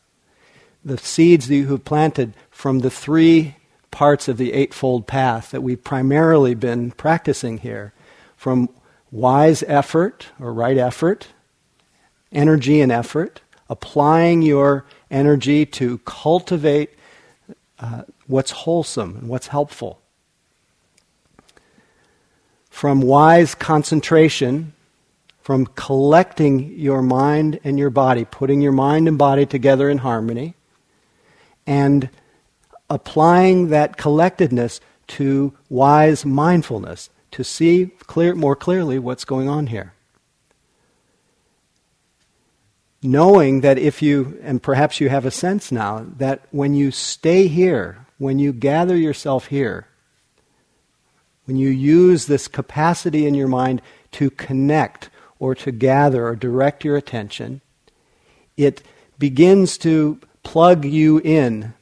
The 0.85 0.99
seeds 0.99 1.49
that 1.49 1.55
you 1.57 1.67
have 1.69 1.85
planted 1.85 2.35
from 2.51 2.79
the 2.79 2.91
three 2.91 3.57
parts 3.91 4.29
of 4.29 4.37
the 4.37 4.53
Eightfold 4.53 5.09
Path 5.09 5.51
that 5.51 5.63
we've 5.63 5.83
primarily 5.83 6.55
been 6.55 6.93
practicing 6.93 7.59
here 7.59 7.93
from 8.37 8.69
wise 9.11 9.65
effort 9.67 10.29
or 10.39 10.53
right 10.53 10.79
effort, 10.79 11.29
energy 12.31 12.81
and 12.81 12.93
effort, 12.93 13.41
applying 13.75 14.41
your 14.41 14.85
energy 15.11 15.67
to 15.67 15.99
cultivate 15.99 16.91
uh, 17.81 18.03
what's 18.29 18.53
wholesome 18.53 19.17
and 19.17 19.29
what's 19.29 19.49
helpful. 19.49 20.01
From 22.71 23.01
wise 23.01 23.57
concentration, 23.57 24.75
from 25.41 25.67
collecting 25.67 26.79
your 26.79 27.03
mind 27.03 27.59
and 27.65 27.77
your 27.77 27.91
body, 27.91 28.25
putting 28.25 28.61
your 28.61 28.73
mind 28.87 29.09
and 29.09 29.19
body 29.19 29.45
together 29.45 29.91
in 29.91 29.99
harmony, 29.99 30.55
and 31.67 32.09
applying 32.89 33.71
that 33.71 33.97
collectedness 33.97 34.81
to 35.09 35.53
wise 35.69 36.25
mindfulness 36.25 37.11
to 37.33 37.43
see 37.43 37.91
clear, 38.07 38.37
more 38.37 38.55
clearly 38.55 39.01
what's 39.01 39.25
going 39.25 39.49
on 39.49 39.67
here 39.67 39.95
knowing 43.05 43.61
that 43.61 43.79
if 43.79 44.01
you, 44.01 44.39
and 44.43 44.63
perhaps 44.63 45.01
you 45.01 45.11
have 45.11 45.27
a 45.27 45.31
sense 45.31 45.71
now, 45.71 46.07
that 46.17 46.41
when 46.51 46.75
you 46.75 46.91
stay 46.91 47.47
here, 47.47 48.07
when 48.19 48.39
you 48.39 48.53
gather 48.53 48.97
yourself 48.97 49.49
here, 49.49 49.87
when 51.45 51.57
you 51.59 51.69
use 51.69 52.27
this 52.27 52.49
capacity 52.49 53.27
in 53.27 53.35
your 53.35 53.49
mind 53.49 53.83
to 54.13 54.31
connect 54.31 55.11
or 55.39 55.55
to 55.55 55.71
gather 55.71 56.27
or 56.27 56.35
direct 56.35 56.85
your 56.85 56.97
attention, 56.97 57.61
it 58.57 58.83
begins 59.19 59.77
to 59.77 60.19
plug 60.43 60.87
you 60.87 61.19
in. 61.19 61.75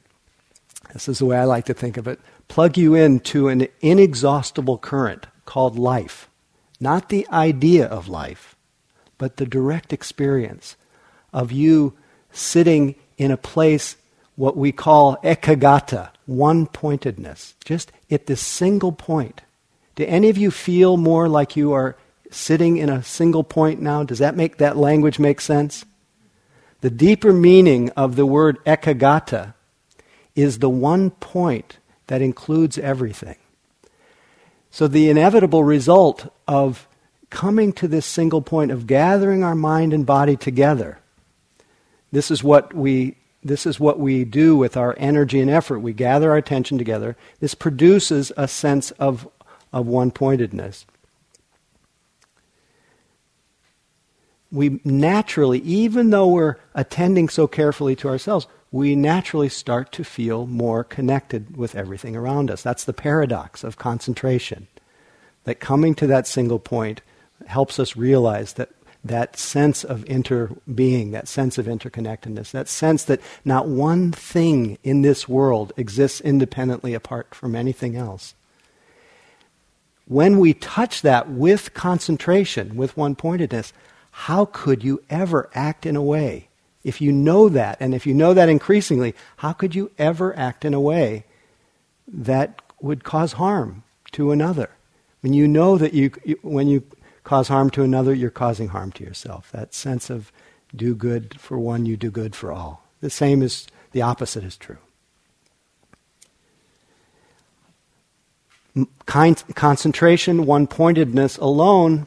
This 0.92 1.08
is 1.08 1.20
the 1.20 1.26
way 1.26 1.38
I 1.38 1.44
like 1.44 1.66
to 1.66 1.74
think 1.74 1.96
of 1.96 2.08
it 2.08 2.18
plug 2.48 2.76
you 2.76 2.94
into 2.94 3.48
an 3.48 3.66
inexhaustible 3.80 4.76
current 4.76 5.26
called 5.46 5.78
life. 5.78 6.28
Not 6.80 7.08
the 7.08 7.26
idea 7.30 7.86
of 7.86 8.08
life, 8.08 8.56
but 9.16 9.38
the 9.38 9.46
direct 9.46 9.92
experience 9.92 10.76
of 11.32 11.52
you 11.52 11.94
sitting 12.32 12.94
in 13.18 13.30
a 13.30 13.36
place 13.36 13.96
what 14.36 14.56
we 14.56 14.72
call 14.72 15.16
ekaggata, 15.18 16.10
one 16.26 16.66
pointedness, 16.66 17.54
just 17.64 17.92
at 18.10 18.26
this 18.26 18.40
single 18.40 18.92
point. 18.92 19.42
Do 19.94 20.04
any 20.06 20.28
of 20.30 20.38
you 20.38 20.50
feel 20.50 20.96
more 20.96 21.28
like 21.28 21.56
you 21.56 21.72
are 21.72 21.96
sitting 22.30 22.78
in 22.78 22.88
a 22.88 23.02
single 23.02 23.44
point 23.44 23.80
now? 23.80 24.02
Does 24.04 24.18
that 24.18 24.36
make 24.36 24.56
that 24.56 24.76
language 24.76 25.18
make 25.18 25.40
sense? 25.40 25.84
The 26.80 26.90
deeper 26.90 27.32
meaning 27.32 27.90
of 27.90 28.16
the 28.16 28.26
word 28.26 28.62
ekaggata 28.64 29.54
is 30.34 30.58
the 30.58 30.70
one 30.70 31.10
point 31.10 31.78
that 32.06 32.22
includes 32.22 32.78
everything. 32.78 33.36
So, 34.70 34.88
the 34.88 35.10
inevitable 35.10 35.62
result 35.62 36.32
of 36.48 36.88
coming 37.28 37.72
to 37.74 37.86
this 37.86 38.06
single 38.06 38.40
point 38.40 38.70
of 38.70 38.86
gathering 38.86 39.44
our 39.44 39.54
mind 39.54 39.92
and 39.92 40.06
body 40.06 40.36
together, 40.36 40.98
this 42.12 42.30
is 42.30 42.44
what 42.44 42.72
we, 42.74 43.16
this 43.42 43.66
is 43.66 43.80
what 43.80 43.98
we 43.98 44.24
do 44.24 44.56
with 44.56 44.76
our 44.76 44.94
energy 44.98 45.40
and 45.40 45.50
effort. 45.50 45.80
We 45.80 45.92
gather 45.92 46.30
our 46.30 46.36
attention 46.36 46.78
together. 46.78 47.16
This 47.40 47.54
produces 47.54 48.30
a 48.36 48.46
sense 48.46 48.90
of, 48.92 49.26
of 49.72 49.86
one 49.86 50.10
pointedness. 50.10 50.86
We 54.52 54.80
naturally, 54.84 55.60
even 55.60 56.10
though 56.10 56.28
we're 56.28 56.56
attending 56.74 57.30
so 57.30 57.46
carefully 57.46 57.96
to 57.96 58.08
ourselves, 58.08 58.46
we 58.70 58.94
naturally 58.94 59.48
start 59.48 59.92
to 59.92 60.04
feel 60.04 60.46
more 60.46 60.84
connected 60.84 61.56
with 61.56 61.74
everything 61.74 62.14
around 62.14 62.50
us. 62.50 62.62
That's 62.62 62.84
the 62.84 62.92
paradox 62.92 63.64
of 63.64 63.78
concentration. 63.78 64.66
That 65.44 65.58
coming 65.58 65.94
to 65.96 66.06
that 66.06 66.26
single 66.26 66.58
point 66.58 67.00
helps 67.46 67.78
us 67.78 67.96
realize 67.96 68.52
that 68.54 68.70
that 69.04 69.36
sense 69.36 69.82
of 69.82 70.04
interbeing, 70.04 71.10
that 71.12 71.26
sense 71.26 71.58
of 71.58 71.66
interconnectedness, 71.66 72.52
that 72.52 72.68
sense 72.68 73.04
that 73.04 73.20
not 73.44 73.66
one 73.66 74.12
thing 74.12 74.78
in 74.84 75.02
this 75.02 75.28
world 75.28 75.72
exists 75.76 76.20
independently 76.20 76.94
apart 76.94 77.34
from 77.34 77.56
anything 77.56 77.96
else. 77.96 78.34
When 80.06 80.38
we 80.38 80.54
touch 80.54 81.02
that 81.02 81.28
with 81.28 81.74
concentration, 81.74 82.76
with 82.76 82.96
one 82.96 83.14
pointedness, 83.14 83.72
how 84.12 84.44
could 84.44 84.84
you 84.84 85.02
ever 85.10 85.48
act 85.54 85.86
in 85.86 85.96
a 85.96 86.02
way 86.02 86.48
if 86.84 87.00
you 87.00 87.12
know 87.12 87.48
that, 87.48 87.76
and 87.80 87.94
if 87.94 88.06
you 88.06 88.14
know 88.14 88.34
that 88.34 88.48
increasingly, 88.48 89.14
how 89.36 89.52
could 89.52 89.74
you 89.74 89.90
ever 89.98 90.36
act 90.36 90.64
in 90.64 90.74
a 90.74 90.80
way 90.80 91.24
that 92.08 92.60
would 92.80 93.04
cause 93.04 93.34
harm 93.34 93.84
to 94.12 94.32
another? 94.32 94.70
When 95.20 95.32
you 95.32 95.46
know 95.46 95.78
that 95.78 95.94
you, 95.94 96.10
when 96.42 96.66
you 96.66 96.82
cause 97.24 97.48
harm 97.48 97.70
to 97.70 97.82
another, 97.82 98.14
you're 98.14 98.30
causing 98.30 98.68
harm 98.68 98.92
to 98.92 99.04
yourself. 99.04 99.50
That 99.52 99.74
sense 99.74 100.10
of 100.10 100.32
do 100.74 100.94
good 100.94 101.38
for 101.40 101.58
one, 101.58 101.86
you 101.86 101.96
do 101.96 102.10
good 102.10 102.34
for 102.34 102.52
all. 102.52 102.84
The 103.00 103.10
same 103.10 103.42
is, 103.42 103.66
the 103.92 104.02
opposite 104.02 104.44
is 104.44 104.56
true. 104.56 104.78
Con- 109.06 109.34
concentration, 109.54 110.46
one 110.46 110.66
pointedness 110.66 111.36
alone 111.36 112.06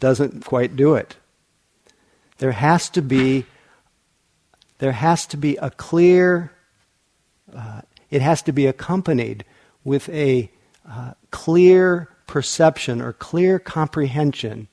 doesn't 0.00 0.44
quite 0.44 0.74
do 0.74 0.94
it. 0.94 1.16
There 2.38 2.52
has 2.52 2.88
to 2.90 3.02
be 3.02 3.44
there 4.78 4.92
has 4.92 5.26
to 5.26 5.36
be 5.36 5.56
a 5.56 5.70
clear, 5.70 6.52
uh, 7.54 7.82
it 8.10 8.22
has 8.22 8.42
to 8.42 8.52
be 8.52 8.66
accompanied 8.66 9.44
with 9.84 10.08
a 10.08 10.50
uh, 10.88 11.14
clear 11.30 12.08
perception 12.28 13.02
or 13.02 13.12
clear 13.12 13.58
comprehension 13.58 14.68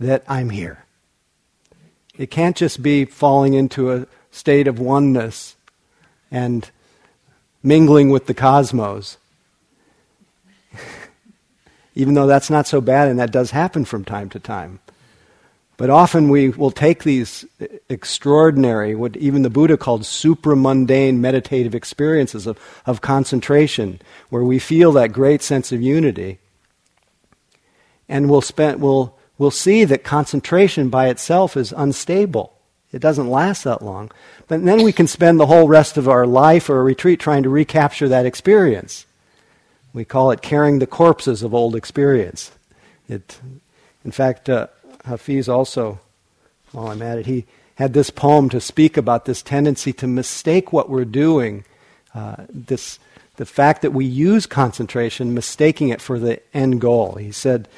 that 0.00 0.24
I'm 0.26 0.50
here. 0.50 0.84
It 2.18 2.32
can't 2.32 2.56
just 2.56 2.82
be 2.82 3.04
falling 3.04 3.54
into 3.54 3.92
a 3.92 4.06
state 4.32 4.66
of 4.66 4.80
oneness 4.80 5.54
and 6.30 6.68
mingling 7.62 8.10
with 8.10 8.26
the 8.26 8.34
cosmos. 8.34 9.18
Even 11.94 12.14
though 12.14 12.26
that's 12.26 12.50
not 12.50 12.66
so 12.66 12.80
bad 12.80 13.08
and 13.08 13.20
that 13.20 13.30
does 13.30 13.52
happen 13.52 13.84
from 13.84 14.04
time 14.04 14.28
to 14.30 14.40
time. 14.40 14.80
But 15.76 15.90
often 15.90 16.28
we 16.28 16.50
will 16.50 16.70
take 16.70 17.02
these 17.02 17.44
extraordinary, 17.88 18.94
what 18.94 19.16
even 19.16 19.42
the 19.42 19.50
Buddha 19.50 19.76
called 19.76 20.02
supramundane 20.02 21.18
meditative 21.18 21.74
experiences 21.74 22.46
of, 22.46 22.58
of 22.86 23.00
concentration, 23.00 24.00
where 24.28 24.44
we 24.44 24.60
feel 24.60 24.92
that 24.92 25.12
great 25.12 25.42
sense 25.42 25.72
of 25.72 25.82
unity. 25.82 26.38
And 28.08 28.28
we'll, 28.30 28.40
spend, 28.40 28.80
we'll, 28.80 29.16
we'll 29.38 29.50
see 29.50 29.84
that 29.84 30.04
concentration 30.04 30.88
by 30.88 31.08
itself 31.08 31.56
is 31.56 31.72
unstable. 31.76 32.52
It 32.92 33.00
doesn't 33.00 33.28
last 33.28 33.64
that 33.64 33.82
long. 33.82 34.10
But 34.46 34.64
then 34.64 34.82
we 34.82 34.92
can 34.92 35.08
spend 35.08 35.40
the 35.40 35.46
whole 35.46 35.66
rest 35.66 35.96
of 35.96 36.08
our 36.08 36.26
life 36.26 36.70
or 36.70 36.80
a 36.80 36.84
retreat 36.84 37.18
trying 37.18 37.42
to 37.42 37.48
recapture 37.48 38.08
that 38.08 38.26
experience. 38.26 39.06
We 39.92 40.04
call 40.04 40.30
it 40.30 40.42
carrying 40.42 40.78
the 40.78 40.86
corpses 40.86 41.42
of 41.42 41.54
old 41.54 41.74
experience. 41.74 42.52
It, 43.08 43.40
in 44.04 44.10
fact, 44.10 44.48
uh, 44.48 44.68
Hafiz 45.04 45.48
also, 45.48 45.98
while 46.72 46.88
I'm 46.88 47.02
at 47.02 47.18
it, 47.18 47.26
he 47.26 47.46
had 47.76 47.92
this 47.92 48.10
poem 48.10 48.48
to 48.50 48.60
speak 48.60 48.96
about 48.96 49.24
this 49.24 49.42
tendency 49.42 49.92
to 49.94 50.06
mistake 50.06 50.72
what 50.72 50.88
we're 50.88 51.04
doing, 51.04 51.64
uh, 52.14 52.36
this, 52.48 52.98
the 53.36 53.46
fact 53.46 53.82
that 53.82 53.92
we 53.92 54.04
use 54.04 54.46
concentration, 54.46 55.34
mistaking 55.34 55.88
it 55.88 56.00
for 56.00 56.18
the 56.18 56.40
end 56.56 56.80
goal. 56.80 57.16
He 57.16 57.32
said, 57.32 57.68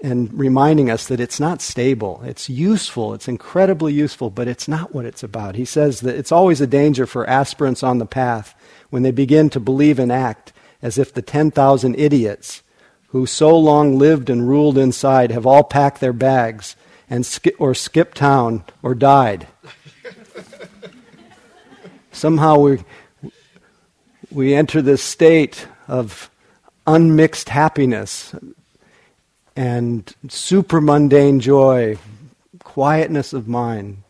and 0.00 0.32
reminding 0.32 0.90
us 0.90 1.06
that 1.08 1.20
it's 1.20 1.40
not 1.40 1.60
stable. 1.60 2.22
It's 2.24 2.48
useful, 2.48 3.14
it's 3.14 3.28
incredibly 3.28 3.92
useful, 3.92 4.30
but 4.30 4.48
it's 4.48 4.68
not 4.68 4.94
what 4.94 5.04
it's 5.04 5.22
about. 5.22 5.56
He 5.56 5.64
says 5.64 6.00
that 6.00 6.16
it's 6.16 6.32
always 6.32 6.60
a 6.60 6.66
danger 6.66 7.06
for 7.06 7.28
aspirants 7.28 7.82
on 7.82 7.98
the 7.98 8.06
path 8.06 8.54
when 8.90 9.02
they 9.02 9.10
begin 9.10 9.50
to 9.50 9.60
believe 9.60 9.98
and 9.98 10.12
act 10.12 10.52
as 10.80 10.98
if 10.98 11.12
the 11.12 11.22
10,000 11.22 11.94
idiots 11.96 12.62
who 13.08 13.26
so 13.26 13.56
long 13.56 13.98
lived 13.98 14.30
and 14.30 14.48
ruled 14.48 14.78
inside 14.78 15.30
have 15.30 15.46
all 15.46 15.64
packed 15.64 16.00
their 16.00 16.12
bags 16.12 16.76
and 17.10 17.26
or 17.58 17.74
skipped 17.74 18.16
town 18.16 18.64
or 18.82 18.94
died. 18.94 19.46
Somehow 22.12 22.58
we, 22.58 22.84
we 24.30 24.54
enter 24.54 24.82
this 24.82 25.02
state 25.02 25.66
of 25.86 26.30
unmixed 26.86 27.48
happiness 27.48 28.34
and 29.58 30.14
super 30.28 30.80
mundane 30.80 31.40
joy, 31.40 31.98
quietness 32.62 33.32
of 33.32 33.48
mind, 33.48 34.04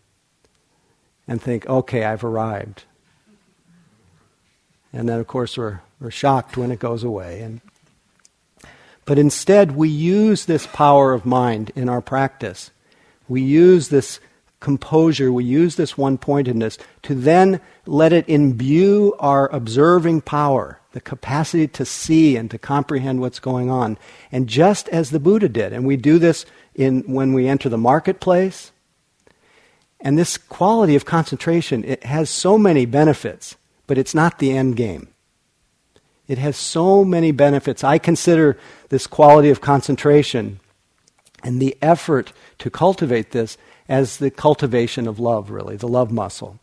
and 1.27 1.41
think, 1.41 1.67
okay, 1.67 2.05
I've 2.05 2.23
arrived. 2.23 2.85
And 4.93 5.09
then, 5.09 5.19
of 5.19 5.27
course, 5.27 5.57
we're, 5.57 5.81
we're 6.01 6.11
shocked 6.11 6.59
when 6.59 6.71
it 6.71 6.79
goes 6.79 7.03
away. 7.03 7.41
And 7.41 7.63
but 9.07 9.19
instead, 9.19 9.75
we 9.75 9.89
use 9.89 10.45
this 10.45 10.67
power 10.67 11.15
of 11.15 11.25
mind 11.25 11.73
in 11.75 11.89
our 11.89 12.03
practice. 12.03 12.71
We 13.27 13.41
use 13.41 13.89
this 13.89 14.21
composure, 14.61 15.33
we 15.33 15.45
use 15.45 15.77
this 15.77 15.97
one 15.97 16.19
pointedness 16.19 16.79
to 17.03 17.15
then 17.15 17.61
let 17.87 18.13
it 18.13 18.29
imbue 18.29 19.15
our 19.19 19.49
observing 19.55 20.21
power, 20.23 20.81
the 20.93 21.01
capacity 21.01 21.69
to 21.69 21.85
see 21.85 22.37
and 22.37 22.51
to 22.51 22.59
comprehend 22.59 23.21
what's 23.21 23.39
going 23.39 23.71
on. 23.71 23.99
And 24.33 24.49
just 24.49 24.89
as 24.89 25.11
the 25.11 25.21
Buddha 25.21 25.49
did, 25.49 25.73
and 25.73 25.87
we 25.87 25.97
do 25.97 26.19
this 26.19 26.45
in, 26.75 27.03
when 27.03 27.33
we 27.33 27.47
enter 27.47 27.69
the 27.69 27.79
marketplace, 27.79 28.73
and 30.01 30.19
this 30.19 30.37
quality 30.37 30.95
of 30.95 31.05
concentration, 31.05 31.85
it 31.85 32.05
has 32.05 32.31
so 32.31 32.57
many 32.57 32.87
benefits, 32.87 33.57
but 33.87 33.99
it's 33.99 34.15
not 34.15 34.39
the 34.39 34.57
end 34.57 34.77
game. 34.77 35.09
It 36.29 36.39
has 36.39 36.57
so 36.57 37.05
many 37.05 37.33
benefits. 37.33 37.83
I 37.83 37.99
consider 37.99 38.59
this 38.91 39.07
quality 39.07 39.51
of 39.51 39.61
concentration 39.61 40.61
and 41.43 41.61
the 41.61 41.77
effort 41.81 42.33
to 42.59 42.71
cultivate 42.71 43.31
this 43.31 43.57
as 43.89 44.19
the 44.19 44.31
cultivation 44.31 45.07
of 45.09 45.19
love, 45.19 45.51
really, 45.51 45.77
the 45.77 45.89
love 45.89 46.11
muscle. 46.11 46.59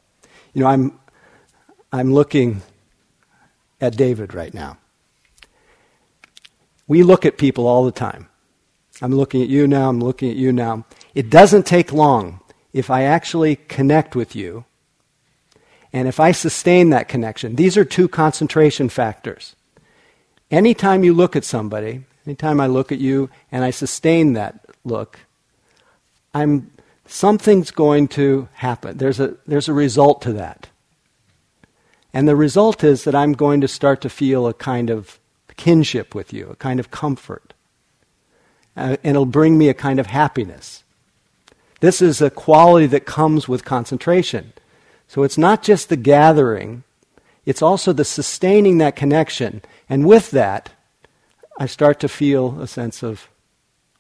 You 0.54 0.62
know, 0.62 0.68
I'm, 0.68 1.00
I'm 1.92 2.14
looking 2.14 2.62
at 3.82 3.98
David 3.98 4.34
right 4.34 4.54
now. 4.54 4.78
We 6.88 7.04
look 7.04 7.26
at 7.26 7.38
people 7.38 7.68
all 7.68 7.84
the 7.84 7.92
time. 7.92 8.28
I'm 9.02 9.14
looking 9.14 9.42
at 9.42 9.50
you 9.50 9.68
now, 9.68 9.90
I'm 9.90 10.00
looking 10.00 10.30
at 10.30 10.38
you 10.38 10.54
now. 10.54 10.86
It 11.14 11.30
doesn't 11.30 11.66
take 11.66 11.92
long 11.92 12.40
if 12.72 12.90
I 12.90 13.04
actually 13.04 13.58
connect 13.58 14.16
with 14.16 14.36
you 14.36 14.66
and 15.92 16.08
if 16.08 16.20
I 16.20 16.32
sustain 16.32 16.90
that 16.90 17.08
connection, 17.08 17.56
these 17.56 17.78
are 17.78 17.86
two 17.86 18.08
concentration 18.08 18.90
factors. 18.90 19.56
Anytime 20.52 21.04
you 21.04 21.14
look 21.14 21.36
at 21.36 21.46
somebody, 21.46 22.04
anytime 22.26 22.60
I 22.60 22.68
look 22.68 22.92
at 22.92 23.00
you 23.00 23.30
and 23.52 23.64
I 23.64 23.72
sustain 23.72 24.34
that 24.34 24.66
look, 24.84 25.20
I'm 26.34 26.70
something's 27.06 27.72
going 27.72 28.08
to 28.10 28.48
happen. 28.54 28.98
There's 28.98 29.20
a 29.20 29.36
there's 29.46 29.70
a 29.70 29.74
result 29.74 30.22
to 30.24 30.34
that. 30.34 30.70
And 32.14 32.28
the 32.28 32.36
result 32.36 32.84
is 32.84 33.04
that 33.04 33.14
I'm 33.14 33.34
going 33.34 33.60
to 33.62 33.68
start 33.68 34.00
to 34.02 34.10
feel 34.10 34.48
a 34.48 34.54
kind 34.54 34.90
of 34.90 35.20
kinship 35.58 36.16
with 36.16 36.32
you, 36.32 36.50
a 36.50 36.56
kind 36.56 36.80
of 36.80 36.90
comfort. 36.90 37.54
Uh, 38.78 38.98
and 39.04 39.12
it'll 39.12 39.26
bring 39.26 39.58
me 39.58 39.70
a 39.70 39.74
kind 39.74 40.00
of 40.00 40.08
happiness. 40.08 40.84
This 41.82 42.02
is 42.02 42.22
a 42.22 42.30
quality 42.30 42.88
that 42.88 43.06
comes 43.06 43.48
with 43.48 43.66
concentration. 43.66 44.54
So 45.08 45.24
it's 45.24 45.38
not 45.38 45.62
just 45.62 45.90
the 45.90 45.98
gathering, 45.98 46.84
it's 47.46 47.62
also 47.62 47.94
the 47.94 48.06
sustaining 48.06 48.80
that 48.80 48.96
connection. 48.96 49.62
And 49.90 50.06
with 50.06 50.32
that, 50.32 50.72
I 51.60 51.68
start 51.68 52.00
to 52.00 52.10
feel 52.10 52.60
a 52.60 52.68
sense 52.68 53.04
of, 53.04 53.30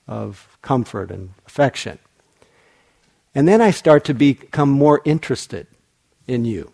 of 0.07 0.57
comfort 0.61 1.11
and 1.11 1.33
affection. 1.45 1.99
And 3.35 3.47
then 3.47 3.61
I 3.61 3.71
start 3.71 4.05
to 4.05 4.13
become 4.13 4.69
more 4.69 5.01
interested 5.03 5.67
in 6.25 6.45
you. 6.45 6.71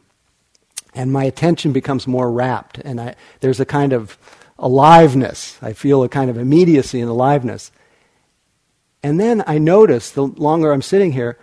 And 0.93 1.11
my 1.11 1.23
attention 1.23 1.73
becomes 1.73 2.05
more 2.05 2.31
rapt. 2.31 2.77
And 2.77 3.01
I, 3.01 3.15
there's 3.39 3.59
a 3.59 3.65
kind 3.65 3.93
of 3.93 4.17
aliveness. 4.59 5.57
I 5.61 5.73
feel 5.73 6.03
a 6.03 6.09
kind 6.09 6.29
of 6.29 6.37
immediacy 6.37 7.01
and 7.01 7.09
aliveness. 7.09 7.71
And 9.01 9.19
then 9.19 9.43
I 9.47 9.57
notice 9.57 10.11
the 10.11 10.23
longer 10.23 10.71
I'm 10.71 10.83
sitting 10.83 11.13
here, 11.13 11.39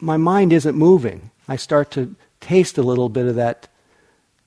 my 0.00 0.16
mind 0.16 0.52
isn't 0.52 0.76
moving. 0.76 1.30
I 1.46 1.54
start 1.54 1.92
to 1.92 2.16
taste 2.40 2.78
a 2.78 2.82
little 2.82 3.08
bit 3.08 3.26
of 3.26 3.36
that, 3.36 3.68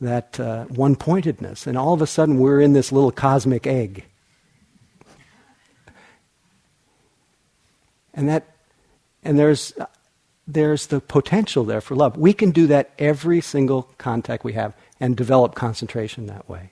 that 0.01 0.37
uh, 0.37 0.65
one 0.65 0.97
pointedness. 0.97 1.65
And 1.65 1.77
all 1.77 1.93
of 1.93 2.01
a 2.01 2.07
sudden, 2.07 2.39
we're 2.39 2.59
in 2.59 2.73
this 2.73 2.91
little 2.91 3.11
cosmic 3.11 3.65
egg. 3.65 4.03
And, 8.13 8.27
that, 8.27 8.54
and 9.25 9.37
there's, 9.37 9.73
there's 10.47 10.87
the 10.87 11.01
potential 11.01 11.65
there 11.65 11.81
for 11.81 11.95
love. 11.95 12.17
We 12.17 12.33
can 12.33 12.51
do 12.51 12.67
that 12.67 12.91
every 12.97 13.41
single 13.41 13.83
contact 13.97 14.43
we 14.43 14.53
have 14.53 14.73
and 14.99 15.17
develop 15.17 15.55
concentration 15.55 16.27
that 16.27 16.47
way. 16.47 16.71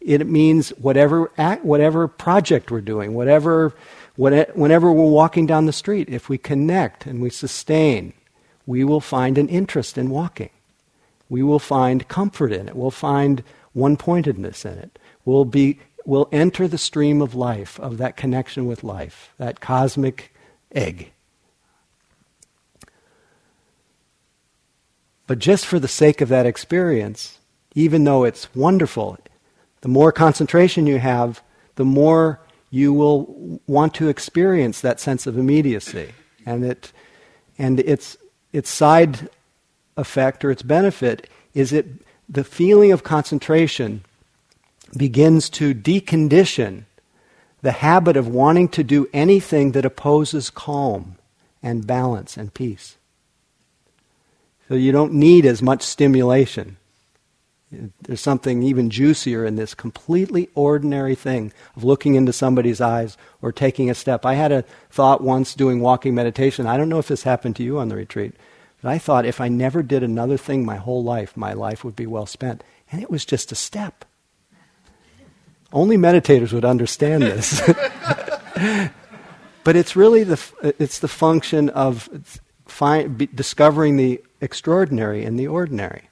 It 0.00 0.24
means 0.28 0.68
whatever, 0.78 1.32
act, 1.36 1.64
whatever 1.64 2.06
project 2.06 2.70
we're 2.70 2.80
doing, 2.80 3.14
whatever 3.14 3.74
Whenever 4.16 4.90
we're 4.90 5.10
walking 5.10 5.44
down 5.44 5.66
the 5.66 5.74
street, 5.74 6.08
if 6.08 6.30
we 6.30 6.38
connect 6.38 7.04
and 7.04 7.20
we 7.20 7.28
sustain, 7.28 8.14
we 8.64 8.82
will 8.82 9.02
find 9.02 9.36
an 9.36 9.48
interest 9.50 9.98
in 9.98 10.08
walking. 10.08 10.48
We 11.28 11.42
will 11.42 11.58
find 11.58 12.08
comfort 12.08 12.50
in 12.50 12.66
it. 12.68 12.76
We'll 12.76 12.90
find 12.90 13.42
one 13.74 13.98
pointedness 13.98 14.64
in 14.64 14.78
it. 14.78 14.98
We'll, 15.26 15.44
be, 15.44 15.80
we'll 16.06 16.30
enter 16.32 16.66
the 16.66 16.78
stream 16.78 17.20
of 17.20 17.34
life, 17.34 17.78
of 17.78 17.98
that 17.98 18.16
connection 18.16 18.64
with 18.64 18.82
life, 18.82 19.34
that 19.36 19.60
cosmic 19.60 20.34
egg. 20.72 21.12
But 25.26 25.38
just 25.38 25.66
for 25.66 25.78
the 25.78 25.88
sake 25.88 26.20
of 26.20 26.28
that 26.28 26.46
experience, 26.46 27.38
even 27.74 28.04
though 28.04 28.24
it's 28.24 28.54
wonderful, 28.54 29.18
the 29.80 29.88
more 29.88 30.12
concentration 30.12 30.86
you 30.86 30.98
have, 30.98 31.42
the 31.74 31.84
more 31.84 32.40
you 32.70 32.92
will 32.92 33.60
want 33.66 33.94
to 33.94 34.08
experience 34.08 34.80
that 34.80 35.00
sense 35.00 35.26
of 35.26 35.38
immediacy. 35.38 36.12
And, 36.44 36.64
it, 36.64 36.92
and 37.58 37.80
its, 37.80 38.16
its 38.52 38.70
side 38.70 39.28
effect 39.96 40.44
or 40.44 40.50
its 40.50 40.62
benefit 40.62 41.28
is 41.54 41.72
it 41.72 41.86
the 42.28 42.44
feeling 42.44 42.92
of 42.92 43.02
concentration 43.02 44.04
begins 44.96 45.48
to 45.50 45.74
decondition 45.74 46.84
the 47.62 47.72
habit 47.72 48.16
of 48.16 48.28
wanting 48.28 48.68
to 48.68 48.84
do 48.84 49.08
anything 49.12 49.72
that 49.72 49.84
opposes 49.84 50.50
calm 50.50 51.16
and 51.62 51.86
balance 51.86 52.36
and 52.36 52.52
peace. 52.54 52.96
So 54.68 54.74
you 54.74 54.92
don't 54.92 55.12
need 55.12 55.46
as 55.46 55.62
much 55.62 55.82
stimulation. 55.82 56.76
There's 58.00 58.20
something 58.20 58.62
even 58.62 58.90
juicier 58.90 59.44
in 59.44 59.56
this 59.56 59.74
completely 59.74 60.48
ordinary 60.54 61.14
thing 61.14 61.52
of 61.76 61.84
looking 61.84 62.14
into 62.14 62.32
somebody's 62.32 62.80
eyes 62.80 63.16
or 63.42 63.52
taking 63.52 63.90
a 63.90 63.94
step. 63.94 64.24
I 64.24 64.34
had 64.34 64.52
a 64.52 64.64
thought 64.90 65.20
once 65.20 65.54
doing 65.54 65.80
walking 65.80 66.14
meditation. 66.14 66.66
I 66.66 66.76
don't 66.76 66.88
know 66.88 66.98
if 66.98 67.08
this 67.08 67.24
happened 67.24 67.56
to 67.56 67.64
you 67.64 67.78
on 67.78 67.88
the 67.88 67.96
retreat, 67.96 68.34
but 68.82 68.90
I 68.90 68.98
thought 68.98 69.26
if 69.26 69.40
I 69.40 69.48
never 69.48 69.82
did 69.82 70.02
another 70.02 70.36
thing 70.36 70.64
my 70.64 70.76
whole 70.76 71.02
life, 71.02 71.36
my 71.36 71.52
life 71.52 71.84
would 71.84 71.96
be 71.96 72.06
well 72.06 72.26
spent. 72.26 72.62
And 72.90 73.02
it 73.02 73.10
was 73.10 73.24
just 73.24 73.50
a 73.50 73.56
step. 73.56 74.04
Only 75.72 75.96
meditators 75.96 76.52
would 76.52 76.64
understand 76.64 77.24
this. 77.24 77.60
but 79.64 79.74
it's 79.74 79.96
really 79.96 80.22
the, 80.22 80.74
it's 80.78 81.00
the 81.00 81.08
function 81.08 81.68
of 81.70 82.40
find, 82.76 83.34
discovering 83.34 83.96
the 83.96 84.22
extraordinary 84.40 85.24
in 85.24 85.36
the 85.36 85.46
ordinary. 85.46 86.10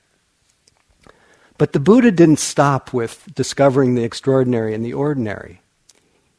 But 1.59 1.73
the 1.75 1.79
Buddha 1.79 2.11
didn't 2.11 2.39
stop 2.39 2.93
with 2.93 3.29
discovering 3.35 3.95
the 3.95 4.03
extraordinary 4.03 4.75
and 4.75 4.85
the 4.85 4.95
ordinary. 4.95 5.61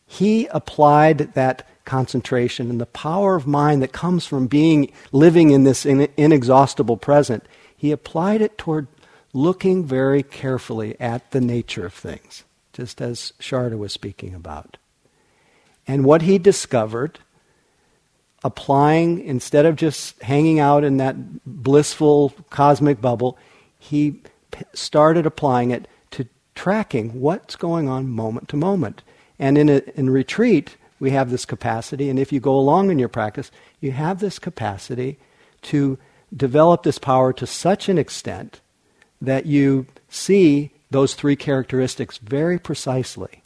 He 0.07 0.47
applied 0.47 1.33
that 1.35 1.67
concentration 1.85 2.71
and 2.71 2.81
the 2.81 2.87
power 2.87 3.35
of 3.35 3.45
mind 3.45 3.83
that 3.83 3.93
comes 3.93 4.25
from 4.25 4.47
being 4.47 4.91
living 5.11 5.51
in 5.51 5.63
this 5.63 5.85
inexhaustible 5.85 6.97
present. 6.97 7.45
He 7.77 7.91
applied 7.91 8.41
it 8.41 8.57
toward 8.57 8.87
looking 9.31 9.85
very 9.85 10.23
carefully 10.23 10.99
at 10.99 11.29
the 11.31 11.41
nature 11.41 11.85
of 11.85 11.93
things, 11.93 12.43
just 12.73 12.99
as 12.99 13.33
Sharda 13.39 13.77
was 13.77 13.93
speaking 13.93 14.33
about. 14.33 14.77
And 15.87 16.03
what 16.03 16.23
he 16.23 16.39
discovered, 16.39 17.19
applying, 18.45 19.25
instead 19.25 19.65
of 19.65 19.75
just 19.75 20.21
hanging 20.21 20.59
out 20.59 20.83
in 20.83 20.97
that 20.97 21.15
blissful 21.45 22.31
cosmic 22.51 23.01
bubble, 23.01 23.39
he 23.79 24.21
started 24.71 25.25
applying 25.25 25.71
it 25.71 25.87
to 26.11 26.27
tracking 26.53 27.19
what's 27.19 27.55
going 27.55 27.89
on 27.89 28.07
moment 28.07 28.47
to 28.47 28.55
moment. 28.55 29.01
And 29.39 29.57
in, 29.57 29.67
a, 29.67 29.81
in 29.95 30.11
retreat, 30.11 30.77
we 30.99 31.09
have 31.09 31.31
this 31.31 31.43
capacity, 31.43 32.07
and 32.07 32.19
if 32.19 32.31
you 32.31 32.39
go 32.39 32.55
along 32.55 32.91
in 32.91 32.99
your 32.99 33.09
practice, 33.09 33.49
you 33.81 33.91
have 33.93 34.19
this 34.19 34.37
capacity 34.37 35.17
to 35.63 35.97
develop 36.35 36.83
this 36.83 36.99
power 36.99 37.33
to 37.33 37.47
such 37.47 37.89
an 37.89 37.97
extent 37.97 38.61
that 39.19 39.47
you 39.47 39.87
see 40.07 40.71
those 40.91 41.15
three 41.15 41.35
characteristics 41.35 42.19
very 42.19 42.59
precisely. 42.59 43.41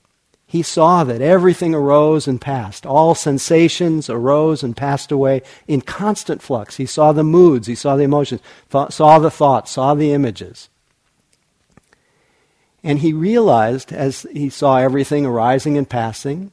He 0.50 0.64
saw 0.64 1.04
that 1.04 1.22
everything 1.22 1.76
arose 1.76 2.28
and 2.28 2.42
passed. 2.42 2.84
All 2.84 3.14
sensations 3.14 4.10
arose 4.10 4.64
and 4.64 4.76
passed 4.76 5.12
away 5.12 5.44
in 5.68 5.82
constant 5.82 6.42
flux. 6.42 6.78
He 6.78 6.88
saw 6.88 7.12
the 7.12 7.24
moods, 7.24 7.68
he 7.68 7.76
saw 7.76 7.96
the 7.96 8.04
emotions, 8.04 8.42
thought, 8.68 8.92
saw 8.92 9.20
the 9.20 9.30
thoughts, 9.30 9.70
saw 9.70 9.94
the 9.94 10.12
images. 10.12 10.68
And 12.84 12.98
he 12.98 13.14
realized 13.14 13.94
as 13.94 14.26
he 14.32 14.50
saw 14.50 14.78
everything 14.78 15.24
arising 15.24 15.78
and 15.78 15.88
passing, 15.88 16.50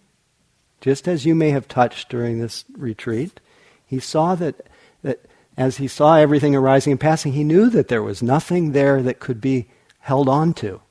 just 0.82 1.08
as 1.08 1.24
you 1.24 1.34
may 1.34 1.48
have 1.52 1.66
touched 1.66 2.10
during 2.10 2.38
this 2.38 2.66
retreat, 2.76 3.40
he 3.86 3.98
saw 3.98 4.34
that, 4.34 4.66
that 5.04 5.24
as 5.56 5.78
he 5.78 5.88
saw 5.88 6.16
everything 6.16 6.54
arising 6.54 6.90
and 6.90 7.00
passing, 7.00 7.32
he 7.32 7.44
knew 7.44 7.70
that 7.70 7.88
there 7.88 8.02
was 8.02 8.22
nothing 8.22 8.72
there 8.72 9.00
that 9.00 9.20
could 9.20 9.40
be 9.40 9.68
held 10.00 10.28
on 10.28 10.52
to, 10.52 10.82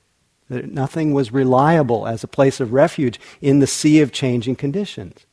that 0.48 0.70
nothing 0.70 1.12
was 1.12 1.32
reliable 1.32 2.06
as 2.06 2.22
a 2.22 2.28
place 2.28 2.60
of 2.60 2.72
refuge 2.72 3.18
in 3.40 3.58
the 3.58 3.66
sea 3.66 4.00
of 4.00 4.12
changing 4.12 4.56
conditions. 4.56 5.26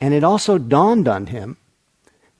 And 0.00 0.14
it 0.14 0.24
also 0.24 0.58
dawned 0.58 1.08
on 1.08 1.26
him 1.26 1.56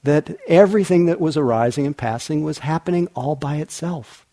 that 0.03 0.37
everything 0.47 1.07
that 1.07 1.21
was 1.21 1.37
arising 1.37 1.87
and 1.87 1.97
passing 1.97 2.45
was 2.45 2.61
happening 2.61 3.09
all 3.15 3.35
by 3.35 3.57
itself. 3.57 4.27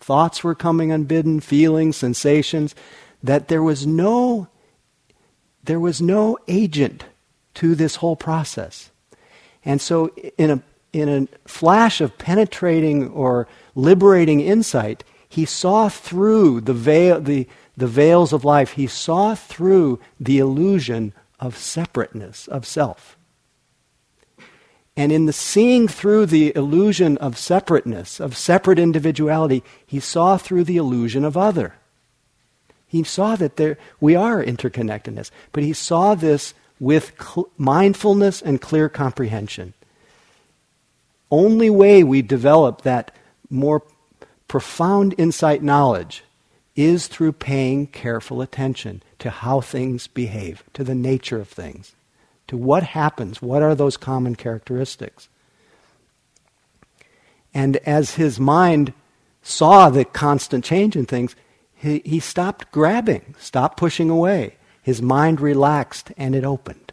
Thoughts 0.00 0.44
were 0.44 0.54
coming 0.54 0.92
unbidden, 0.92 1.40
feelings, 1.40 1.96
sensations, 1.96 2.74
that 3.22 3.48
there 3.48 3.62
was 3.62 3.86
no 3.86 4.48
there 5.64 5.80
was 5.80 6.00
no 6.00 6.38
agent 6.46 7.04
to 7.54 7.74
this 7.74 7.96
whole 7.96 8.14
process. 8.14 8.92
And 9.64 9.80
so 9.80 10.08
in 10.38 10.50
a 10.50 10.62
in 10.92 11.08
a 11.08 11.48
flash 11.48 12.00
of 12.00 12.16
penetrating 12.18 13.08
or 13.10 13.48
liberating 13.74 14.40
insight, 14.40 15.02
he 15.36 15.44
saw 15.44 15.90
through 15.90 16.62
the 16.62 16.72
veil 16.72 17.20
the, 17.20 17.46
the 17.76 17.86
veils 17.86 18.32
of 18.32 18.42
life, 18.42 18.72
he 18.72 18.86
saw 18.86 19.34
through 19.34 20.00
the 20.18 20.38
illusion 20.38 21.12
of 21.38 21.58
separateness, 21.58 22.48
of 22.48 22.64
self. 22.64 23.18
And 24.96 25.12
in 25.12 25.26
the 25.26 25.34
seeing 25.34 25.88
through 25.88 26.24
the 26.24 26.56
illusion 26.56 27.18
of 27.18 27.36
separateness, 27.36 28.18
of 28.18 28.34
separate 28.34 28.78
individuality, 28.78 29.62
he 29.86 30.00
saw 30.00 30.38
through 30.38 30.64
the 30.64 30.78
illusion 30.78 31.22
of 31.22 31.36
other. 31.36 31.74
He 32.86 33.02
saw 33.02 33.36
that 33.36 33.56
there, 33.56 33.76
we 34.00 34.16
are 34.16 34.42
interconnectedness, 34.42 35.30
but 35.52 35.62
he 35.62 35.74
saw 35.74 36.14
this 36.14 36.54
with 36.80 37.12
cl- 37.20 37.50
mindfulness 37.58 38.40
and 38.40 38.58
clear 38.58 38.88
comprehension. 38.88 39.74
Only 41.30 41.68
way 41.68 42.02
we 42.02 42.22
develop 42.22 42.80
that 42.82 43.14
more 43.50 43.82
profound 44.48 45.14
insight 45.18 45.62
knowledge 45.62 46.24
is 46.74 47.08
through 47.08 47.32
paying 47.32 47.86
careful 47.86 48.40
attention 48.42 49.02
to 49.18 49.30
how 49.30 49.60
things 49.60 50.06
behave, 50.06 50.62
to 50.74 50.84
the 50.84 50.94
nature 50.94 51.38
of 51.38 51.48
things 51.48 51.94
to 52.48 52.56
what 52.56 52.82
happens, 52.82 53.42
what 53.42 53.62
are 53.62 53.74
those 53.74 53.96
common 53.96 54.36
characteristics. 54.36 55.28
And 57.52 57.76
as 57.78 58.14
his 58.14 58.38
mind 58.38 58.92
saw 59.42 59.90
the 59.90 60.04
constant 60.04 60.64
change 60.64 60.96
in 60.96 61.06
things, 61.06 61.34
he, 61.74 62.02
he 62.04 62.20
stopped 62.20 62.70
grabbing, 62.70 63.34
stopped 63.38 63.78
pushing 63.78 64.10
away. 64.10 64.56
His 64.82 65.02
mind 65.02 65.40
relaxed 65.40 66.12
and 66.16 66.34
it 66.34 66.44
opened. 66.44 66.92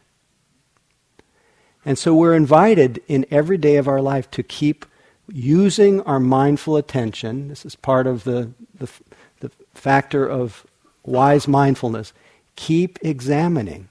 And 1.85 1.97
so 1.97 2.15
we're 2.15 2.33
invited 2.33 3.01
in 3.07 3.25
every 3.29 3.57
day 3.57 3.75
of 3.75 3.87
our 3.87 4.01
life 4.01 4.31
to 4.31 4.41
keep 4.41 4.85
using 5.27 6.01
our 6.01 6.19
mindful 6.19 6.77
attention, 6.77 7.47
this 7.47 7.65
is 7.65 7.75
part 7.75 8.07
of 8.07 8.23
the, 8.23 8.51
the, 8.77 8.89
the 9.39 9.51
factor 9.73 10.27
of 10.27 10.65
wise 11.05 11.47
mindfulness, 11.47 12.13
keep 12.55 12.99
examining 13.01 13.89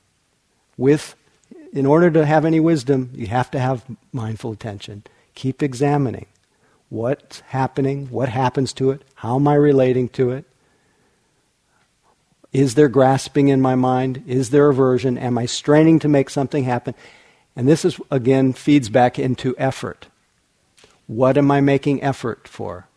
with 0.77 1.15
in 1.73 1.87
order 1.87 2.11
to 2.11 2.27
have 2.27 2.45
any 2.45 2.61
wisdom, 2.61 3.11
you 3.15 3.29
have 3.29 3.51
to 3.51 3.59
have 3.59 3.85
mindful 4.13 4.53
attention. 4.53 5.03
Keep 5.35 5.63
examining 5.63 6.27
what's 6.91 7.41
happening, 7.41 8.09
what 8.09 8.29
happens 8.29 8.75
to 8.75 8.91
it, 8.91 9.03
how 9.15 9.37
am 9.37 9.49
I 9.49 9.55
relating 9.55 10.11
to 10.11 10.31
it? 10.31 10.45
Is 12.53 12.75
there 12.75 12.89
grasping 12.89 13.49
in 13.49 13.63
my 13.63 13.75
mind? 13.75 14.23
Is 14.27 14.51
there 14.51 14.69
aversion? 14.69 15.17
Am 15.17 15.39
I 15.39 15.47
straining 15.47 15.99
to 16.01 16.09
make 16.09 16.29
something 16.29 16.65
happen? 16.65 16.95
And 17.57 17.67
this 17.67 17.87
is, 17.87 17.99
again, 18.11 18.53
feeds 18.53 18.91
back 18.91 19.19
into 19.19 19.55
effort. 19.57 20.09
What 21.07 21.37
am 21.37 21.51
I 21.51 21.61
making 21.61 22.03
effort 22.03 22.49
for? 22.49 22.89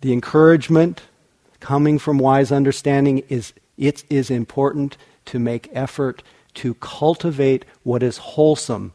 The 0.00 0.12
encouragement 0.12 1.02
coming 1.60 1.98
from 1.98 2.18
wise 2.18 2.50
understanding 2.50 3.18
is 3.28 3.52
it 3.76 4.04
is 4.10 4.30
important 4.30 4.96
to 5.26 5.38
make 5.38 5.70
effort 5.72 6.22
to 6.54 6.74
cultivate 6.74 7.64
what 7.82 8.02
is 8.02 8.18
wholesome 8.18 8.92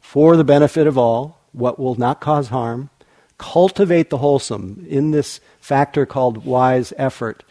for 0.00 0.36
the 0.36 0.44
benefit 0.44 0.86
of 0.86 0.98
all, 0.98 1.40
what 1.52 1.78
will 1.78 1.94
not 1.94 2.20
cause 2.20 2.48
harm. 2.48 2.90
Cultivate 3.38 4.10
the 4.10 4.18
wholesome. 4.18 4.84
In 4.88 5.12
this 5.12 5.40
factor 5.60 6.06
called 6.06 6.44
wise 6.44 6.92
effort, 6.96 7.44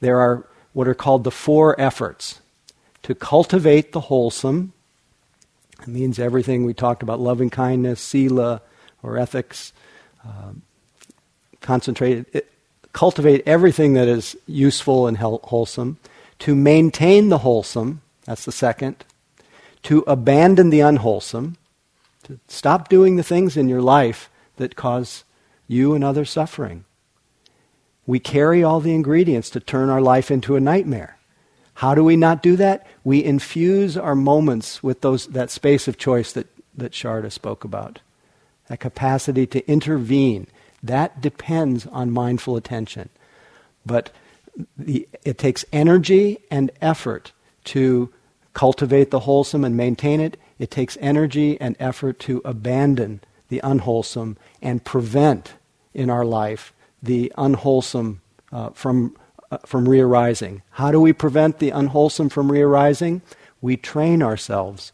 there 0.00 0.18
are 0.18 0.46
what 0.72 0.88
are 0.88 0.94
called 0.94 1.24
the 1.24 1.30
four 1.30 1.80
efforts. 1.80 2.40
To 3.04 3.14
cultivate 3.14 3.92
the 3.92 4.00
wholesome, 4.00 4.72
it 5.80 5.88
means 5.88 6.18
everything 6.18 6.64
we 6.64 6.74
talked 6.74 7.02
about 7.02 7.20
loving 7.20 7.50
kindness, 7.50 8.00
sila, 8.00 8.60
or 9.02 9.16
ethics. 9.18 9.72
Um, 10.24 10.62
concentrate, 11.60 12.26
it, 12.32 12.50
cultivate 12.92 13.42
everything 13.46 13.94
that 13.94 14.08
is 14.08 14.36
useful 14.46 15.06
and 15.06 15.18
wholesome. 15.18 15.98
To 16.40 16.54
maintain 16.54 17.28
the 17.28 17.38
wholesome, 17.38 18.02
that's 18.24 18.44
the 18.44 18.52
second. 18.52 19.04
To 19.84 20.04
abandon 20.06 20.70
the 20.70 20.80
unwholesome, 20.80 21.56
to 22.24 22.38
stop 22.48 22.88
doing 22.88 23.16
the 23.16 23.22
things 23.22 23.56
in 23.56 23.68
your 23.68 23.82
life 23.82 24.30
that 24.56 24.76
cause 24.76 25.24
you 25.66 25.94
and 25.94 26.02
others 26.02 26.30
suffering. 26.30 26.84
We 28.06 28.18
carry 28.18 28.64
all 28.64 28.80
the 28.80 28.94
ingredients 28.94 29.50
to 29.50 29.60
turn 29.60 29.90
our 29.90 30.00
life 30.00 30.30
into 30.30 30.56
a 30.56 30.60
nightmare. 30.60 31.17
How 31.78 31.94
do 31.94 32.02
we 32.02 32.16
not 32.16 32.42
do 32.42 32.56
that? 32.56 32.84
We 33.04 33.22
infuse 33.22 33.96
our 33.96 34.16
moments 34.16 34.82
with 34.82 35.00
those, 35.00 35.28
that 35.28 35.48
space 35.48 35.86
of 35.86 35.96
choice 35.96 36.32
that, 36.32 36.48
that 36.76 36.90
Sharda 36.90 37.30
spoke 37.30 37.62
about. 37.62 38.00
That 38.66 38.80
capacity 38.80 39.46
to 39.46 39.64
intervene. 39.70 40.48
That 40.82 41.20
depends 41.20 41.86
on 41.86 42.10
mindful 42.10 42.56
attention. 42.56 43.10
But 43.86 44.10
the, 44.76 45.06
it 45.22 45.38
takes 45.38 45.64
energy 45.72 46.40
and 46.50 46.72
effort 46.80 47.30
to 47.66 48.12
cultivate 48.54 49.12
the 49.12 49.20
wholesome 49.20 49.64
and 49.64 49.76
maintain 49.76 50.20
it, 50.20 50.36
it 50.58 50.72
takes 50.72 50.98
energy 51.00 51.60
and 51.60 51.76
effort 51.78 52.18
to 52.18 52.42
abandon 52.44 53.20
the 53.50 53.60
unwholesome 53.62 54.36
and 54.60 54.84
prevent 54.84 55.52
in 55.94 56.10
our 56.10 56.24
life 56.24 56.72
the 57.00 57.32
unwholesome 57.38 58.20
uh, 58.50 58.70
from, 58.70 59.16
Uh, 59.50 59.56
from 59.64 59.88
re-arising. 59.88 60.60
How 60.72 60.92
do 60.92 61.00
we 61.00 61.14
prevent 61.14 61.58
the 61.58 61.70
unwholesome 61.70 62.28
from 62.28 62.52
re-arising? 62.52 63.22
We 63.62 63.78
train 63.78 64.22
ourselves 64.22 64.92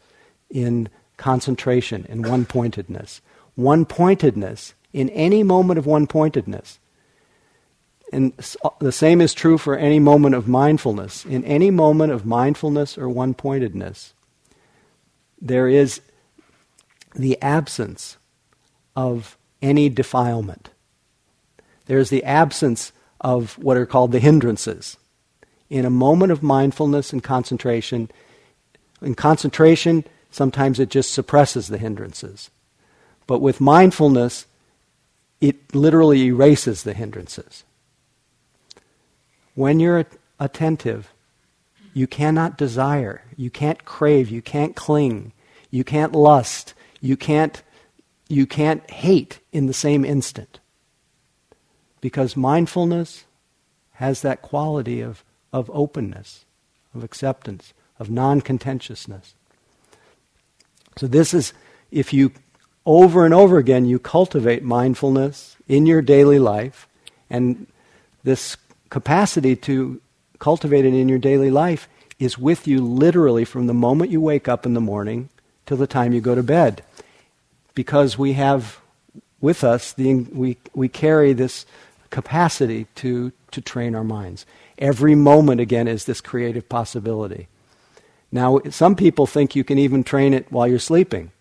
in 0.49 0.87
concentration, 1.17 2.05
in 2.07 2.21
one-pointedness. 2.21 3.19
One-pointedness, 3.55 4.73
in 4.93 5.09
any 5.09 5.43
moment 5.43 5.77
of 5.77 5.85
one-pointedness, 5.85 6.79
and 8.13 8.31
uh, 8.63 8.69
the 8.79 8.93
same 8.93 9.19
is 9.19 9.33
true 9.33 9.57
for 9.57 9.75
any 9.75 9.99
moment 9.99 10.35
of 10.35 10.47
mindfulness. 10.47 11.25
In 11.25 11.43
any 11.43 11.69
moment 11.69 12.13
of 12.13 12.25
mindfulness 12.25 12.97
or 12.97 13.09
one 13.09 13.33
pointedness, 13.33 14.13
there 15.41 15.67
is 15.67 15.99
the 17.13 17.41
absence 17.41 18.15
of 18.95 19.37
any 19.61 19.89
defilement. 19.89 20.69
There's 21.87 22.09
the 22.09 22.23
absence 22.23 22.93
of 23.25 23.57
what 23.57 23.75
are 23.75 23.87
called 23.87 24.11
the 24.11 24.19
hindrances. 24.19 24.97
In 25.67 25.83
a 25.83 25.89
moment 25.89 26.31
of 26.31 26.43
mindfulness 26.43 27.11
and 27.11 27.23
concentration, 27.23 28.11
in 29.01 29.15
concentration, 29.15 30.03
sometimes 30.29 30.79
it 30.79 30.89
just 30.89 31.11
suppresses 31.11 31.67
the 31.67 31.79
hindrances. 31.79 32.51
But 33.25 33.41
with 33.41 33.59
mindfulness, 33.59 34.45
it 35.41 35.73
literally 35.73 36.25
erases 36.25 36.83
the 36.83 36.93
hindrances. 36.93 37.63
When 39.55 39.79
you're 39.79 40.05
attentive, 40.39 41.11
you 41.95 42.05
cannot 42.05 42.59
desire, 42.59 43.23
you 43.35 43.49
can't 43.49 43.85
crave, 43.85 44.29
you 44.29 44.43
can't 44.43 44.75
cling, 44.75 45.31
you 45.71 45.83
can't 45.83 46.13
lust, 46.13 46.75
you 47.01 47.17
can't, 47.17 47.63
you 48.29 48.45
can't 48.45 48.87
hate 48.91 49.39
in 49.51 49.65
the 49.65 49.73
same 49.73 50.05
instant. 50.05 50.59
Because 52.05 52.37
mindfulness 52.37 53.23
has 53.93 54.21
that 54.21 54.43
quality 54.43 55.01
of, 55.01 55.23
of 55.51 55.71
openness, 55.73 56.45
of 56.93 57.03
acceptance, 57.03 57.73
of 57.97 58.11
non 58.11 58.41
contentiousness. 58.41 59.33
So, 60.97 61.07
this 61.07 61.33
is, 61.33 61.51
if 61.89 62.13
you 62.13 62.31
over 62.85 63.25
and 63.25 63.33
over 63.33 63.57
again, 63.57 63.85
you 63.85 63.97
cultivate 63.97 64.61
mindfulness 64.61 65.57
in 65.67 65.87
your 65.87 66.03
daily 66.03 66.37
life, 66.37 66.87
and 67.27 67.65
this 68.23 68.55
capacity 68.89 69.55
to 69.55 69.99
cultivate 70.37 70.85
it 70.85 70.93
in 70.93 71.09
your 71.09 71.17
daily 71.17 71.49
life 71.49 71.89
is 72.19 72.37
with 72.37 72.67
you 72.67 72.85
literally 72.85 73.45
from 73.45 73.65
the 73.65 73.73
moment 73.73 74.11
you 74.11 74.21
wake 74.21 74.47
up 74.47 74.63
in 74.63 74.75
the 74.75 74.79
morning 74.79 75.29
till 75.65 75.77
the 75.77 75.87
time 75.87 76.13
you 76.13 76.21
go 76.21 76.35
to 76.35 76.43
bed. 76.43 76.83
Because 77.73 78.15
we 78.15 78.33
have 78.33 78.79
with 79.41 79.63
us, 79.63 79.91
the, 79.91 80.13
we, 80.13 80.57
we 80.75 80.87
carry 80.87 81.33
this 81.33 81.65
capacity 82.09 82.87
to, 82.95 83.31
to 83.51 83.61
train 83.61 83.95
our 83.95 84.03
minds. 84.03 84.45
Every 84.77 85.15
moment, 85.15 85.61
again, 85.61 85.87
is 85.87 86.05
this 86.05 86.21
creative 86.21 86.67
possibility. 86.69 87.47
Now, 88.31 88.59
some 88.69 88.95
people 88.95 89.25
think 89.25 89.55
you 89.55 89.63
can 89.63 89.77
even 89.77 90.03
train 90.03 90.33
it 90.33 90.51
while 90.51 90.67
you're 90.67 90.79
sleeping. 90.79 91.31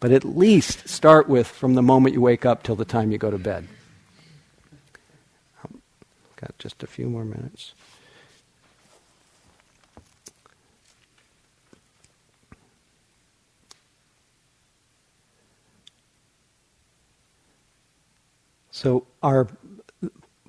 But 0.00 0.12
at 0.12 0.24
least 0.24 0.88
start 0.88 1.28
with 1.28 1.46
from 1.46 1.74
the 1.74 1.82
moment 1.82 2.14
you 2.14 2.20
wake 2.20 2.44
up 2.44 2.62
till 2.62 2.76
the 2.76 2.84
time 2.84 3.10
you 3.10 3.18
go 3.18 3.30
to 3.30 3.38
bed. 3.38 3.66
Um, 5.64 5.80
got 6.36 6.56
just 6.58 6.82
a 6.82 6.86
few 6.86 7.08
more 7.08 7.24
minutes. 7.24 7.72
So 18.70 19.06
our 19.22 19.48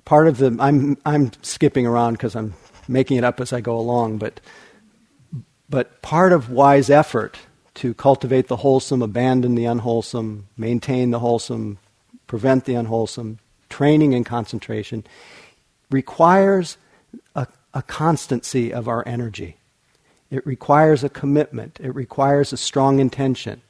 part 0.06 0.26
of 0.28 0.38
the 0.38 0.56
I'm 0.58 0.96
I'm 1.04 1.30
skipping 1.42 1.86
around 1.86 2.14
because 2.14 2.34
I'm 2.34 2.54
making 2.88 3.18
it 3.18 3.24
up 3.24 3.38
as 3.40 3.52
I 3.52 3.60
go 3.60 3.78
along, 3.78 4.16
but 4.16 4.40
but 5.68 6.00
part 6.00 6.32
of 6.32 6.48
wise 6.48 6.88
effort 6.88 7.36
to 7.74 7.92
cultivate 7.92 8.48
the 8.48 8.56
wholesome, 8.56 9.02
abandon 9.02 9.54
the 9.54 9.66
unwholesome, 9.66 10.46
maintain 10.56 11.10
the 11.10 11.18
wholesome, 11.18 11.76
prevent 12.26 12.64
the 12.64 12.74
unwholesome, 12.74 13.38
training 13.68 14.14
and 14.14 14.24
concentration 14.24 15.04
requires 15.90 16.78
a, 17.34 17.46
a 17.74 17.82
constancy 17.82 18.72
of 18.72 18.88
our 18.88 19.06
energy. 19.06 19.58
It 20.30 20.46
requires 20.46 21.04
a 21.04 21.08
commitment. 21.08 21.78
It 21.80 21.94
requires 21.94 22.52
a 22.52 22.56
strong 22.56 22.98
intention. 22.98 23.62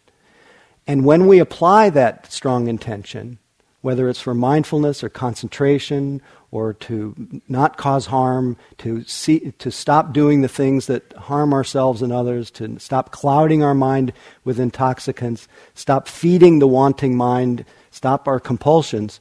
And 0.86 1.04
when 1.04 1.26
we 1.26 1.38
apply 1.40 1.90
that 1.90 2.32
strong 2.32 2.68
intention, 2.68 3.38
whether 3.86 4.08
it's 4.08 4.20
for 4.20 4.34
mindfulness 4.34 5.04
or 5.04 5.08
concentration 5.08 6.20
or 6.50 6.74
to 6.74 7.14
not 7.46 7.76
cause 7.76 8.06
harm, 8.06 8.56
to, 8.78 9.04
see, 9.04 9.52
to 9.60 9.70
stop 9.70 10.12
doing 10.12 10.42
the 10.42 10.48
things 10.48 10.88
that 10.88 11.12
harm 11.12 11.54
ourselves 11.54 12.02
and 12.02 12.12
others, 12.12 12.50
to 12.50 12.80
stop 12.80 13.12
clouding 13.12 13.62
our 13.62 13.74
mind 13.74 14.12
with 14.42 14.58
intoxicants, 14.58 15.46
stop 15.76 16.08
feeding 16.08 16.58
the 16.58 16.66
wanting 16.66 17.16
mind, 17.16 17.64
stop 17.92 18.26
our 18.26 18.40
compulsions, 18.40 19.20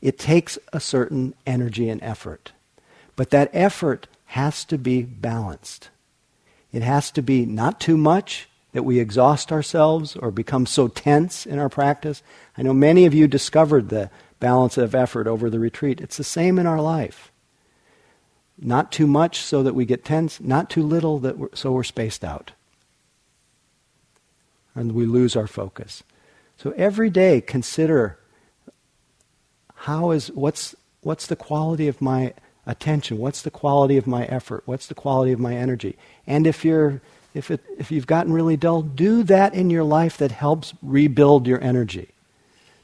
it 0.00 0.18
takes 0.18 0.58
a 0.72 0.80
certain 0.80 1.34
energy 1.46 1.90
and 1.90 2.02
effort. 2.02 2.52
But 3.16 3.28
that 3.28 3.50
effort 3.52 4.06
has 4.28 4.64
to 4.64 4.78
be 4.78 5.02
balanced. 5.02 5.90
It 6.72 6.80
has 6.80 7.10
to 7.10 7.20
be 7.20 7.44
not 7.44 7.78
too 7.78 7.98
much 7.98 8.48
that 8.72 8.84
we 8.84 9.00
exhaust 9.00 9.52
ourselves 9.52 10.16
or 10.16 10.30
become 10.30 10.64
so 10.64 10.88
tense 10.88 11.44
in 11.44 11.58
our 11.58 11.68
practice. 11.68 12.22
I 12.60 12.62
know 12.62 12.74
many 12.74 13.06
of 13.06 13.14
you 13.14 13.26
discovered 13.26 13.88
the 13.88 14.10
balance 14.38 14.76
of 14.76 14.94
effort 14.94 15.26
over 15.26 15.48
the 15.48 15.58
retreat. 15.58 15.98
It's 15.98 16.18
the 16.18 16.24
same 16.24 16.58
in 16.58 16.66
our 16.66 16.78
life. 16.78 17.32
Not 18.58 18.92
too 18.92 19.06
much 19.06 19.38
so 19.38 19.62
that 19.62 19.74
we 19.74 19.86
get 19.86 20.04
tense, 20.04 20.42
not 20.42 20.68
too 20.68 20.82
little 20.82 21.18
that 21.20 21.38
we're, 21.38 21.48
so 21.54 21.72
we're 21.72 21.84
spaced 21.84 22.22
out. 22.22 22.52
And 24.74 24.92
we 24.92 25.06
lose 25.06 25.36
our 25.36 25.46
focus. 25.46 26.02
So 26.58 26.74
every 26.76 27.08
day 27.08 27.40
consider 27.40 28.18
how 29.74 30.10
is 30.10 30.30
what's 30.32 30.76
what's 31.00 31.26
the 31.26 31.36
quality 31.36 31.88
of 31.88 32.02
my 32.02 32.34
attention? 32.66 33.16
What's 33.16 33.40
the 33.40 33.50
quality 33.50 33.96
of 33.96 34.06
my 34.06 34.26
effort? 34.26 34.64
What's 34.66 34.86
the 34.86 34.94
quality 34.94 35.32
of 35.32 35.40
my 35.40 35.56
energy? 35.56 35.96
And 36.26 36.46
if 36.46 36.62
you're 36.62 37.00
if 37.32 37.50
it, 37.50 37.64
if 37.78 37.90
you've 37.90 38.06
gotten 38.06 38.34
really 38.34 38.58
dull, 38.58 38.82
do 38.82 39.22
that 39.22 39.54
in 39.54 39.70
your 39.70 39.84
life 39.84 40.18
that 40.18 40.32
helps 40.32 40.74
rebuild 40.82 41.46
your 41.46 41.62
energy. 41.62 42.10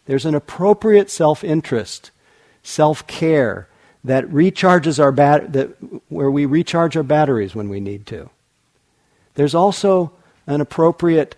There's 0.07 0.24
an 0.24 0.34
appropriate 0.34 1.11
self-interest, 1.11 2.11
self-care 2.62 3.68
that 4.04 4.24
recharges 4.26 5.00
our 5.00 5.12
bat- 5.12 5.52
that 5.52 5.70
where 6.09 6.30
we 6.30 6.46
recharge 6.46 6.96
our 6.96 7.02
batteries 7.02 7.54
when 7.54 7.68
we 7.68 7.80
need 7.80 8.07
to. 8.07 8.30
There's 9.34 9.54
also 9.54 10.12
an 10.46 10.61
appropriate 10.61 11.36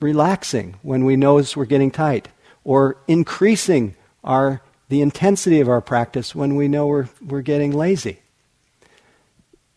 relaxing 0.00 0.74
when 0.82 1.04
we 1.04 1.16
notice 1.16 1.56
we're 1.56 1.64
getting 1.64 1.90
tight, 1.90 2.28
or 2.64 2.96
increasing 3.06 3.94
our 4.22 4.60
the 4.88 5.00
intensity 5.00 5.60
of 5.60 5.68
our 5.68 5.80
practice 5.80 6.34
when 6.34 6.56
we 6.56 6.68
know 6.68 6.86
we're, 6.86 7.08
we're 7.26 7.40
getting 7.40 7.72
lazy. 7.72 8.18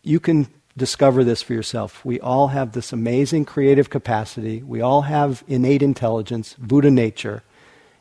You 0.02 0.20
can 0.20 0.48
discover 0.78 1.24
this 1.24 1.42
for 1.42 1.52
yourself. 1.52 2.04
We 2.04 2.18
all 2.20 2.48
have 2.48 2.72
this 2.72 2.92
amazing 2.92 3.44
creative 3.44 3.90
capacity. 3.90 4.62
We 4.62 4.80
all 4.80 5.02
have 5.02 5.44
innate 5.46 5.82
intelligence, 5.82 6.54
Buddha 6.58 6.90
nature. 6.90 7.42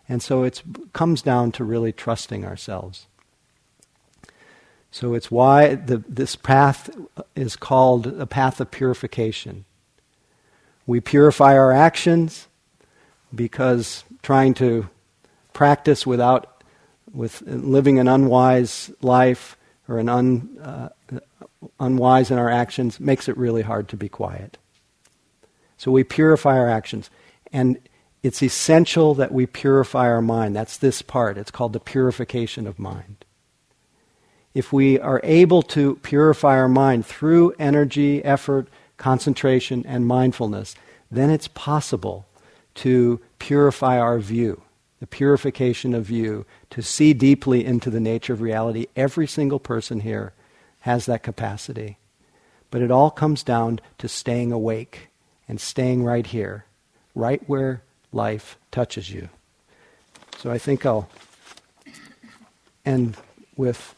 And 0.08 0.24
so 0.24 0.44
it 0.44 0.64
comes 0.94 1.22
down 1.22 1.52
to 1.54 1.66
really 1.66 1.92
trusting 1.92 2.46
ourselves. 2.46 3.08
So 4.92 5.14
it's 5.14 5.30
why 5.30 5.76
the, 5.76 5.98
this 6.08 6.36
path 6.36 6.90
is 7.36 7.56
called 7.56 8.08
a 8.08 8.26
path 8.26 8.62
of 8.62 8.72
purification. 8.72 9.66
We 10.86 11.02
purify 11.02 11.58
our 11.58 11.74
actions 11.74 12.48
because 13.36 14.06
trying 14.24 14.54
to 14.56 14.90
practice 15.52 16.08
without 16.08 16.64
with 17.14 17.42
living 17.42 18.00
an 18.00 18.08
unwise 18.08 18.92
life 19.02 19.58
or 19.90 19.98
an 19.98 20.10
un, 20.10 20.58
uh, 20.62 20.90
unwise 21.80 22.32
in 22.32 22.38
our 22.38 22.49
actions 22.49 22.99
makes 22.99 23.28
it 23.28 23.38
really 23.38 23.64
hard 23.64 23.88
to 23.89 23.97
be 23.97 24.10
quiet. 24.10 24.58
So 25.78 25.91
we 25.91 26.03
purify 26.03 26.58
our 26.58 26.70
actions. 26.70 27.10
And 27.51 27.80
it's 28.24 28.43
essential 28.43 29.14
that 29.16 29.32
we 29.32 29.45
purify 29.45 30.08
our 30.08 30.22
mind. 30.22 30.55
That's 30.55 30.78
this 30.78 31.01
part. 31.01 31.38
It's 31.38 31.51
called 31.51 31.74
the 31.74 31.80
purification 31.80 32.68
of 32.68 32.80
mind. 32.80 33.26
If 34.53 34.74
we 34.74 34.99
are 34.99 35.22
able 35.24 35.62
to 35.64 35.97
purify 35.97 36.58
our 36.58 36.68
mind 36.68 37.05
through 37.05 37.53
energy, 37.60 38.24
effort, 38.26 38.68
concentration, 38.97 39.86
and 39.86 40.08
mindfulness, 40.08 40.76
then 41.12 41.30
it's 41.30 41.47
possible 41.47 42.26
to 42.76 43.22
purify 43.38 43.99
our 43.99 44.20
view, 44.20 44.62
the 44.99 45.08
purification 45.08 45.93
of 45.93 46.05
view, 46.05 46.45
to 46.72 46.82
see 46.82 47.14
deeply 47.14 47.64
into 47.64 47.91
the 47.91 47.99
nature 47.99 48.34
of 48.34 48.41
reality. 48.41 48.88
Every 48.95 49.28
single 49.28 49.60
person 49.60 49.99
here 49.99 50.34
has 50.88 51.06
that 51.06 51.22
capacity. 51.22 51.98
But 52.72 52.82
it 52.82 52.92
all 52.92 53.12
comes 53.12 53.44
down 53.44 53.82
to 53.98 54.08
staying 54.08 54.54
awake 54.54 55.10
and 55.46 55.60
staying 55.60 56.06
right 56.06 56.26
here, 56.26 56.64
right 57.14 57.42
where 57.46 57.84
life 58.14 58.58
touches 58.72 59.12
you. 59.12 59.28
So 60.38 60.50
I 60.50 60.58
think 60.58 60.86
I'll 60.86 61.10
end 62.86 63.18
with 63.58 63.94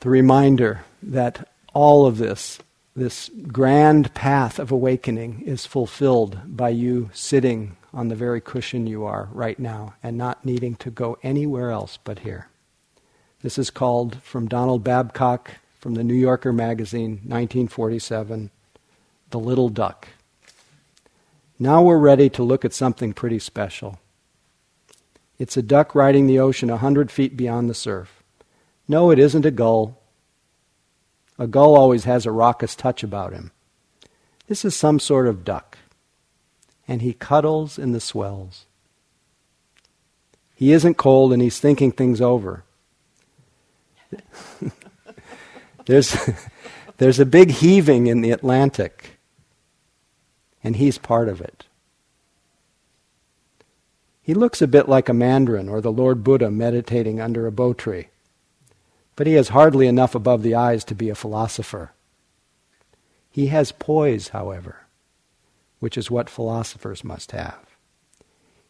the 0.00 0.08
reminder 0.08 0.84
that 1.02 1.48
all 1.72 2.06
of 2.06 2.18
this, 2.18 2.60
this 2.94 3.28
grand 3.48 4.14
path 4.14 4.60
of 4.60 4.70
awakening, 4.70 5.42
is 5.44 5.66
fulfilled 5.66 6.38
by 6.46 6.68
you 6.68 7.10
sitting 7.12 7.76
on 7.92 8.06
the 8.06 8.14
very 8.14 8.40
cushion 8.40 8.86
you 8.86 9.04
are 9.04 9.28
right 9.32 9.58
now 9.58 9.94
and 10.00 10.16
not 10.16 10.44
needing 10.44 10.76
to 10.76 10.90
go 10.92 11.18
anywhere 11.24 11.72
else 11.72 11.98
but 12.04 12.20
here. 12.20 12.46
This 13.44 13.58
is 13.58 13.68
called, 13.68 14.22
from 14.22 14.48
Donald 14.48 14.82
Babcock 14.82 15.50
from 15.78 15.92
the 15.92 16.02
New 16.02 16.14
Yorker 16.14 16.50
magazine, 16.50 17.20
1947, 17.26 18.50
The 19.28 19.38
Little 19.38 19.68
Duck. 19.68 20.08
Now 21.58 21.82
we're 21.82 21.98
ready 21.98 22.30
to 22.30 22.42
look 22.42 22.64
at 22.64 22.72
something 22.72 23.12
pretty 23.12 23.38
special. 23.38 23.98
It's 25.38 25.58
a 25.58 25.62
duck 25.62 25.94
riding 25.94 26.26
the 26.26 26.38
ocean 26.38 26.70
a 26.70 26.78
hundred 26.78 27.10
feet 27.10 27.36
beyond 27.36 27.68
the 27.68 27.74
surf. 27.74 28.22
No, 28.88 29.10
it 29.10 29.18
isn't 29.18 29.44
a 29.44 29.50
gull. 29.50 30.00
A 31.38 31.46
gull 31.46 31.76
always 31.76 32.04
has 32.04 32.24
a 32.24 32.32
raucous 32.32 32.74
touch 32.74 33.02
about 33.02 33.34
him. 33.34 33.50
This 34.46 34.64
is 34.64 34.74
some 34.74 34.98
sort 34.98 35.26
of 35.26 35.44
duck. 35.44 35.76
And 36.88 37.02
he 37.02 37.12
cuddles 37.12 37.78
in 37.78 37.92
the 37.92 38.00
swells. 38.00 38.64
He 40.54 40.72
isn't 40.72 40.94
cold 40.96 41.30
and 41.34 41.42
he's 41.42 41.60
thinking 41.60 41.92
things 41.92 42.22
over. 42.22 42.64
there's, 45.86 46.16
there's 46.98 47.20
a 47.20 47.26
big 47.26 47.50
heaving 47.50 48.06
in 48.06 48.20
the 48.20 48.30
Atlantic, 48.30 49.18
and 50.62 50.76
he's 50.76 50.98
part 50.98 51.28
of 51.28 51.40
it. 51.40 51.66
He 54.22 54.32
looks 54.32 54.62
a 54.62 54.66
bit 54.66 54.88
like 54.88 55.10
a 55.10 55.14
mandarin 55.14 55.68
or 55.68 55.82
the 55.82 55.92
Lord 55.92 56.24
Buddha 56.24 56.50
meditating 56.50 57.20
under 57.20 57.46
a 57.46 57.52
bo 57.52 57.74
tree, 57.74 58.08
but 59.16 59.26
he 59.26 59.34
has 59.34 59.48
hardly 59.48 59.86
enough 59.86 60.14
above 60.14 60.42
the 60.42 60.54
eyes 60.54 60.82
to 60.84 60.94
be 60.94 61.10
a 61.10 61.14
philosopher. 61.14 61.92
He 63.30 63.48
has 63.48 63.70
poise, 63.70 64.28
however, 64.28 64.86
which 65.78 65.98
is 65.98 66.10
what 66.10 66.30
philosophers 66.30 67.04
must 67.04 67.32
have. 67.32 67.76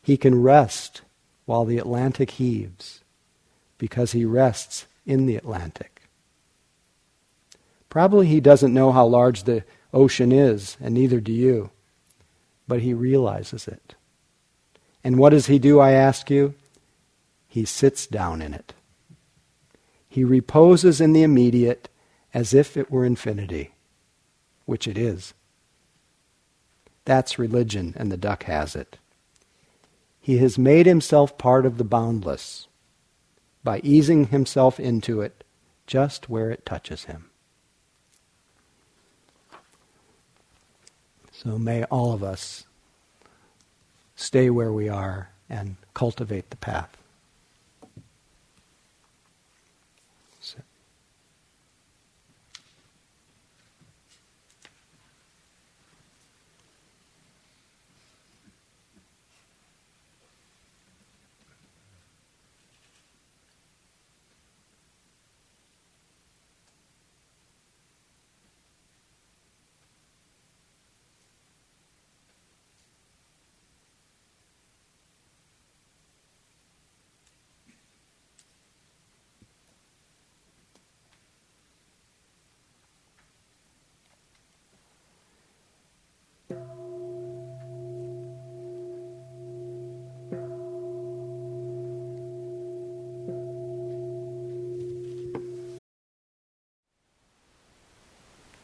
He 0.02 0.16
can 0.16 0.42
rest 0.42 1.02
while 1.44 1.64
the 1.64 1.78
Atlantic 1.78 2.32
heaves 2.32 3.04
because 3.78 4.12
he 4.12 4.24
rests 4.24 4.86
in 5.06 5.26
the 5.26 5.36
Atlantic. 5.36 6.02
Probably 7.88 8.26
he 8.26 8.40
doesn't 8.40 8.74
know 8.74 8.90
how 8.90 9.06
large 9.06 9.44
the 9.44 9.64
ocean 9.92 10.32
is, 10.32 10.76
and 10.80 10.94
neither 10.94 11.20
do 11.20 11.32
you, 11.32 11.70
but 12.66 12.80
he 12.80 12.92
realizes 12.92 13.68
it. 13.68 13.94
And 15.04 15.18
what 15.18 15.30
does 15.30 15.46
he 15.46 15.58
do, 15.58 15.78
I 15.78 15.92
ask 15.92 16.30
you? 16.30 16.54
He 17.46 17.64
sits 17.64 18.06
down 18.06 18.42
in 18.42 18.52
it. 18.52 18.74
He 20.08 20.24
reposes 20.24 21.00
in 21.00 21.12
the 21.12 21.22
immediate 21.22 21.88
as 22.32 22.52
if 22.52 22.76
it 22.76 22.90
were 22.90 23.04
infinity, 23.04 23.74
which 24.64 24.88
it 24.88 24.98
is. 24.98 25.34
That's 27.04 27.38
religion, 27.38 27.94
and 27.96 28.10
the 28.10 28.16
duck 28.16 28.44
has 28.44 28.74
it. 28.74 28.98
He 30.20 30.38
has 30.38 30.58
made 30.58 30.86
himself 30.86 31.36
part 31.36 31.66
of 31.66 31.76
the 31.78 31.84
boundless 31.84 32.66
by 33.64 33.80
easing 33.82 34.26
himself 34.26 34.78
into 34.78 35.22
it 35.22 35.42
just 35.86 36.28
where 36.28 36.50
it 36.50 36.64
touches 36.64 37.04
him. 37.04 37.30
So 41.32 41.58
may 41.58 41.84
all 41.84 42.12
of 42.12 42.22
us 42.22 42.64
stay 44.14 44.50
where 44.50 44.72
we 44.72 44.88
are 44.88 45.30
and 45.48 45.76
cultivate 45.92 46.50
the 46.50 46.56
path. 46.56 46.96